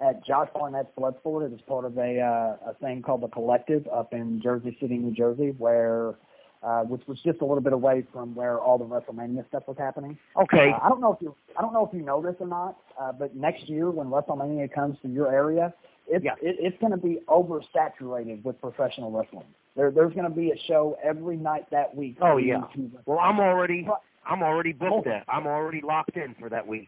[0.01, 1.45] at Josh Barnett's Bloodsport.
[1.49, 4.97] It is part of a uh, a thing called the Collective up in Jersey City,
[4.97, 6.15] New Jersey, where
[6.63, 9.77] uh, which was just a little bit away from where all the WrestleMania stuff was
[9.77, 10.17] happening.
[10.35, 10.71] Okay.
[10.71, 12.75] Uh, I don't know if you I don't know if you know this or not,
[12.99, 15.73] uh, but next year when WrestleMania comes to your area,
[16.07, 16.33] it's Yeah.
[16.41, 19.45] it, it's going to be oversaturated with professional wrestling.
[19.75, 22.17] There there's going to be a show every night that week.
[22.21, 22.61] Oh, yeah.
[23.05, 23.87] Well, I'm already
[24.25, 25.05] I'm already booked.
[25.05, 26.87] That I'm already locked in for that week.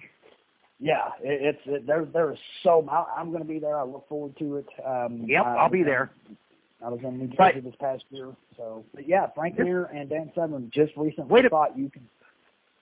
[0.79, 2.05] Yeah, it, it's it, there.
[2.05, 3.77] There is so I, I'm going to be there.
[3.77, 4.67] I look forward to it.
[4.85, 6.11] Um, Yep, uh, I'll be there.
[6.85, 8.35] I was in New Jersey this past year.
[8.55, 12.07] So, but yeah, Frank Mir and Dan Severn just recently Wait a- thought you can.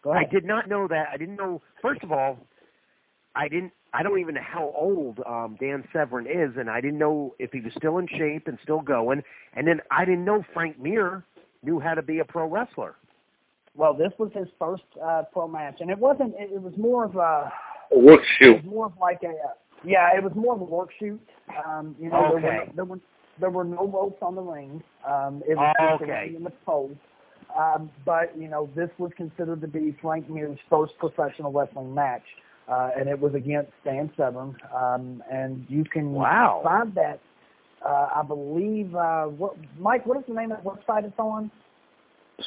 [0.04, 0.28] Go ahead.
[0.28, 1.08] I did not know that.
[1.12, 1.62] I didn't know.
[1.82, 2.38] First of all,
[3.36, 3.72] I didn't.
[3.96, 7.52] I don't even know how old um, Dan Severn is, and I didn't know if
[7.54, 9.24] he was still in shape and still going.
[9.54, 11.24] And then I didn't know Frank Mir
[11.64, 12.96] knew how to be a pro wrestler.
[13.74, 16.34] Well, this was his first uh, pro match, and it wasn't.
[16.38, 17.52] It, it was more of a.
[17.92, 18.56] A work It shoot.
[18.58, 19.30] was more of like a.
[19.30, 19.54] Uh,
[19.86, 21.22] yeah, it was more of a work shoot.
[21.66, 23.00] Um, you know, there were there were
[23.40, 24.84] there were no ropes on the ring.
[25.08, 26.26] Um, it was just the Okay.
[26.28, 26.92] ring and the pole.
[27.58, 32.24] Um, but you know, this was considered to be Frank Mir's first professional wrestling match,
[32.68, 34.56] uh, and it was against Dan Severn.
[34.76, 36.62] Um, and you can Wow.
[36.64, 37.20] find that.
[37.86, 38.96] Uh, I believe.
[38.96, 41.52] Uh, what, Mike, what is the name of the website it's on?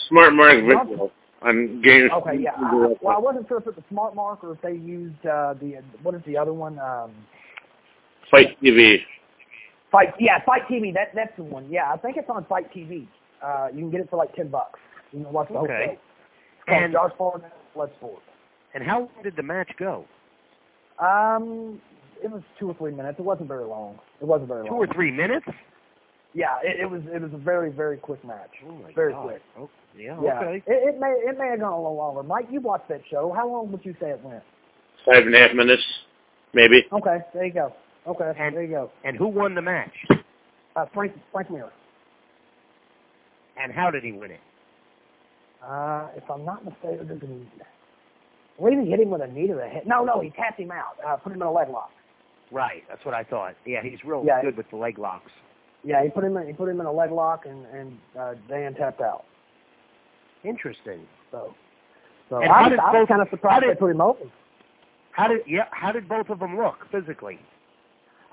[0.09, 1.11] Smart Mark video
[1.43, 2.11] on games.
[2.13, 2.51] Okay, yeah.
[2.57, 5.55] I, well, I wasn't sure if it was Smart Mark or if they used uh,
[5.55, 6.79] the what is the other one?
[6.81, 7.13] Um,
[8.31, 8.99] FITE TV.
[9.93, 10.93] Fight, yeah, FITE TV.
[10.93, 11.71] That that's the one.
[11.71, 13.07] Yeah, I think it's on FITE TV.
[13.43, 14.81] Uh, you can get it for like ten bucks.
[15.13, 15.85] You can watch the whole Okay.
[15.87, 15.93] show.
[15.93, 16.01] It's
[16.67, 17.43] called And- Josh Ford
[17.77, 18.19] Bloodsport.
[18.79, 20.05] And how long did the match go?
[21.01, 21.81] Um,
[22.23, 23.19] it was two or three minutes.
[23.19, 23.99] It wasn't very long.
[24.21, 24.85] It wasn't very Two long.
[24.89, 25.47] or three minutes?
[26.33, 28.51] Yeah, it, it was it was a very very quick match.
[28.65, 29.25] Oh my very God.
[29.27, 29.43] quick.
[29.59, 30.17] Oh, yeah.
[30.23, 30.63] Yeah, Okay.
[30.65, 32.23] it, it may it may have gone a little longer.
[32.23, 33.33] Mike, you watched that show.
[33.35, 34.45] How long would you say it went?
[35.05, 35.83] Five and a half minutes,
[36.55, 36.85] maybe.
[36.93, 37.73] Okay, there you go.
[38.07, 38.93] Okay, And- there you go.
[39.05, 39.91] And who won the match?
[40.77, 41.73] Uh, Frank Frank Mir.
[43.61, 44.41] And how did he win it?
[45.67, 47.09] Uh, if I'm not mistaken,
[48.59, 49.87] Believe he hit him with a knee to the head.
[49.87, 50.97] No, no, he tapped him out.
[51.07, 51.91] Uh, put him in a leg lock.
[52.51, 52.83] Right.
[52.89, 53.55] That's what I thought.
[53.65, 54.41] Yeah, he's real Yeah.
[54.43, 55.31] good with the leg locks.
[55.85, 58.35] Yeah, he put him in, he put him in a leg lock, and and uh,
[58.49, 59.25] Dan tapped out.
[60.45, 61.01] Interesting.
[61.31, 61.55] So,
[62.29, 64.31] so And I, was- I was both- kind of surprised did- they put him open.
[65.13, 65.67] How did yeah?
[65.73, 67.39] How did both of them look physically?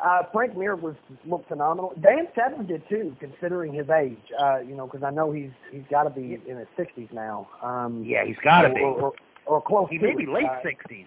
[0.04, 0.96] Uh, Frank Mir was
[1.26, 1.94] looked phenomenal.
[2.02, 4.18] Dan Severn did too, considering his age.
[4.40, 7.48] Uh, you know, because I know he's he's got to be in his sixties now.
[7.64, 8.82] Um, Yeah, he's got to be.
[8.82, 9.14] or, or
[9.46, 9.88] close.
[9.90, 11.06] He may be late sixties.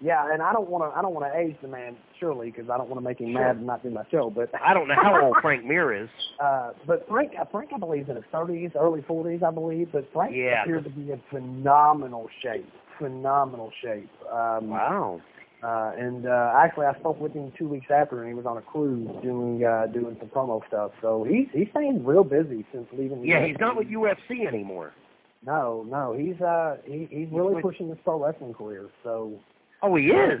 [0.00, 2.68] Yeah, and I don't want to I don't want to age the man surely because
[2.68, 3.40] I don't want to make him Sure.
[3.40, 4.28] mad and not do my show.
[4.28, 6.08] But I don't know how old Frank Mir is.
[6.42, 9.90] Uh, but Frank, uh, Frank, I believe, is in his thirties, early forties, I believe.
[9.92, 10.62] But Frank Yeah.
[10.62, 12.68] appeared to be in phenomenal shape,
[12.98, 14.10] phenomenal shape.
[14.30, 15.20] Um, Wow.
[15.62, 18.56] uh, and uh, actually, I spoke with him two weeks after, and he was on
[18.58, 20.90] a cruise doing uh, doing some promo stuff.
[21.00, 23.22] So he's he's staying real busy since leaving.
[23.22, 24.92] the Yeah, he's not with UFC anymore.
[25.46, 28.88] No, no, he's uh he, he's really pushing his pro wrestling career.
[29.02, 29.32] So
[29.82, 30.40] Oh, he is.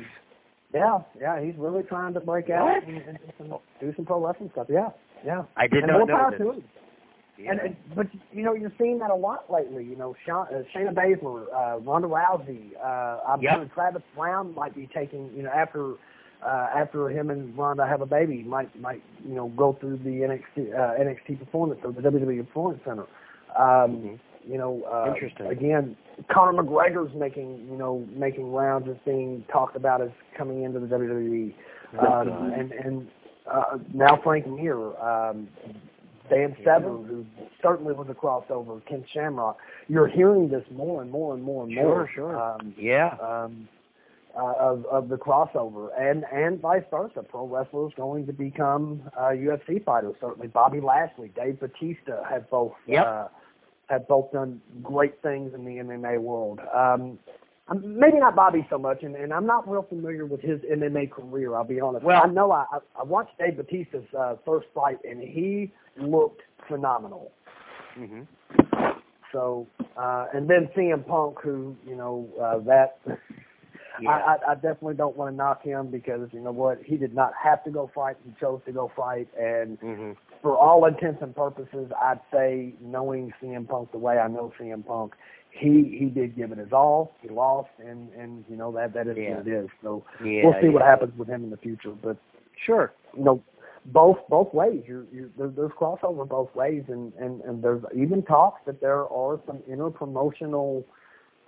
[0.72, 4.24] yeah, yeah, he's really trying to break out and, and do, some, do some pro
[4.26, 4.66] wrestling stuff.
[4.70, 4.88] Yeah,
[5.24, 5.42] yeah.
[5.56, 6.38] I did and not know this.
[6.38, 6.64] to him.
[7.36, 7.50] Yeah.
[7.50, 9.84] And, and but you know you're seeing that a lot lately.
[9.84, 12.70] You know, Sha uh, Shayna Baszler, uh, Ronda Rousey.
[12.82, 13.54] Uh, I'm Yep.
[13.56, 15.30] sure Travis Browne might be taking.
[15.36, 15.94] You know, after
[16.46, 20.10] uh, after him and Ronda have a baby, might might you know go through the
[20.10, 23.06] NXT uh, NXT Performance or the WWE Performance Center.
[23.58, 24.20] Um, Mhm.
[24.46, 25.46] You know, uh, Interesting.
[25.46, 25.96] Again,
[26.30, 30.86] Conor McGregor's making you know making rounds as being talked about as coming into the
[30.86, 31.54] WWE,
[31.98, 32.52] um, God.
[32.58, 33.08] and and
[33.50, 34.96] uh, now Frank Mir.
[34.98, 35.48] Um,
[36.30, 37.26] Dan Severn, who
[37.62, 39.58] certainly was a crossover, Ken Shamrock.
[39.88, 42.08] You're hearing this more and more and more and more.
[42.14, 42.40] Sure, sure.
[42.40, 43.14] Um, Yeah.
[43.20, 43.68] um,
[44.36, 47.22] uh, of of the crossover, and and vice versa.
[47.22, 50.14] Pro wrestlers going to become uh, UFC fighters.
[50.20, 53.06] Certainly, Bobby Lashley, Dave Batista have both Yep.
[53.06, 53.28] uh,
[53.88, 56.60] have both done great things in the MMA world.
[56.74, 57.18] Um,
[57.82, 61.54] maybe not Bobby so much, and, and I'm not real familiar with his MMA career.
[61.54, 62.04] I'll be honest.
[62.04, 62.64] Well- I know I,
[62.98, 67.32] I watched Dave Batista's uh, first fight, and he looked phenomenal.
[67.94, 68.22] hmm
[69.32, 69.66] So,
[69.96, 72.98] uh, and then CM Punk, who you know uh, that
[74.00, 74.10] Yeah.
[74.10, 77.14] I, I, I definitely don't want to knock him because you know what he did
[77.14, 78.16] not have to go fight.
[78.24, 80.12] He chose to go fight, and hmm
[80.44, 84.86] for all intents and purposes, I'd say knowing CM Punk the way I know CM
[84.86, 85.14] Punk,
[85.50, 87.14] he he did give it his all.
[87.22, 89.38] He lost, and and you know that that is Yeah.
[89.38, 89.68] what it is.
[89.82, 90.44] So Yeah.
[90.44, 91.92] we'll see what happens with him in the future.
[91.92, 92.18] But
[92.66, 92.92] Sure.
[93.16, 93.42] you know,
[93.86, 94.82] both both ways.
[94.86, 99.08] You're, you're, there, there's crossover both ways, and, and and there's even talks that there
[99.08, 100.84] are some inter promotional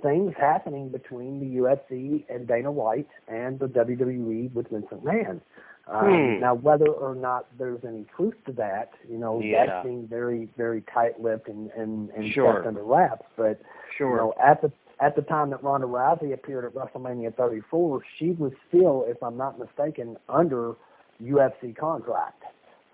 [0.00, 5.40] things happening between the UFC and Dana White and the WWE with Vincent McMahon.
[5.88, 6.40] Um, Hmm.
[6.40, 9.66] Now, whether or not there's any truth to that, you know, Yeah.
[9.66, 12.54] that's being very very tight-lipped and and, and Sure.
[12.54, 13.24] kept under wraps.
[13.36, 13.60] But
[13.96, 14.10] Sure.
[14.10, 18.30] you know, at the at the time that Ronda Rousey appeared at WrestleMania 34, she
[18.32, 20.74] was still, if I'm not mistaken, under
[21.22, 22.42] UFC contract.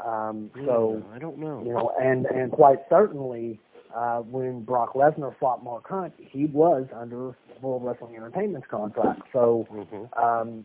[0.00, 1.62] Um, so Hmm, I don't know.
[1.64, 3.58] you know, and and quite certainly,
[3.94, 9.22] uh, when Brock Lesnar fought Mark Hunt, he was under World Wrestling Entertainment's contract.
[9.32, 10.64] So hmm um,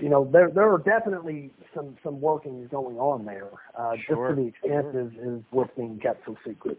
[0.00, 3.48] you know, there there are definitely some some workings going on there.
[3.78, 5.00] Uh, Sure, Just to the extent sure.
[5.00, 6.78] is is what's being kept so secret.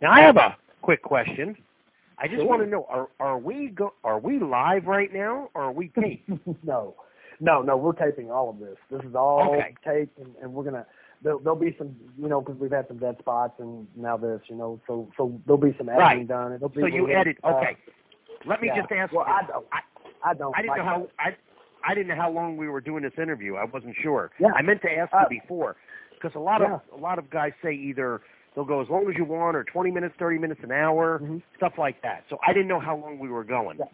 [0.00, 1.56] Now I have a quick question.
[2.18, 2.46] I just Sure.
[2.46, 3.94] want to know: Are are we go?
[4.04, 6.28] Are we live right now, or are we taped?
[6.64, 6.94] no,
[7.40, 7.76] no, no.
[7.76, 8.76] We're taping all of this.
[8.90, 9.74] This is all Okay.
[9.84, 10.86] taped, and, and we're gonna.
[11.22, 14.42] There'll, there'll be some, you know, because we've had some dead spots, and now this,
[14.48, 16.28] you know, so so there'll be some editing Right.
[16.28, 16.52] done.
[16.52, 17.38] It'll be so you edit?
[17.42, 17.76] uh, Okay.
[18.44, 18.80] Let me yeah.
[18.82, 19.10] just ask.
[19.10, 19.32] Well, you.
[19.32, 19.66] I don't.
[19.72, 19.80] I,
[20.30, 20.54] I don't.
[20.56, 21.34] I didn't know how I
[21.86, 23.56] I didn't know how long we were doing this interview.
[23.56, 24.30] I wasn't sure.
[24.38, 24.48] Yeah.
[24.54, 25.76] I meant to ask Uh, you before
[26.14, 26.74] because a lot yeah.
[26.74, 28.20] of a lot of guys say either
[28.54, 31.42] they'll go as long as you want or 20 minutes, 30 minutes, an hour, Mhm.
[31.56, 32.24] stuff like that.
[32.30, 33.78] So I didn't know how long we were going.
[33.78, 33.84] Yeah.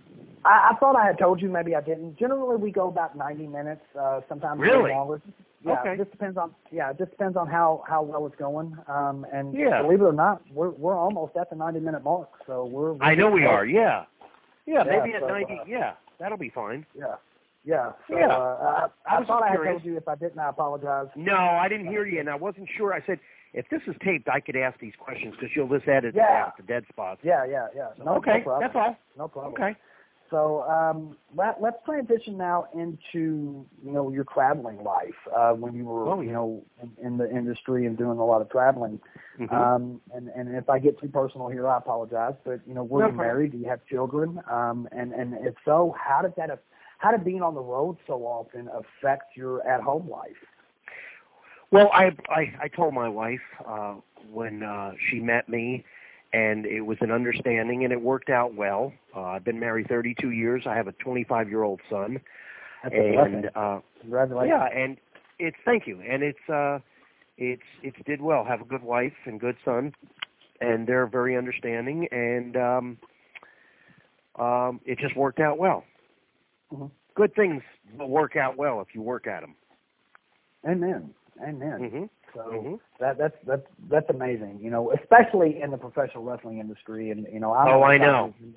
[0.45, 2.17] I, I thought I had told you, maybe I didn't.
[2.17, 4.93] Generally, we go about 90 minutes, uh, sometimes a little Really?
[4.93, 5.21] longer.
[5.63, 5.93] Yeah, Okay.
[5.95, 8.77] it just depends on yeah, it just depends on how how well it's going.
[8.87, 9.83] Um, and Yeah.
[9.83, 12.93] believe it or not, we're we're almost at the 90 minute mark, so we're.
[12.93, 13.67] we're I know we are.
[13.67, 14.05] Yeah.
[14.67, 15.59] Yeah, Yeah, maybe at so, 90.
[15.59, 16.87] uh, yeah, that'll be fine.
[16.95, 17.17] Yeah.
[17.65, 17.93] Yeah.
[18.09, 18.29] So, Yeah.
[18.29, 19.97] Uh, I, I I, thought just I had told you.
[19.97, 21.09] If I didn't, I apologize.
[21.17, 22.95] No, I didn't hear you, and I wasn't sure.
[22.95, 23.19] I said
[23.53, 26.45] if this is taped, I could ask these questions because you'll just edit Yeah.
[26.47, 27.21] out the dead spots.
[27.23, 27.45] Yeah.
[27.45, 27.69] Yeah.
[27.75, 27.89] Yeah.
[28.03, 28.61] No, okay, no problem.
[28.61, 28.97] that's all.
[29.17, 29.55] No problem.
[29.55, 29.77] Okay.
[30.31, 35.85] So um, let, let's transition now into you know your traveling life uh, when you
[35.85, 39.01] were Oh, you know in, in the industry and doing a lot of traveling.
[39.41, 39.53] Mhm.
[39.53, 42.35] Um, and and if I get too personal here, I apologize.
[42.45, 43.27] But you know, were No you problem.
[43.27, 43.53] married?
[43.53, 44.41] Do you have children?
[44.49, 46.51] Um, and and if so, how did that
[47.01, 50.37] how did being on the road so often affect your at home life?
[51.71, 53.95] Well, I I, I told my wife uh,
[54.31, 55.83] when uh, she met me,
[56.35, 58.93] and it was an understanding, and it worked out well.
[59.17, 60.65] Uh, I've been married 32 years.
[60.67, 62.21] I have a 25 year old son,
[62.83, 64.61] That's and uh, Congratulations.
[64.61, 64.99] yeah, and
[65.39, 66.81] it's thank you, and it's uh,
[67.39, 68.45] it's it's did well.
[68.45, 69.95] Have a good wife and good son,
[70.61, 72.99] and they're very understanding, and um,
[74.39, 75.85] um, it just worked out well.
[76.73, 76.91] Mhm.
[77.15, 77.63] Good things
[77.99, 79.55] will work out well if you work at them.
[80.69, 81.15] Amen.
[81.43, 81.91] Amen.
[81.91, 84.59] hmm So hmm that that's that's that's amazing.
[84.63, 87.11] You know, especially in the professional wrestling industry.
[87.11, 88.35] And you know, I'm Oh, I know.
[88.41, 88.57] years-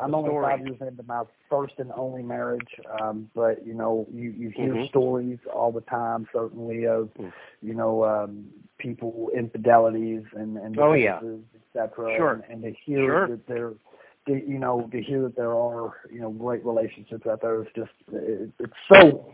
[0.00, 0.44] I'm only story.
[0.52, 2.70] five years into my first and only marriage,
[3.00, 4.88] um, but you know, you you hear Mhm.
[4.88, 7.32] stories all the time, certainly of Mm.
[7.62, 8.48] you know um,
[8.78, 11.20] people infidelities and and Oh, yeah.
[11.74, 12.14] etc.
[12.16, 12.32] Sure.
[12.34, 13.26] And, and to hear Sure.
[13.28, 13.72] that there,
[14.28, 17.68] to, you know, to hear that there are you know great relationships out there is
[17.74, 19.32] just it, it's so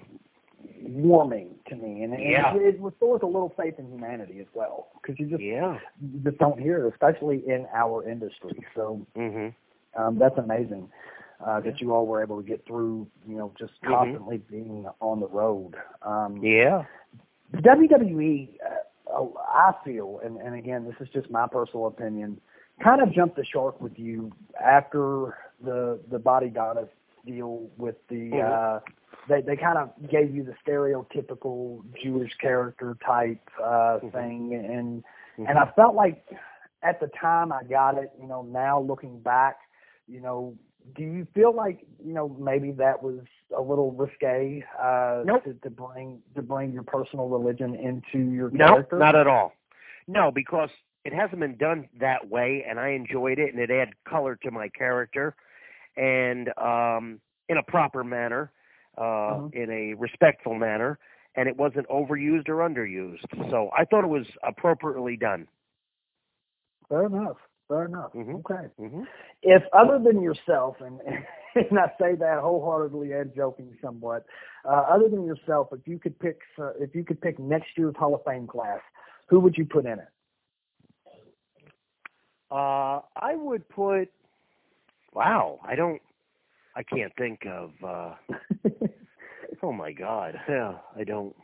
[0.82, 2.54] warming to me, and, Yeah.
[2.56, 5.78] it, it restores a little faith in humanity as well, because you just Yeah.
[6.00, 8.64] you just don't hear it, especially in our industry.
[8.74, 9.48] So hmm
[9.96, 10.88] um, that's amazing
[11.46, 13.88] uh, that you all were able to get through, you know, just Mhm.
[13.90, 15.76] constantly being on the road.
[16.02, 16.84] Um, Yeah.
[17.52, 18.58] the WWE,
[19.12, 22.40] uh, I feel, and, and again, this is just my personal opinion,
[22.82, 24.32] kind of jumped the shark with you
[24.62, 26.88] after the the Body Goddess
[27.26, 28.30] deal with the.
[28.32, 28.76] Mhm.
[28.76, 28.80] Uh,
[29.28, 34.12] they they kind of gave you the stereotypical Jewish character type uh, Mhm.
[34.12, 35.04] thing, and
[35.38, 35.48] Mhm.
[35.48, 36.26] and I felt like
[36.82, 38.10] at the time I got it.
[38.20, 39.58] You know, now looking back,
[40.06, 40.54] you know,
[40.94, 43.20] do you feel like you know maybe that was
[43.56, 45.44] a little risque uh, Nope.
[45.44, 48.98] to, to bring to bring your personal religion into your No, character?
[48.98, 49.52] not at all.
[50.06, 50.70] No, because
[51.04, 54.50] it hasn't been done that way, and I enjoyed it, and it added color to
[54.50, 55.36] my character,
[55.96, 58.50] and um, in a proper manner,
[58.96, 59.54] uh, Mhm.
[59.54, 60.98] in a respectful manner,
[61.34, 63.50] and it wasn't overused or underused.
[63.50, 65.46] So I thought it was appropriately done.
[66.88, 67.36] Fair enough.
[67.68, 68.12] Fair enough.
[68.12, 68.40] Mhm.
[68.40, 68.68] Okay.
[68.78, 69.04] hmm
[69.42, 71.00] If other than yourself, and
[71.54, 74.26] and I say that wholeheartedly and joking somewhat,
[74.64, 77.96] uh, other than yourself, if you could pick uh, if you could pick next year's
[77.96, 78.80] Hall of Fame class,
[79.28, 80.08] who would you put in it?
[82.54, 84.06] Uh, I would put.
[85.12, 86.00] Wow, I don't.
[86.76, 87.72] I can't think of.
[87.84, 88.14] uh
[89.62, 91.34] Oh my God, yeah, I don't.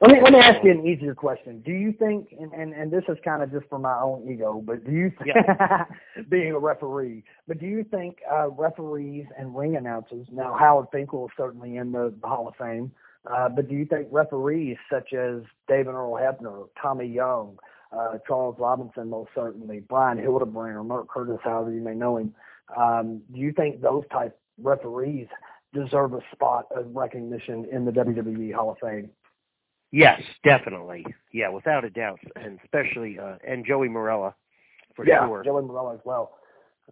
[0.00, 1.62] Let me let me ask you an easier question.
[1.64, 4.62] Do you think, and and, and this is kind of just for my own ego,
[4.64, 5.36] but do you think,
[6.30, 10.26] being a referee, but do you think uh, referees and ring announcers?
[10.32, 12.90] Now Howard Finkel is certainly in the, the Hall of Fame,
[13.30, 17.58] uh, but do you think referees such as David Earl Hebner, Tommy Young,
[17.92, 22.34] uh, Charles Robinson, most certainly, Brian Hildebrand or Mark Curtis, however you may know him,
[22.76, 25.28] um, do you think those type referees
[25.72, 29.10] deserve a spot of recognition in the WWE Hall of Fame?
[29.92, 31.04] Yes, definitely.
[31.32, 34.34] Yeah, without a doubt, and especially uh, and Joey Marella
[34.94, 35.44] for yeah, sure.
[35.44, 36.32] Joey Marella as well.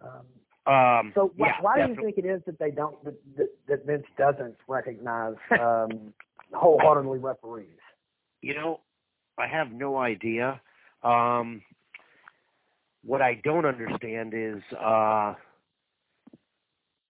[0.01, 0.25] Um,
[0.67, 3.49] Um, so why, yeah, why do you think it is that they don't that, that,
[3.67, 6.13] that Vince doesn't recognize um,
[6.53, 7.67] wholeheartedly referees?
[8.41, 8.79] You know,
[9.37, 10.59] I have no idea.
[11.05, 11.61] Um,
[13.03, 15.35] what I don't understand is uh,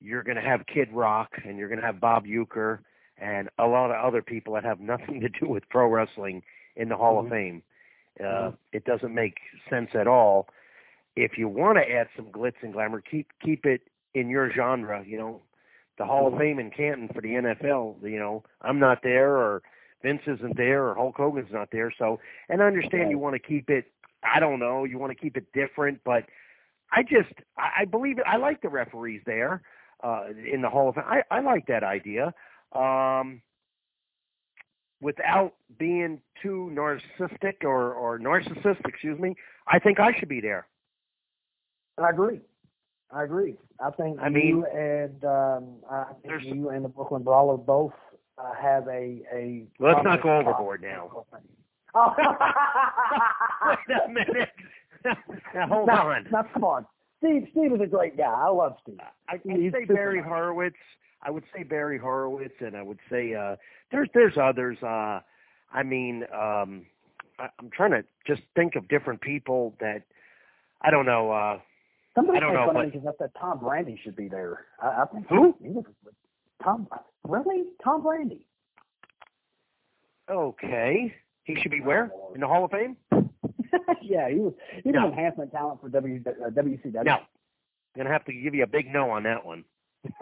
[0.01, 2.79] you're going to have Kid Rock and you're going to have Bob Uecker
[3.17, 6.43] and a lot of other people that have nothing to do with pro wrestling
[6.75, 7.25] in the Hall Mhm.
[7.25, 7.63] of Fame.
[8.19, 8.57] Uh, Mhm.
[8.73, 9.39] It doesn't make
[9.69, 10.49] sense at all.
[11.15, 13.81] If you want to add some glitz and glamour, keep keep it
[14.13, 15.01] in your genre.
[15.05, 15.41] You know,
[15.97, 17.97] the Hall of Fame in Canton for the NFL.
[18.01, 19.61] You know, I'm not there, or
[20.05, 21.91] Vince isn't there, or Hulk Hogan's not there.
[21.97, 23.85] So, and I understand you want to keep it.
[24.23, 24.83] I don't know.
[24.83, 26.25] You want to keep it different, but
[26.91, 28.23] I just I, I believe it.
[28.27, 29.63] I like the referees there
[30.03, 31.05] uh, in the Hall of Fame.
[31.07, 32.33] I, I like that idea.
[32.73, 33.41] Um,
[35.01, 39.35] without being too narcissistic or, or narcissist, excuse me,
[39.67, 40.67] I think I should be there.
[41.97, 42.41] I agree.
[43.11, 43.55] I agree.
[43.79, 47.93] I think I mean- you and um, I think you and the Brooklyn Brawler both
[48.37, 49.65] uh, have a a.
[49.79, 51.25] Let's not go overboard now.
[51.93, 52.13] Oh.
[53.87, 54.49] Wait a minute.
[55.53, 56.27] now hold no, on.
[56.31, 56.85] No, come on.
[57.19, 57.47] Steve.
[57.51, 58.25] Steve is a great guy.
[58.25, 58.99] I love Steve.
[59.29, 60.27] I, say Barry nice.
[60.27, 60.75] Horowitz.
[61.23, 63.55] I would say Barry Horowitz, and I would say uh,
[63.91, 64.77] there's there's others.
[64.83, 65.21] Uh,
[65.73, 66.85] I mean, um,
[67.39, 70.03] I, I'm trying to just think of different people that
[70.81, 71.31] I don't know.
[71.31, 71.59] Uh,
[72.13, 74.65] Somebody I don't said know, but- because I said Tom Brandi should be there.
[74.81, 75.55] I, I think Who?
[75.61, 75.85] He was,
[76.63, 76.87] Tom.
[77.27, 77.63] Really?
[77.83, 78.45] Tom Brandi?
[80.29, 82.97] okay, he should be where in the Hall of Fame?
[84.01, 84.53] yeah, he was.
[84.83, 85.07] He was No.
[85.07, 87.03] enhancement talent for w, uh, WCW.
[87.05, 87.21] No, I'm
[87.97, 89.63] gonna have to give you a big no on that one.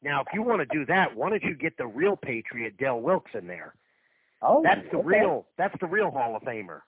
[0.00, 3.00] Now, if you want to do that, why don't you get the real patriot, Del
[3.00, 3.74] Wilkes, in there?
[4.42, 5.06] oh, That's the okay.
[5.08, 5.46] real.
[5.56, 6.80] That's the real Hall of Famer.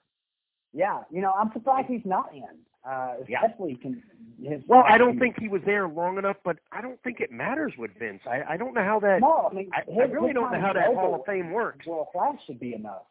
[0.73, 2.43] Yeah, you know, I'm surprised he's not in.
[2.83, 3.39] Uh, Yeah.
[3.45, 4.01] especially con-
[4.41, 4.61] his.
[4.67, 7.73] Well, I don't think he was there long enough, but I don't think it matters
[7.77, 8.21] with Vince.
[8.25, 9.21] I, I don't know how that.
[9.21, 11.85] No, I mean, I, his, I really don't know how that Hall of Fame works.
[11.85, 13.03] World class should be enough.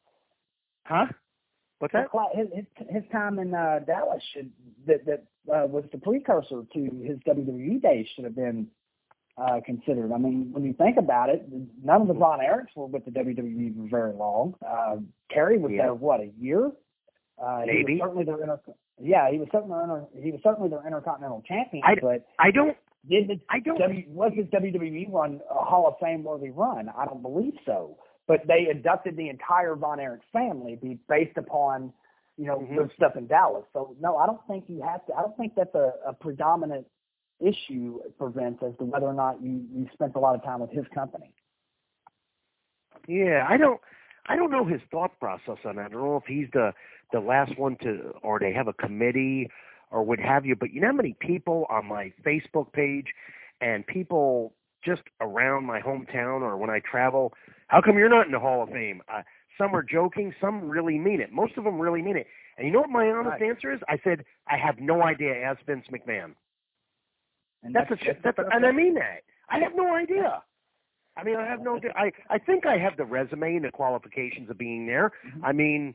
[0.86, 1.06] Huh?
[1.78, 2.08] What's that?
[2.34, 4.50] His, his his time in uh, Dallas should
[4.86, 5.22] that that
[5.52, 8.66] uh, was the precursor to his WWE days should have been
[9.38, 10.12] uh, considered.
[10.12, 11.46] I mean, when you think about it,
[11.82, 14.54] none of the Von Erichs were with the WWE for very long.
[14.66, 14.96] Uh,
[15.32, 15.82] Kerry was Yeah.
[15.84, 16.70] there what a year.
[17.40, 17.94] Uh, He Maybe.
[17.94, 18.60] was certainly their inter-
[18.98, 21.82] yeah, he was certainly their inter- he was certainly their intercontinental champion.
[21.86, 22.76] I- but I don't.
[23.08, 23.78] did the I don't.
[23.78, 26.90] W, was his WWE run a Hall of Fame worthy run?
[26.90, 27.96] I don't believe so.
[28.26, 31.92] But they inducted the entire Von Erich family be based upon,
[32.36, 32.76] you know, Mhm.
[32.76, 33.64] their stuff in Dallas.
[33.72, 35.14] So no, I don't think you have to.
[35.16, 36.86] I don't think that's a, a predominant
[37.40, 40.60] issue for Vince as to whether or not you you spent a lot of time
[40.60, 41.32] with his company.
[43.08, 43.80] Yeah, I don't.
[44.30, 45.86] I don't know his thought process on that.
[45.86, 46.72] I don't know if he's the
[47.12, 49.50] the last one to, or they have a committee,
[49.90, 50.54] or what have you.
[50.54, 53.06] But you know how many people on my Facebook page,
[53.60, 54.54] and people
[54.84, 57.32] just around my hometown, or when I travel,
[57.66, 59.02] how come you're not in the Hall of Fame?
[59.12, 59.22] Uh,
[59.58, 61.32] some are joking, some really mean it.
[61.32, 62.28] Most of them really mean it.
[62.56, 63.50] And you know what my honest Right.
[63.50, 63.80] answer is?
[63.88, 65.34] I said I have no idea.
[65.34, 66.34] Ask Vince McMahon.
[67.64, 69.22] And That's a, that's a, and I mean that.
[69.50, 70.42] I have no idea.
[71.16, 71.80] I mean, I have no.
[71.96, 75.12] I I think I have the resume and the qualifications of being there.
[75.26, 75.40] Mhm.
[75.42, 75.94] I mean,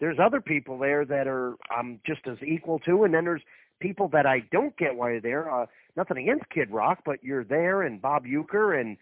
[0.00, 3.42] there's other people there that are I'm just as equal to, and then there's
[3.80, 5.50] people that I don't get why you're there.
[5.50, 5.66] Uh,
[5.96, 8.96] nothing against Kid Rock, but you're there, and Bob Uecker, and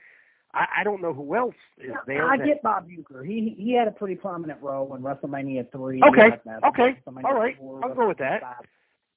[0.53, 2.29] I, I don't know who else is there.
[2.31, 3.27] I that- get Bob Uecker.
[3.27, 6.03] He he had a pretty prominent role in WrestleMania three.
[6.03, 6.31] Okay,
[6.65, 8.43] okay, all right, four, I'll go with that.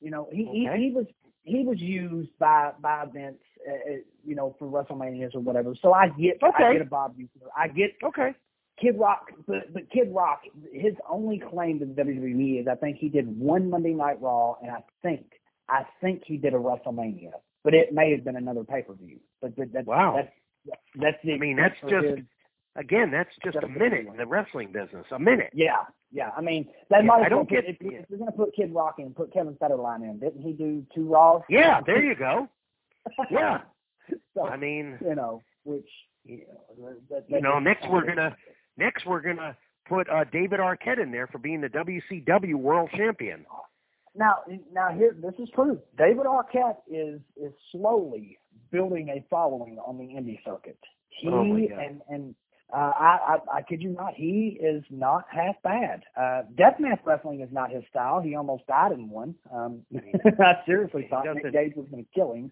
[0.02, 0.78] You know, he Okay.
[0.78, 1.06] he, he was
[1.44, 3.38] he was used by by Vince,
[3.68, 3.96] uh, uh,
[4.26, 5.74] you know, for WrestleManias or whatever.
[5.82, 7.48] So I get I get a Bob Uecker.
[7.56, 8.34] I get Okay.
[8.80, 10.42] Kid Rock, but but Kid Rock,
[10.72, 14.56] his only claim to the WWE is I think he did one Monday Night Raw,
[14.62, 15.26] and I think
[15.68, 17.32] I think he did a WrestleMania,
[17.64, 19.20] but it may have been another pay per view.
[19.42, 20.16] But, but that's Wow.
[20.16, 22.26] that's that's the I mean, that's just- his-
[22.76, 25.06] Again, that's just a minute in the wrestling business.
[25.12, 25.50] A minute.
[25.54, 26.30] Yeah, yeah.
[26.38, 27.66] I mean, that Yeah, might I don't get.
[27.66, 28.00] If, yeah.
[28.00, 30.20] if you're going to put Kid Rock in, put Kevin Federline in.
[30.20, 31.42] Didn't he do two Raws?
[31.50, 32.48] Yeah, there you go.
[33.32, 33.62] Yeah.
[34.34, 35.88] so, I mean, you know, which
[36.24, 36.42] you
[36.78, 38.36] know, that, you know, next we're gonna
[38.78, 43.46] next we're gonna put uh, David Arquette in there for being the WCW World Champion.
[44.16, 44.36] now
[44.72, 45.80] now here this is true.
[45.98, 48.38] David Arquette is is slowly
[48.72, 50.78] building a following on the indie circuit.
[51.10, 51.80] He Oh, my God.
[51.80, 52.36] and and
[52.72, 53.20] uh, I,
[53.54, 56.04] I I kid you not, he is not half bad.
[56.16, 58.22] Uh, deathmatch wrestling is not his style.
[58.22, 59.36] He almost died in one.
[59.52, 59.82] Um,
[60.40, 62.52] I seriously thought Nick Gage was going to kill him.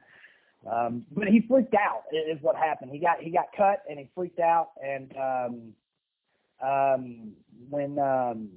[0.70, 2.92] Um, but he freaked out is what happened.
[2.92, 5.74] He got he got cut and he freaked out and um,
[6.68, 7.32] um,
[7.70, 8.50] when um,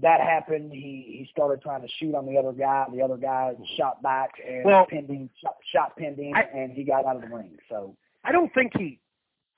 [0.00, 0.78] that happened, he
[1.18, 2.86] he started trying to shoot on the other guy.
[2.92, 6.72] The other guy shot back and Well- pinned him, shot, shot pinned him, I- and
[6.72, 7.58] he got out of the ring.
[7.68, 8.98] So I don't think he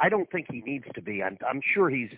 [0.00, 1.22] I don't think he needs to be.
[1.22, 2.10] I'm I'm sure he's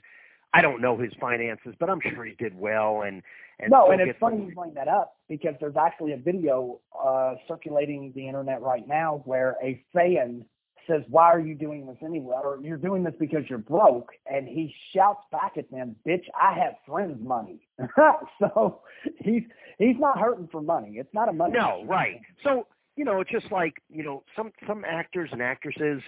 [0.57, 3.03] I don't know his finances, but I'm sure he did well.
[3.03, 3.23] And,
[3.59, 7.35] and no, and it's funny you bring that up because there's actually a video uh,
[7.47, 10.47] circulating the internet right now where a fan
[10.87, 14.49] says, "Why are you doing this anyway?" Or you're doing this because you're broke, and
[14.49, 17.69] he shouts back at them, "Bitch, I have friends' money."
[18.39, 18.81] so
[19.19, 19.43] he's
[19.79, 20.97] he's not hurting for money.
[20.97, 21.53] It's not a money.
[21.53, 21.91] No, issue.
[21.91, 22.21] right.
[22.43, 22.67] So
[22.97, 26.03] you know, it's just like you know, some some actors and actresses,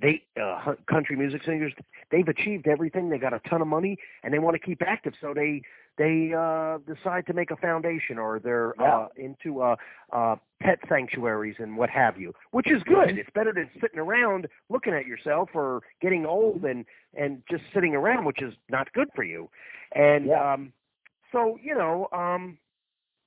[0.00, 1.72] they uh, country music singers,
[2.10, 3.08] they've achieved everything.
[3.10, 5.62] They got a ton of money, and they want to keep active, so they
[5.96, 8.96] they uh decide to make a foundation or they're Yeah.
[8.96, 9.76] uh into uh
[10.12, 14.46] uh pet sanctuaries and what have you which is good it's better than sitting around
[14.70, 16.84] looking at yourself or getting old and
[17.14, 19.48] and just sitting around which is not good for you
[19.94, 20.52] and Yeah.
[20.52, 20.72] um
[21.32, 22.58] so you know um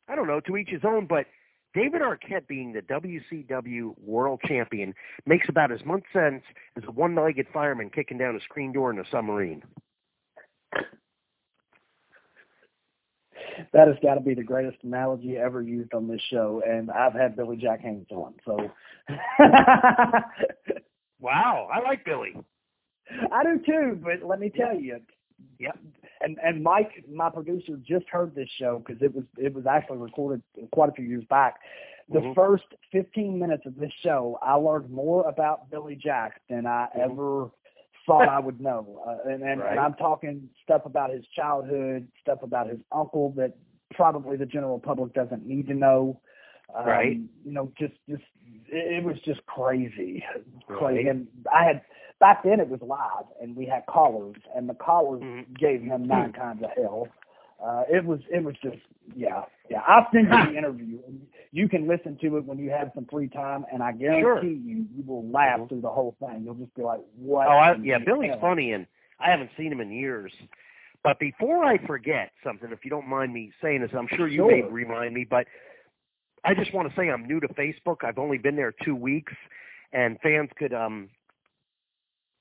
[0.07, 1.25] I don't know, to each his own, but
[1.73, 4.93] David Arquette being the WCW world champion
[5.25, 6.43] makes about as much sense
[6.77, 9.63] as a one legged fireman kicking down a screen door in a submarine.
[13.73, 17.13] That has got to be the greatest analogy ever used on this show, and I've
[17.13, 18.57] had Billy Jack Haynes on, so
[21.19, 22.33] Wow, I like Billy.
[23.31, 23.99] I do too.
[24.03, 24.99] But let me tell you,
[25.59, 25.77] Yep.
[26.23, 29.97] And and Mike, my producer, just heard this show because it was it was actually
[29.97, 30.41] recorded
[30.71, 31.55] quite a few years back.
[32.09, 32.35] The Mhm.
[32.35, 36.99] first 15 minutes of this show, I learned more about Billy Jack than I Mhm.
[36.99, 37.51] ever
[38.05, 39.01] thought I would know.
[39.07, 39.71] Uh, and and, Right.
[39.71, 43.53] and I'm talking stuff about his childhood, stuff about his uncle that
[43.91, 46.19] probably the general public doesn't need to know.
[46.75, 47.17] Um, Right.
[47.45, 48.23] You know, just just
[48.67, 50.23] it, it was just crazy,
[50.69, 51.05] Right.
[51.07, 51.81] And I had
[52.19, 55.57] back then it was live, and we had callers, and the callers Mhm.
[55.59, 57.07] gave him nine kinds of hell.
[57.63, 58.77] Uh, it was it was just
[59.15, 59.81] yeah yeah.
[59.87, 60.99] I'll send you the interview.
[61.07, 64.21] and You can listen to it when you have some free time, and I guarantee
[64.21, 64.43] Sure.
[64.43, 65.69] you you will laugh Mhm.
[65.69, 66.43] through the whole thing.
[66.43, 67.47] You'll just be like, what?
[67.47, 68.39] Oh, I, yeah, Billy's hell?
[68.41, 68.87] funny, and
[69.19, 70.31] I haven't seen him in years.
[71.03, 74.43] But before I forget something, if you don't mind me saying this, I'm sure you
[74.47, 74.69] may Sure.
[74.71, 75.47] remind me, but
[76.43, 78.03] I just want to say I'm new to Facebook.
[78.03, 79.33] I've only been there two weeks,
[79.93, 81.09] and fans could um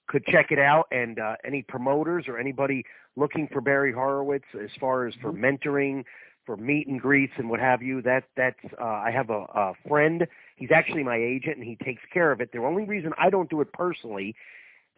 [0.08, 0.86] could check it out.
[0.90, 2.84] And uh, any promoters or anybody
[3.16, 6.04] looking for Barry Horowitz, as far as for mentoring,
[6.46, 9.72] for meet and greets and what have you, that that's uh, I have a, a
[9.86, 10.26] friend.
[10.56, 12.50] He's actually my agent, and he takes care of it.
[12.52, 14.34] The only reason I don't do it personally,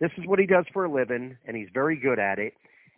[0.00, 2.54] this is what he does for a living, and he's very good at it.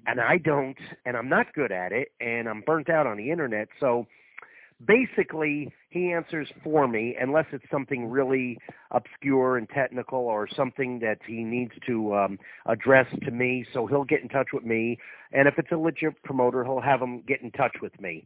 [0.07, 0.77] And I don't,
[1.07, 3.69] and I'm not good at it, and I'm burnt out on the internet.
[3.81, 4.07] So
[4.85, 8.59] basically he answers for me unless it's something really
[8.91, 14.05] obscure and technical or something that he needs to um address to me so he'll
[14.05, 14.99] get in touch with me.
[15.33, 18.25] And if it's a legit promoter he'll have him get in touch with me.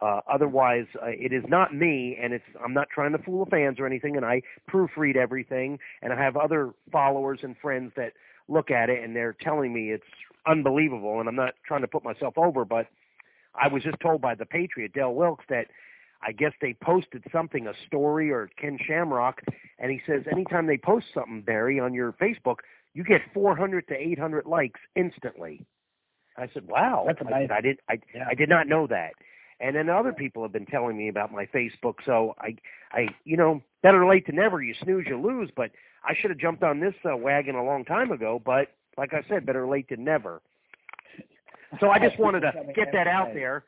[0.00, 3.50] Uh otherwise uh, it is not me and it's I'm not trying to fool the
[3.50, 4.40] fans or anything and I
[4.70, 8.14] proofread everything and I have other followers and friends that
[8.48, 10.02] look at it and they're telling me it's
[10.46, 12.86] unbelievable and I'm not trying to put myself over but
[13.54, 15.66] I was just told by the Patriot Del Wilkes that
[16.22, 19.40] I guess they posted something, a story or Ken Shamrock,
[19.78, 22.56] and he says anytime they post something, Barry, on your Facebook,
[22.92, 25.64] you get 400 to 800 likes instantly.
[26.36, 27.50] I said, "Wow, That's amazing.
[27.50, 28.26] I did, I, Yeah.
[28.28, 29.12] I did not know that."
[29.60, 32.56] And then other people have been telling me about my Facebook, so I,
[32.92, 34.62] I, you know, better late than never.
[34.62, 35.50] You snooze, you lose.
[35.54, 35.70] But
[36.02, 38.40] I should have jumped on this uh, wagon a long time ago.
[38.42, 40.40] But like I said, better late than never.
[41.78, 43.64] So I just wanted to get that out there.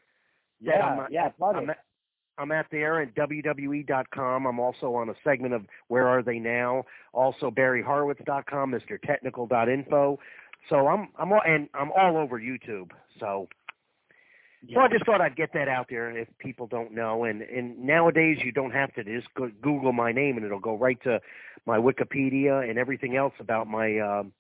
[0.63, 1.71] that Yeah, I'm, yeah, I'm
[2.39, 4.47] I'm at there at WWE.com.
[4.47, 6.85] I'm also on a segment of Where Are They Now?
[7.13, 10.19] Also BarryHorowitz.com, MrTechnical.info.
[10.69, 12.91] So I'm I'm all, and I'm all over YouTube.
[13.19, 13.49] So
[14.73, 17.25] so I just thought I'd get that out there if people don't know.
[17.25, 20.77] And and nowadays you don't have to just go, Google my name and it'll go
[20.77, 21.21] right to
[21.67, 24.33] my Wikipedia and everything else about my um,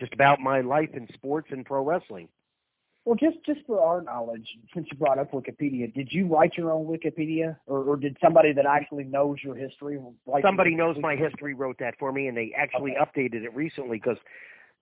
[0.00, 2.28] just about my life in sports and pro wrestling.
[3.08, 6.70] Well, just just for our knowledge, since you brought up Wikipedia, did you write your
[6.70, 9.98] own Wikipedia, or, or did somebody that actually knows your history?
[10.26, 13.00] Write Somebody your knows my history wrote that for me, and they actually Okay.
[13.00, 14.18] updated it recently because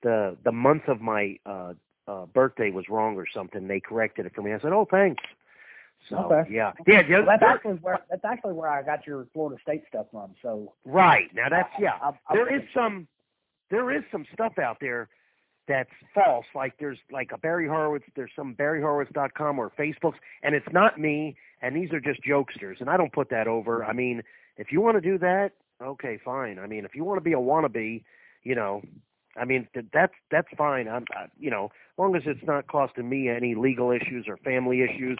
[0.03, 1.75] the the month of my uh,
[2.09, 3.69] uh, birthday was wrong or something.
[3.69, 4.53] They corrected it for me.
[4.53, 5.23] I said, "Oh, thanks."
[6.11, 6.51] So Okay.
[6.51, 7.19] yeah, yeah, yeah.
[7.19, 10.35] Well, that's actually where that's actually where I got your Florida State stuff from.
[10.43, 11.49] So right now.
[11.49, 11.93] That's yeah.
[12.03, 13.07] I, I, there is some
[13.71, 15.11] there is some stuff out there
[15.69, 16.47] that's false.
[16.55, 21.37] Like there's like a Barry Horowitz, there's some BarryHorowitz.com or Facebooks, and it's not me.
[21.63, 23.85] And these are just jokesters, and I don't put that over.
[23.85, 24.23] I mean,
[24.57, 25.53] if you want to do that,
[25.83, 26.59] okay, fine.
[26.59, 28.05] I mean, if you want to be a wannabe,
[28.43, 28.83] you know,
[29.37, 30.89] I mean th- that's that's fine.
[30.89, 34.37] I'm, I, you know, as long as it's not costing me any legal issues or
[34.39, 35.19] family issues.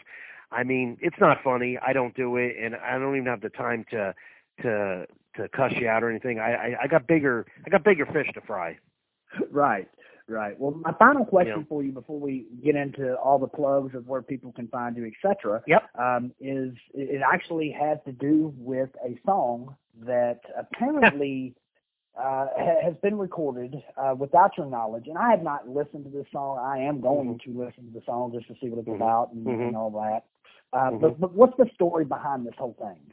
[0.53, 1.77] I mean, it's not funny.
[1.85, 4.15] I don't do it, and I don't even have the time to
[4.63, 5.07] to
[5.37, 6.39] to cuss you out or anything.
[6.39, 8.79] I I, I got bigger I got bigger fish to fry.
[9.51, 9.89] right,
[10.29, 10.59] right.
[10.59, 11.67] Well, my final question Yeah.
[11.69, 15.07] for you before we get into all the plugs of where people can find you,
[15.07, 15.63] etc.
[15.67, 15.83] Yep.
[15.99, 19.75] Um, is it actually has to do with a song
[20.05, 21.55] that apparently
[22.19, 26.11] uh, ha- has been recorded uh, without your knowledge, and I have not listened to
[26.11, 26.59] this song.
[26.59, 28.97] I am going to listen to the song just to see what it's Mhm.
[28.97, 29.69] about and, Mhm.
[29.69, 30.25] and all that.
[30.73, 31.01] Uh, Mhm.
[31.01, 33.13] but, but what's the story behind this whole thing?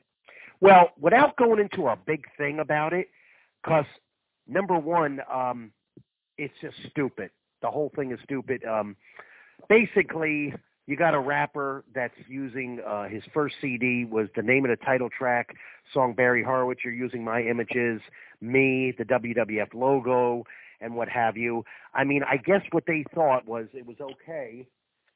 [0.61, 3.09] Well, without going into a big thing about it,
[3.61, 3.85] because
[4.47, 5.73] number one, um,
[6.37, 7.31] it's just stupid.
[7.61, 8.63] The whole thing is stupid.
[8.65, 8.95] Um,
[9.69, 10.53] basically,
[10.85, 14.85] you got a rapper that's using uh, his first CD was the name of the
[14.85, 15.55] title track,
[15.93, 16.81] song Barry Horowitz.
[16.83, 18.01] You're using my images,
[18.41, 20.43] me, the WWF logo,
[20.81, 21.63] and what have you.
[21.93, 24.67] I mean, I guess what they thought was it was okay.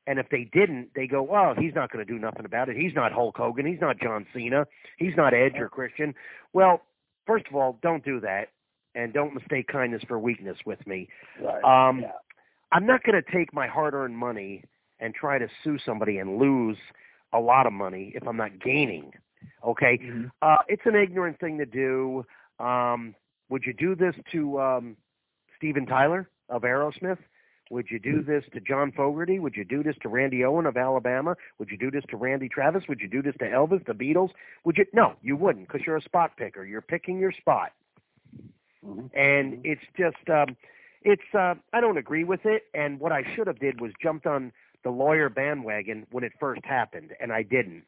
[0.08, 2.78] And if they didn't, they go, well, he's not going to do nothing about it.
[2.78, 3.66] He's not Hulk Hogan.
[3.66, 4.66] He's not John Cena.
[4.98, 6.16] He's not Edge or Christian.
[6.54, 6.82] Well,
[7.26, 8.48] first of all, don't do that.
[8.98, 11.08] And don't mistake kindness for weakness with me.
[11.40, 11.64] Right.
[11.64, 12.12] Um, yeah.
[12.72, 14.64] I'm not going to take my hard earned money
[15.00, 16.78] and try to sue somebody and lose
[17.32, 19.12] a lot of money if I'm not gaining.
[19.64, 20.00] Okay?
[20.00, 20.32] Mhm.
[20.42, 22.26] Uh, it's an ignorant thing to do.
[22.60, 23.14] Um,
[23.50, 24.98] would you do this to um,
[25.56, 27.20] Steven Tyler of Aerosmith?
[27.70, 29.40] Would you do this to John Fogerty?
[29.40, 31.36] Would you do this to Randy Owen of Alabama?
[31.60, 32.84] Would you do this to Randy Travis?
[32.88, 34.30] Would you do this to Elvis, the Beatles?
[34.64, 34.86] Would you?
[34.94, 36.66] No, you wouldn't, because you're a spot picker.
[36.66, 37.74] You're picking your spot.
[39.14, 40.56] And it's just, um,
[41.04, 41.22] it's.
[41.34, 42.64] Uh, I don't agree with it.
[42.74, 44.52] And what I should have did was jumped on
[44.84, 47.84] the lawyer bandwagon when it first happened, and I didn't.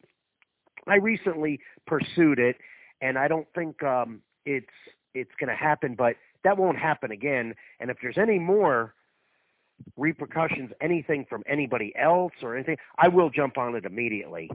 [0.87, 2.57] I recently pursued it,
[3.01, 4.67] and I don't think um, it's
[5.13, 7.55] it's going to happen, but that won't happen again.
[7.79, 8.93] And if there's any more
[9.97, 14.49] repercussions, anything from anybody else or anything, I will jump on it immediately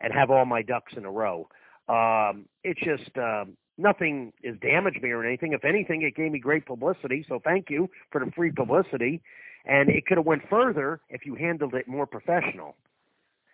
[0.00, 1.48] and have all my ducks in a row.
[1.88, 5.52] Um, it's just um, nothing has damaged me or anything.
[5.52, 7.24] If anything, it gave me great publicity.
[7.28, 9.22] So thank you for the free publicity.
[9.64, 12.76] And it could have went further if you handled it more professional.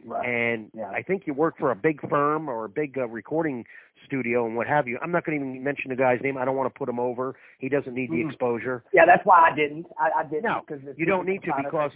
[0.06, 0.26] Right.
[0.28, 0.90] And Yeah.
[0.90, 3.64] I think you work for a big firm or a big uh, recording
[4.04, 4.98] studio and what have you.
[5.02, 6.36] I'm not going to even mention the guy's name.
[6.36, 7.36] I don't want to put him over.
[7.58, 8.26] He doesn't need the Mhm.
[8.28, 8.84] exposure.
[8.92, 9.86] Yeah, that's why I didn't.
[9.98, 10.44] I, I didn't.
[10.44, 11.92] No, because you don't need to find it, they because-.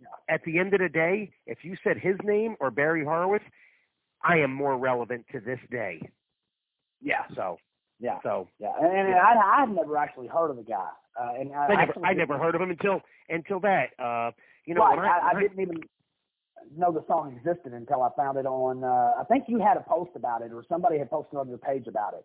[0.00, 0.06] Yeah.
[0.28, 3.44] At the end of the day, if you said his name or Barry Horowitz,
[4.22, 6.02] I am more relevant to this day.
[7.00, 7.24] Yeah.
[7.34, 7.58] So,
[8.00, 8.18] Yeah.
[8.22, 8.72] so Yeah.
[8.80, 9.22] And, and Yeah.
[9.22, 10.90] I, I've never actually heard of the guy.
[11.20, 13.90] Uh, and I, I never, I never heard of him until until that.
[13.98, 14.30] Uh,
[14.64, 14.98] you know, right.
[14.98, 15.82] I, I, when didn't even
[16.76, 18.84] know the song existed until I found it on.
[18.84, 21.58] Uh, I think you had a post about it, or somebody had posted on your
[21.58, 22.24] page about it.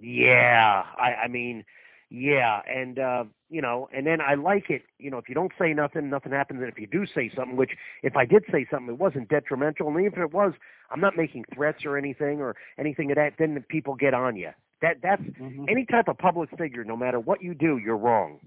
[0.00, 1.64] Yeah, I, I mean,
[2.10, 4.82] yeah, and uh, you know, and then I like it.
[4.98, 6.60] You know, if you don't say nothing, nothing happens.
[6.60, 7.72] And if you do say something, which
[8.02, 10.54] if I did say something, it wasn't detrimental, and even if it was,
[10.90, 13.34] I'm not making threats or anything or anything of that.
[13.38, 14.50] Then the people get on you.
[14.80, 15.66] That that's Mm-hmm.
[15.68, 16.82] any type of public figure.
[16.84, 18.38] No matter what you do, you're wrong.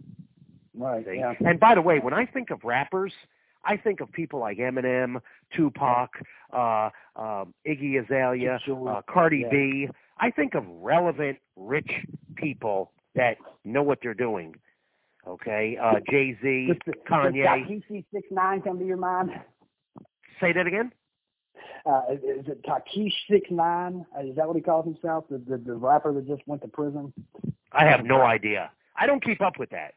[0.75, 1.05] Right.
[1.05, 1.17] See?
[1.17, 1.33] Yeah.
[1.45, 3.13] And by the way, when I think of rappers,
[3.63, 5.21] I think of people like Eminem,
[5.55, 6.09] Tupac,
[6.51, 8.59] uh, um, Iggy Azalea,
[8.89, 9.49] uh, Cardi Yeah.
[9.51, 9.89] B.
[10.19, 11.91] I think of relevant, rich
[12.35, 14.55] people that know what they're doing.
[15.27, 17.45] Okay, uh, Jay Z, Does, does Kanye.
[17.45, 19.29] Tekashi six nine come to your mind?
[20.39, 20.91] Say that again.
[21.85, 24.05] Uh, is, it Tekashi six nine?
[24.23, 25.25] Is that what he calls himself?
[25.29, 27.13] The, the the rapper that just went to prison?
[27.71, 28.71] I have no idea.
[28.95, 29.93] I don't keep up with that.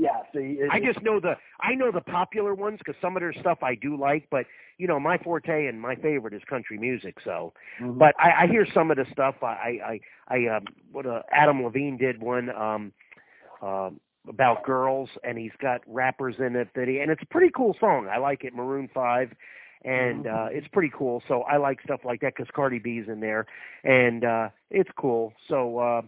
[0.00, 0.22] Yeah.
[0.32, 3.32] See, it, I just know the I know the popular ones because some of their
[3.32, 4.46] stuff I do like, but
[4.78, 7.16] you know my forte and my favorite is country music.
[7.24, 7.98] So, Mhm.
[7.98, 9.42] but I, I hear some of the stuff.
[9.42, 12.92] I I I, um, what uh, Adam Levine did one um,
[13.60, 13.98] um,
[14.28, 17.74] about girls, and he's got rappers in it that he and it's a pretty cool
[17.80, 18.08] song.
[18.08, 19.32] I like it, Maroon Five,
[19.84, 20.46] and Mhm.
[20.46, 21.24] uh, it's pretty cool.
[21.26, 23.46] So I like stuff like that because Cardi B's in there,
[23.82, 25.32] and uh, it's cool.
[25.48, 25.78] So.
[25.80, 26.02] uh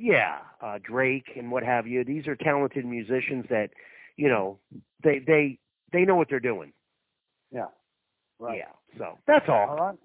[0.00, 2.04] yeah, uh, Drake and what have you.
[2.04, 3.70] These are talented musicians that,
[4.16, 4.58] you know,
[5.04, 5.58] they they
[5.92, 6.72] they know what they're doing.
[7.52, 7.66] yeah.
[8.38, 8.58] Right.
[8.58, 8.72] Yeah.
[8.98, 9.68] So that's all.
[9.70, 9.98] All right.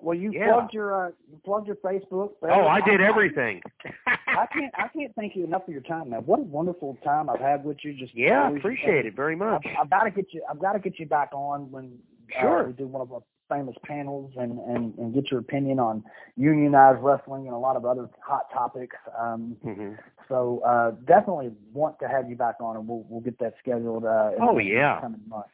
[0.00, 0.52] Well, you Yeah.
[0.52, 2.30] plugged your uh, you plugged your Facebook.
[2.42, 3.60] Oh, I did everything.
[4.06, 6.20] I can't I can't thank you enough for your time, man.
[6.24, 7.92] What a wonderful time I've had with you.
[7.94, 9.66] Just yeah, always- appreciate it very much.
[9.66, 10.42] I've, I've got to get you.
[10.48, 11.98] I've got to get you back on when
[12.38, 12.66] uh, Sure.
[12.68, 16.04] we do one of our famous panels and, and and get your opinion on
[16.36, 18.96] unionized wrestling and a lot of other hot topics.
[19.18, 19.92] Um, hmm
[20.28, 24.04] so uh, definitely want to have you back on, and we'll we'll get that scheduled.
[24.04, 25.00] Uh, Oh, yeah.
[25.00, 25.48] coming months.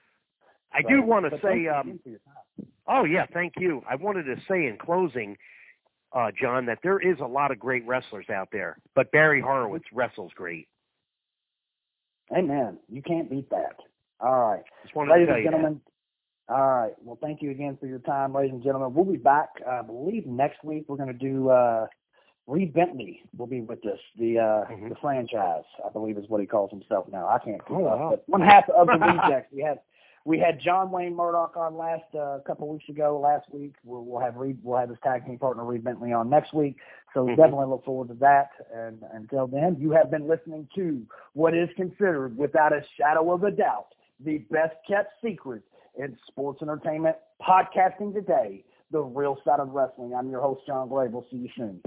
[0.73, 2.67] I So, do want to say, um, again for your time.
[2.89, 3.83] oh yeah, thank you.
[3.89, 5.37] I wanted to say in closing,
[6.13, 9.85] uh, John, that there is a lot of great wrestlers out there, but Barry Horowitz
[9.93, 10.67] wrestles great.
[12.37, 12.79] Amen.
[12.89, 13.77] You can't beat that.
[14.21, 14.63] All right.
[14.83, 15.81] Just wanted Ladies and you that.
[16.49, 16.93] All right.
[17.03, 18.93] Well, thank you again for your time, ladies and gentlemen.
[18.95, 20.85] We'll be back, I believe, next week.
[20.89, 21.87] We're going to do uh,
[22.47, 23.99] Reed Bentley will be with us.
[24.19, 24.91] The uh, Mhm.
[24.91, 27.27] the franchise, I believe, is what he calls himself now.
[27.29, 27.99] I can't keep Oh, up.
[27.99, 28.11] wow.
[28.11, 29.53] But one half of the rejects.
[29.53, 29.81] We had
[30.27, 33.19] we had John Wayne Murdoch on last uh, couple weeks ago.
[33.19, 34.59] Last week we'll, we'll have Reed.
[34.63, 36.77] We'll have his tag team partner Reed Bentley on next week.
[37.15, 37.37] So Mhm.
[37.37, 38.51] definitely look forward to that.
[38.75, 43.45] And until then, you have been listening to what is considered, without a shadow of
[43.45, 45.63] a doubt, the best kept secret
[45.99, 48.65] in sports entertainment podcasting today.
[48.91, 50.15] The real side of wrestling.
[50.15, 51.09] I'm your host, John Gray.
[51.09, 51.81] We'll see you soon.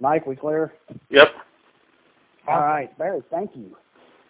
[0.00, 0.72] Mike, we clear?
[1.10, 1.28] Yep.
[2.48, 3.76] All right, Barry, thank you.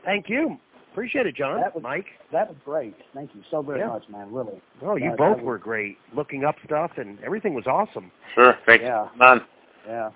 [0.05, 0.57] Thank you.
[0.93, 1.61] Appreciate it, John.
[1.61, 2.07] That was- Mike.
[2.33, 2.95] That was great.
[3.13, 3.89] Thank you so very Yeah.
[3.89, 4.33] much, man.
[4.33, 4.61] Really.
[4.81, 5.99] Oh, you That- both that were was- great.
[6.15, 8.11] Looking up stuff and everything was awesome.
[8.35, 8.55] Sure.
[8.65, 8.83] Thanks.
[8.85, 9.09] Yeah.
[9.17, 9.45] Man.
[9.87, 10.11] Yeah.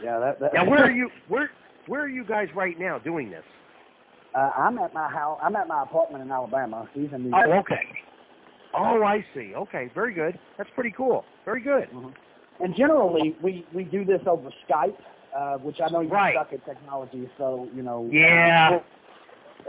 [0.00, 0.18] Yeah.
[0.20, 0.38] That.
[0.38, 1.10] that Now, where are you?
[1.28, 1.50] Where
[1.86, 3.44] Where are you guys right now doing this?
[4.34, 5.38] Uh, I'm at my house.
[5.42, 6.88] I'm at my apartment in Alabama.
[6.94, 7.66] He's in New Oh, York.
[7.70, 7.82] okay.
[8.74, 9.52] Oh, I see.
[9.54, 10.38] Okay, very good.
[10.56, 11.24] That's pretty cool.
[11.44, 11.88] Very good.
[12.60, 14.96] And generally, we we do this over Skype,
[15.36, 16.34] uh, which I know you Right.
[16.34, 18.08] suck at technology, so you know.
[18.10, 18.80] Yeah.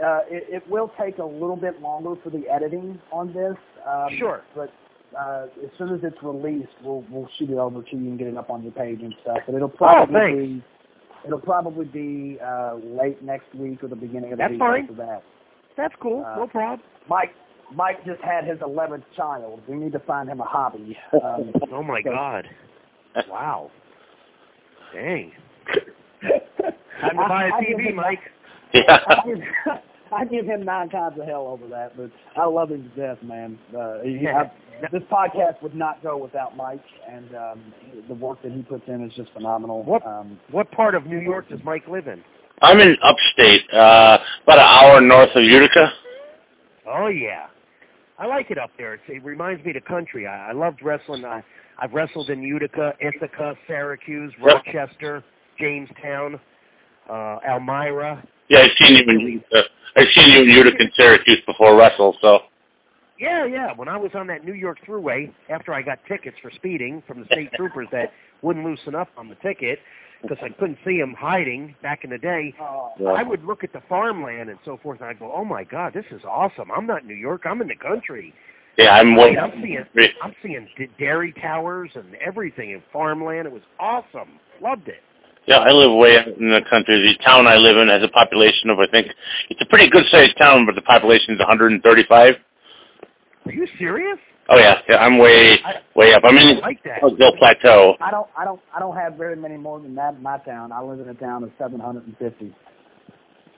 [0.02, 3.56] Uh, it, it will take a little bit longer for the editing on this.
[3.86, 4.42] Um, Sure.
[4.56, 4.72] But
[5.16, 8.28] uh, as soon as it's released, we'll we'll shoot it over to you and get
[8.28, 9.38] it up on your page and stuff.
[9.46, 10.64] But it'll probably Oh, be
[11.26, 14.82] it'll probably be uh, late next week or the beginning of the That's week fine.
[14.82, 15.22] after that.
[15.76, 16.24] That's cool.
[16.26, 16.80] Uh, no problem.
[17.08, 17.32] Mike
[17.74, 19.60] Mike just had his eleventh child.
[19.68, 20.96] We need to find him a hobby.
[21.14, 22.46] Um, Oh my so- God.
[23.28, 23.70] Wow.
[24.92, 25.32] Dang.
[26.22, 28.20] Time to buy a I- I give TV, Mike.
[28.74, 28.98] Yeah.
[30.14, 33.22] I give, him nine times of hell over that, but I love him to death,
[33.22, 33.58] man.
[33.76, 34.50] Uh, he, I,
[34.92, 37.74] this podcast would not go without Mike, and um,
[38.08, 39.82] the work that he puts in is just phenomenal.
[39.82, 42.22] What- Um, What part of New York does Mike live in?
[42.62, 45.92] I'm in upstate, uh, about an hour north of Utica.
[46.86, 47.46] Oh yeah,
[48.18, 48.94] I like it up there.
[48.94, 50.26] It's, it reminds me of the country.
[50.26, 51.24] I, I loved wrestling.
[51.24, 51.42] I,
[51.78, 54.46] I've wrestled in Utica, Ithaca, Syracuse, Yep.
[54.66, 55.24] Rochester,
[55.58, 56.38] Jamestown,
[57.10, 58.22] uh, Elmira.
[58.48, 59.62] Yeah, I've seen you in Utica.
[59.96, 62.40] I've seen you in Utica and Syracuse before wrestle, so.
[63.18, 63.72] Yeah, yeah.
[63.74, 67.20] When I was on that New York Thruway, after I got tickets for speeding from
[67.20, 68.12] the state troopers that
[68.42, 69.78] wouldn't loosen up on the ticket
[70.20, 73.72] because I couldn't see them hiding back in the day, uh, I would look at
[73.72, 76.70] the farmland and so forth, and I'd go, "Oh my God, this is awesome!
[76.70, 77.42] I'm not in New York.
[77.44, 78.34] I'm in the country.
[78.76, 79.84] Yeah, I'm I I'm seeing,
[80.22, 80.68] I'm seeing
[80.98, 83.46] dairy towers and everything in farmland.
[83.46, 84.40] It was awesome.
[84.60, 85.02] Loved it.
[85.46, 87.00] Yeah, I live way out in the country.
[87.00, 89.08] The town I live in has a population of, I think,
[89.50, 92.34] it's a pretty good sized town, but the population is 135.
[93.46, 94.18] Are you serious?
[94.48, 96.22] Oh yeah, yeah, I'm way, I, way up.
[96.24, 97.02] I'm in I like that.
[97.02, 97.96] Oakville Plateau.
[98.00, 100.70] I don't, I don't, I don't have very many more than that in my town.
[100.70, 102.54] I live in a town of 750.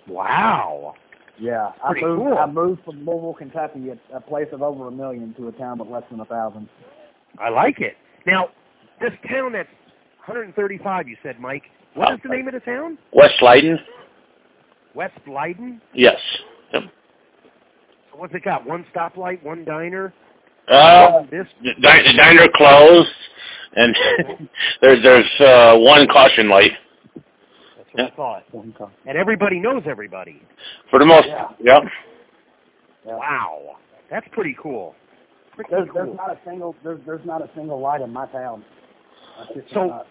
[0.08, 0.94] Wow.
[1.38, 2.22] Yeah, I moved.
[2.22, 2.38] cool.
[2.38, 5.78] I moved from Louisville, Kentucky, a, a place of over a million, to a town
[5.78, 6.68] with less than a thousand.
[7.38, 7.94] I like it.
[8.24, 8.48] Now,
[9.00, 9.68] this town that's
[10.26, 11.64] 135, you said, Mike.
[11.96, 12.98] What is the name of the town?
[13.12, 13.78] West Leyden?
[14.94, 15.80] West Leyden.
[15.94, 16.16] Yes.
[16.72, 16.82] Yep.
[18.14, 18.66] What's it got?
[18.66, 20.12] One stoplight, one diner.
[20.68, 21.46] Uh, This.
[21.62, 23.08] the, di- the diner closed,
[23.76, 23.94] and
[24.80, 26.72] there's there's uh, one caution light
[27.14, 28.42] That's what I thought.
[28.54, 28.92] Okay.
[29.06, 30.42] And everybody knows everybody.
[30.90, 31.28] for the most.
[31.28, 31.48] Yeah.
[31.62, 31.82] Yep.
[33.06, 33.16] Yeah.
[33.16, 33.76] Wow.
[34.10, 34.94] That's pretty cool.
[35.54, 36.04] Pretty There's, cool.
[36.04, 38.64] there's not a single there's there's not a single light in my town.
[39.38, 40.06] I kid you So- not.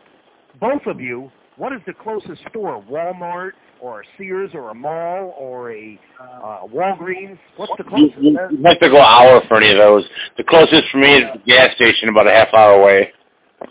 [0.60, 2.84] both of you, what is the closest store?
[2.90, 3.52] Walmart
[3.82, 7.38] or a Sears or a mall or a Uh, uh, Walgreens?
[7.58, 8.18] What's the closest?
[8.22, 10.06] you you have to go an hour for any of those.
[10.38, 13.12] The closest for me is the gas station, about a half hour away.
[13.62, 13.66] uh,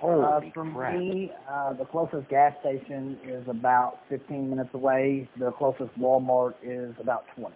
[0.00, 0.94] Holy for crap!
[0.94, 5.28] me, uh, the closest gas station is about 15 minutes away.
[5.38, 7.54] The closest Walmart is about 20.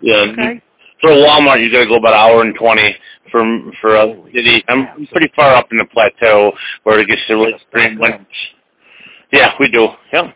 [0.00, 0.26] Yeah.
[0.32, 0.62] Okay.
[1.00, 2.94] For Walmart, you got to go about an hour and twenty.
[3.30, 3.42] For
[3.82, 6.52] for a city, I'm pretty far up in the plateau
[6.84, 8.26] where it gets to really Just pretty back much.
[9.32, 9.88] Yeah, we do.
[10.12, 10.32] Yeah.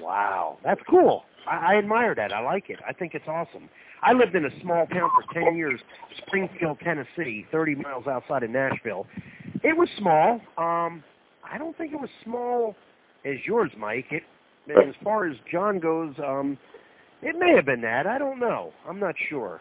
[0.00, 1.24] Wow, that's cool.
[1.46, 2.32] I, I admire that.
[2.32, 2.78] I like it.
[2.88, 3.68] I think it's awesome.
[4.02, 5.78] I lived in a small town for 10 years,
[6.26, 9.06] Springfield, Tennessee, 30 miles outside of Nashville.
[9.62, 10.40] It was small.
[10.56, 11.04] Um,
[11.44, 12.74] I don't think it was small
[13.24, 14.06] as yours, Mike.
[14.10, 14.22] It,
[14.70, 16.56] as far as John goes, um,
[17.22, 18.06] it may have been that.
[18.06, 18.72] I don't know.
[18.88, 19.60] I'm not sure.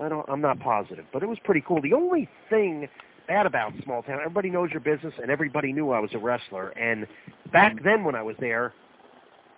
[0.00, 0.26] I don't.
[0.28, 1.82] I'm not positive, but it was pretty cool.
[1.82, 2.88] The only thing
[3.26, 6.70] bad about small town, everybody knows your business, and everybody knew I was a wrestler.
[6.70, 7.06] And
[7.52, 8.72] back then, when I was there,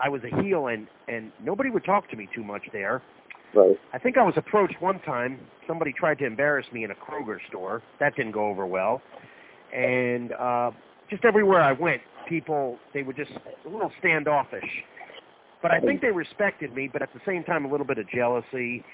[0.01, 3.03] I was a heel, and and nobody would talk to me too much there.
[3.55, 3.79] Right.
[3.93, 5.39] I think I was approached one time.
[5.67, 7.83] Somebody tried to embarrass me in a Kroger store.
[8.01, 9.01] That didn't go over well.
[9.75, 10.73] And uh,
[11.09, 13.31] just everywhere I went, people they were just
[13.65, 14.69] a little standoffish.
[15.63, 18.07] But I think they respected me, but at the same time, a little bit of
[18.11, 18.85] jealousy.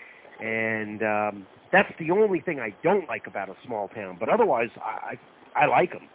[0.40, 4.16] And um, That's the only thing I don't like about a small town.
[4.18, 5.16] But otherwise, I
[5.56, 6.08] I, I like them.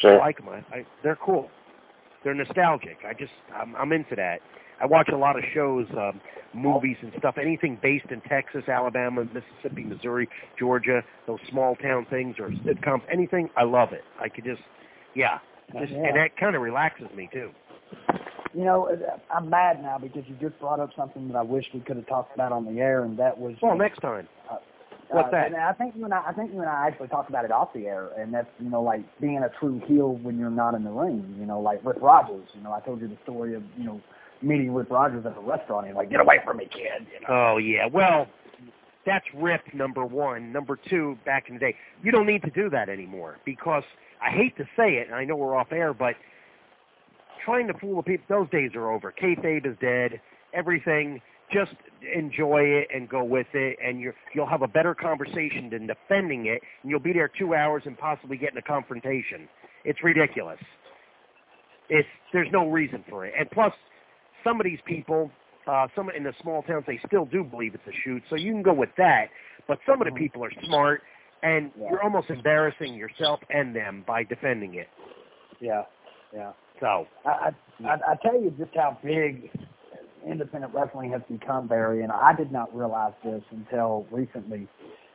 [0.00, 0.20] Sure.
[0.20, 0.48] I like them.
[0.48, 1.50] I, I, they're cool.
[2.24, 2.98] They're nostalgic.
[3.08, 4.40] I just I'm, I'm into that.
[4.80, 6.20] I watch a lot of shows, um,
[6.52, 7.36] movies and stuff.
[7.40, 13.48] Anything based in Texas, Alabama, Mississippi, Missouri, Georgia, those small town things or sitcoms, anything.
[13.56, 14.02] I love it.
[14.20, 14.60] I could just,
[15.14, 15.38] yeah,
[15.78, 16.04] just, Yeah.
[16.08, 17.50] and that kind of relaxes me too.
[18.54, 21.66] You know, uh, I'm mad now because you just brought up something that I wish
[21.74, 23.54] we could have talked about on the air, and that was.
[23.60, 24.28] Well, next time.
[25.10, 25.46] What's uh, that?
[25.46, 27.52] And I think you and I, I think you and I actually talked about it
[27.52, 30.74] off the air, and that's you know like being a true heel when you're not
[30.74, 31.34] in the ring.
[31.38, 32.48] You know, like Rip Rogers.
[32.54, 34.00] You know, I told you the story of you know
[34.42, 35.86] meeting Rip Rogers at a restaurant.
[35.86, 37.06] and like, get away from me, kid.
[37.12, 37.26] You know.
[37.28, 37.86] Oh yeah.
[37.92, 38.26] Well,
[39.04, 40.52] that's Rip number one.
[40.52, 43.84] Number two, back in the day, you don't need to do that anymore because
[44.20, 46.14] I hate to say it, and I know we're off air, but
[47.44, 49.12] trying to fool the people, those days are over.
[49.12, 50.20] Kayfabe is dead.
[50.52, 51.20] Everything.
[51.52, 51.72] Just
[52.14, 56.46] enjoy it and go with it, and you're, you'll have a better conversation than defending
[56.46, 59.48] it, and you'll be there two hours and possibly get in a confrontation.
[59.84, 60.58] It's ridiculous.
[61.88, 63.72] It's there's no reason for it, and plus,
[64.42, 65.30] some of these people
[65.66, 68.52] uh, some in the small towns they still do believe it's a shoot, so you
[68.52, 69.26] can go with that.
[69.66, 71.02] But some of the people are smart,
[71.42, 71.90] and Yeah.
[71.90, 74.88] you're almost embarrassing yourself and them by defending it.
[75.60, 75.84] Yeah,
[76.32, 76.52] yeah.
[76.80, 79.50] So I, I, I, I tell you just how big
[80.26, 84.68] independent wrestling has become, Barry, and I did not realize this until recently.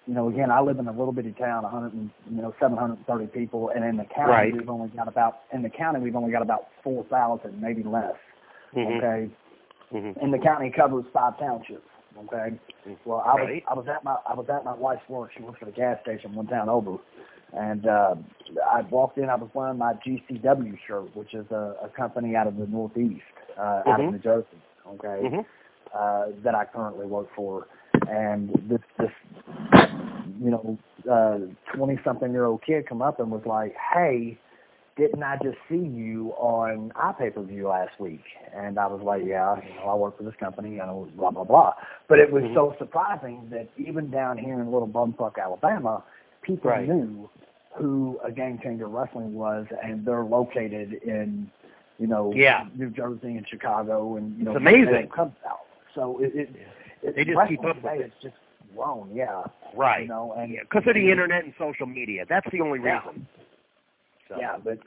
[0.07, 3.27] You know, again, I live in a little bitty town, 100 and, you know, 730
[3.27, 4.53] people, and in the county Right.
[4.53, 8.15] we've only got about in the county we've only got about 4,000, maybe less.
[8.73, 9.29] mhm, Okay,
[9.93, 10.15] mhm.
[10.21, 11.85] and the county covers five townships.
[12.25, 12.57] Okay.
[13.05, 13.63] Well, I was Right.
[13.67, 15.31] I was at my I was at my wife's work.
[15.33, 16.97] She works at a gas station one town over,
[17.53, 18.15] and uh,
[18.65, 19.29] I walked in.
[19.29, 23.21] I was wearing my GCW shirt, which is a, a company out of the Northeast,
[23.57, 24.07] uh, out Mhm.
[24.07, 24.47] of New Jersey.
[24.93, 25.27] Okay.
[25.27, 25.45] Mhm.
[25.93, 27.67] Uh, that I currently work for,
[28.07, 29.11] and this this
[30.39, 30.77] you know
[31.73, 34.37] twenty something year old kid come up and was like, "Hey."
[34.97, 38.23] Didn't I just see you on iPay per view last week?
[38.53, 41.31] And I was like, Yeah, you know, I work for this company, you know, blah
[41.31, 41.73] blah blah.
[42.09, 42.53] But it was Mhm.
[42.53, 46.03] so surprising that even down here in little bumfuck Alabama,
[46.41, 46.87] people Right.
[46.89, 47.29] knew
[47.75, 51.49] who a Game Changer Wrestling was, and they're located in,
[52.01, 52.65] you know, Yeah.
[52.75, 54.85] New Jersey and Chicago, and you know, It's amazing.
[54.91, 55.33] they don't.
[55.93, 56.49] So it, it,
[57.03, 58.05] it They just keep up with it.
[58.07, 58.35] is just
[58.75, 59.43] grown, yeah.
[59.75, 60.01] Right.
[60.03, 62.25] You know, and Because of the internet and social media.
[62.27, 63.05] That's the only Yeah.
[63.05, 63.27] reason.
[64.27, 64.37] So.
[64.39, 64.79] Yeah, but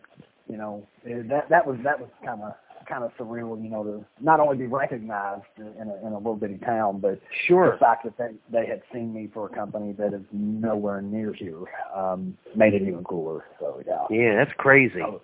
[0.49, 2.55] you know eh, that that was that was kind of
[2.89, 3.63] kind of surreal.
[3.63, 7.21] You know, to not only be recognized in a in a little bitty town, but
[7.47, 7.73] sure.
[7.73, 11.33] the fact that they they had seen me for a company that is nowhere near
[11.35, 11.59] here
[11.95, 13.45] um, made it even cooler.
[13.61, 15.03] So yeah, Yeah, that's crazy.
[15.03, 15.21] Oh,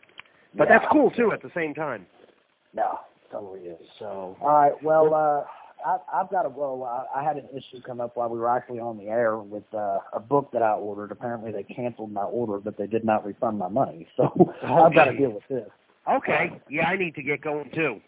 [0.55, 0.79] But yeah.
[0.79, 2.07] that's cool too at the same time.
[2.75, 2.93] Yeah,
[3.31, 3.87] totally is.
[3.99, 4.37] So.
[4.41, 4.83] All right.
[4.83, 5.45] Well, uh,
[5.87, 6.85] I, I've got a well.
[6.85, 9.65] I, I had an issue come up while we were actually on the air with
[9.75, 11.13] uh, a book that I ordered.
[11.13, 14.07] Apparently, they canceled my order, but they did not refund my money.
[14.17, 15.69] So I've got to deal with this.
[16.11, 16.61] Okay.
[16.69, 18.01] Yeah, I need to get going too.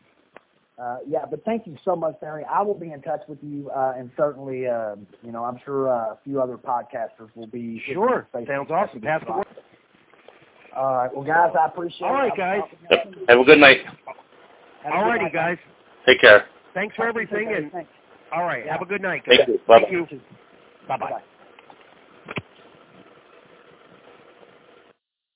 [0.78, 2.44] Uh, yeah, but thank you so much, Barry.
[2.44, 5.88] I will be in touch with you, uh, and certainly, uh, you know, I'm sure
[5.88, 7.82] uh, a few other podcasters will be.
[7.92, 8.26] Sure.
[8.46, 9.00] Sounds awesome.
[9.00, 9.46] Pass the word.
[10.76, 11.14] All right.
[11.14, 12.18] Well, guys, I appreciate All it.
[12.18, 12.60] right, I'll guys.
[12.60, 13.28] talk with you Yep.
[13.28, 13.78] Have a good night.
[14.84, 15.58] Have a good guys.
[16.06, 16.46] Take care.
[16.74, 17.90] Thanks for everything, and Thanks.
[18.34, 18.64] all right.
[18.64, 18.72] Yeah.
[18.72, 19.38] Have a good night, guys.
[19.38, 19.58] Thank you.
[19.68, 19.86] Bye-bye.
[19.90, 20.20] Thank you.
[20.88, 21.10] Bye bye.
[21.10, 21.22] Bye-bye.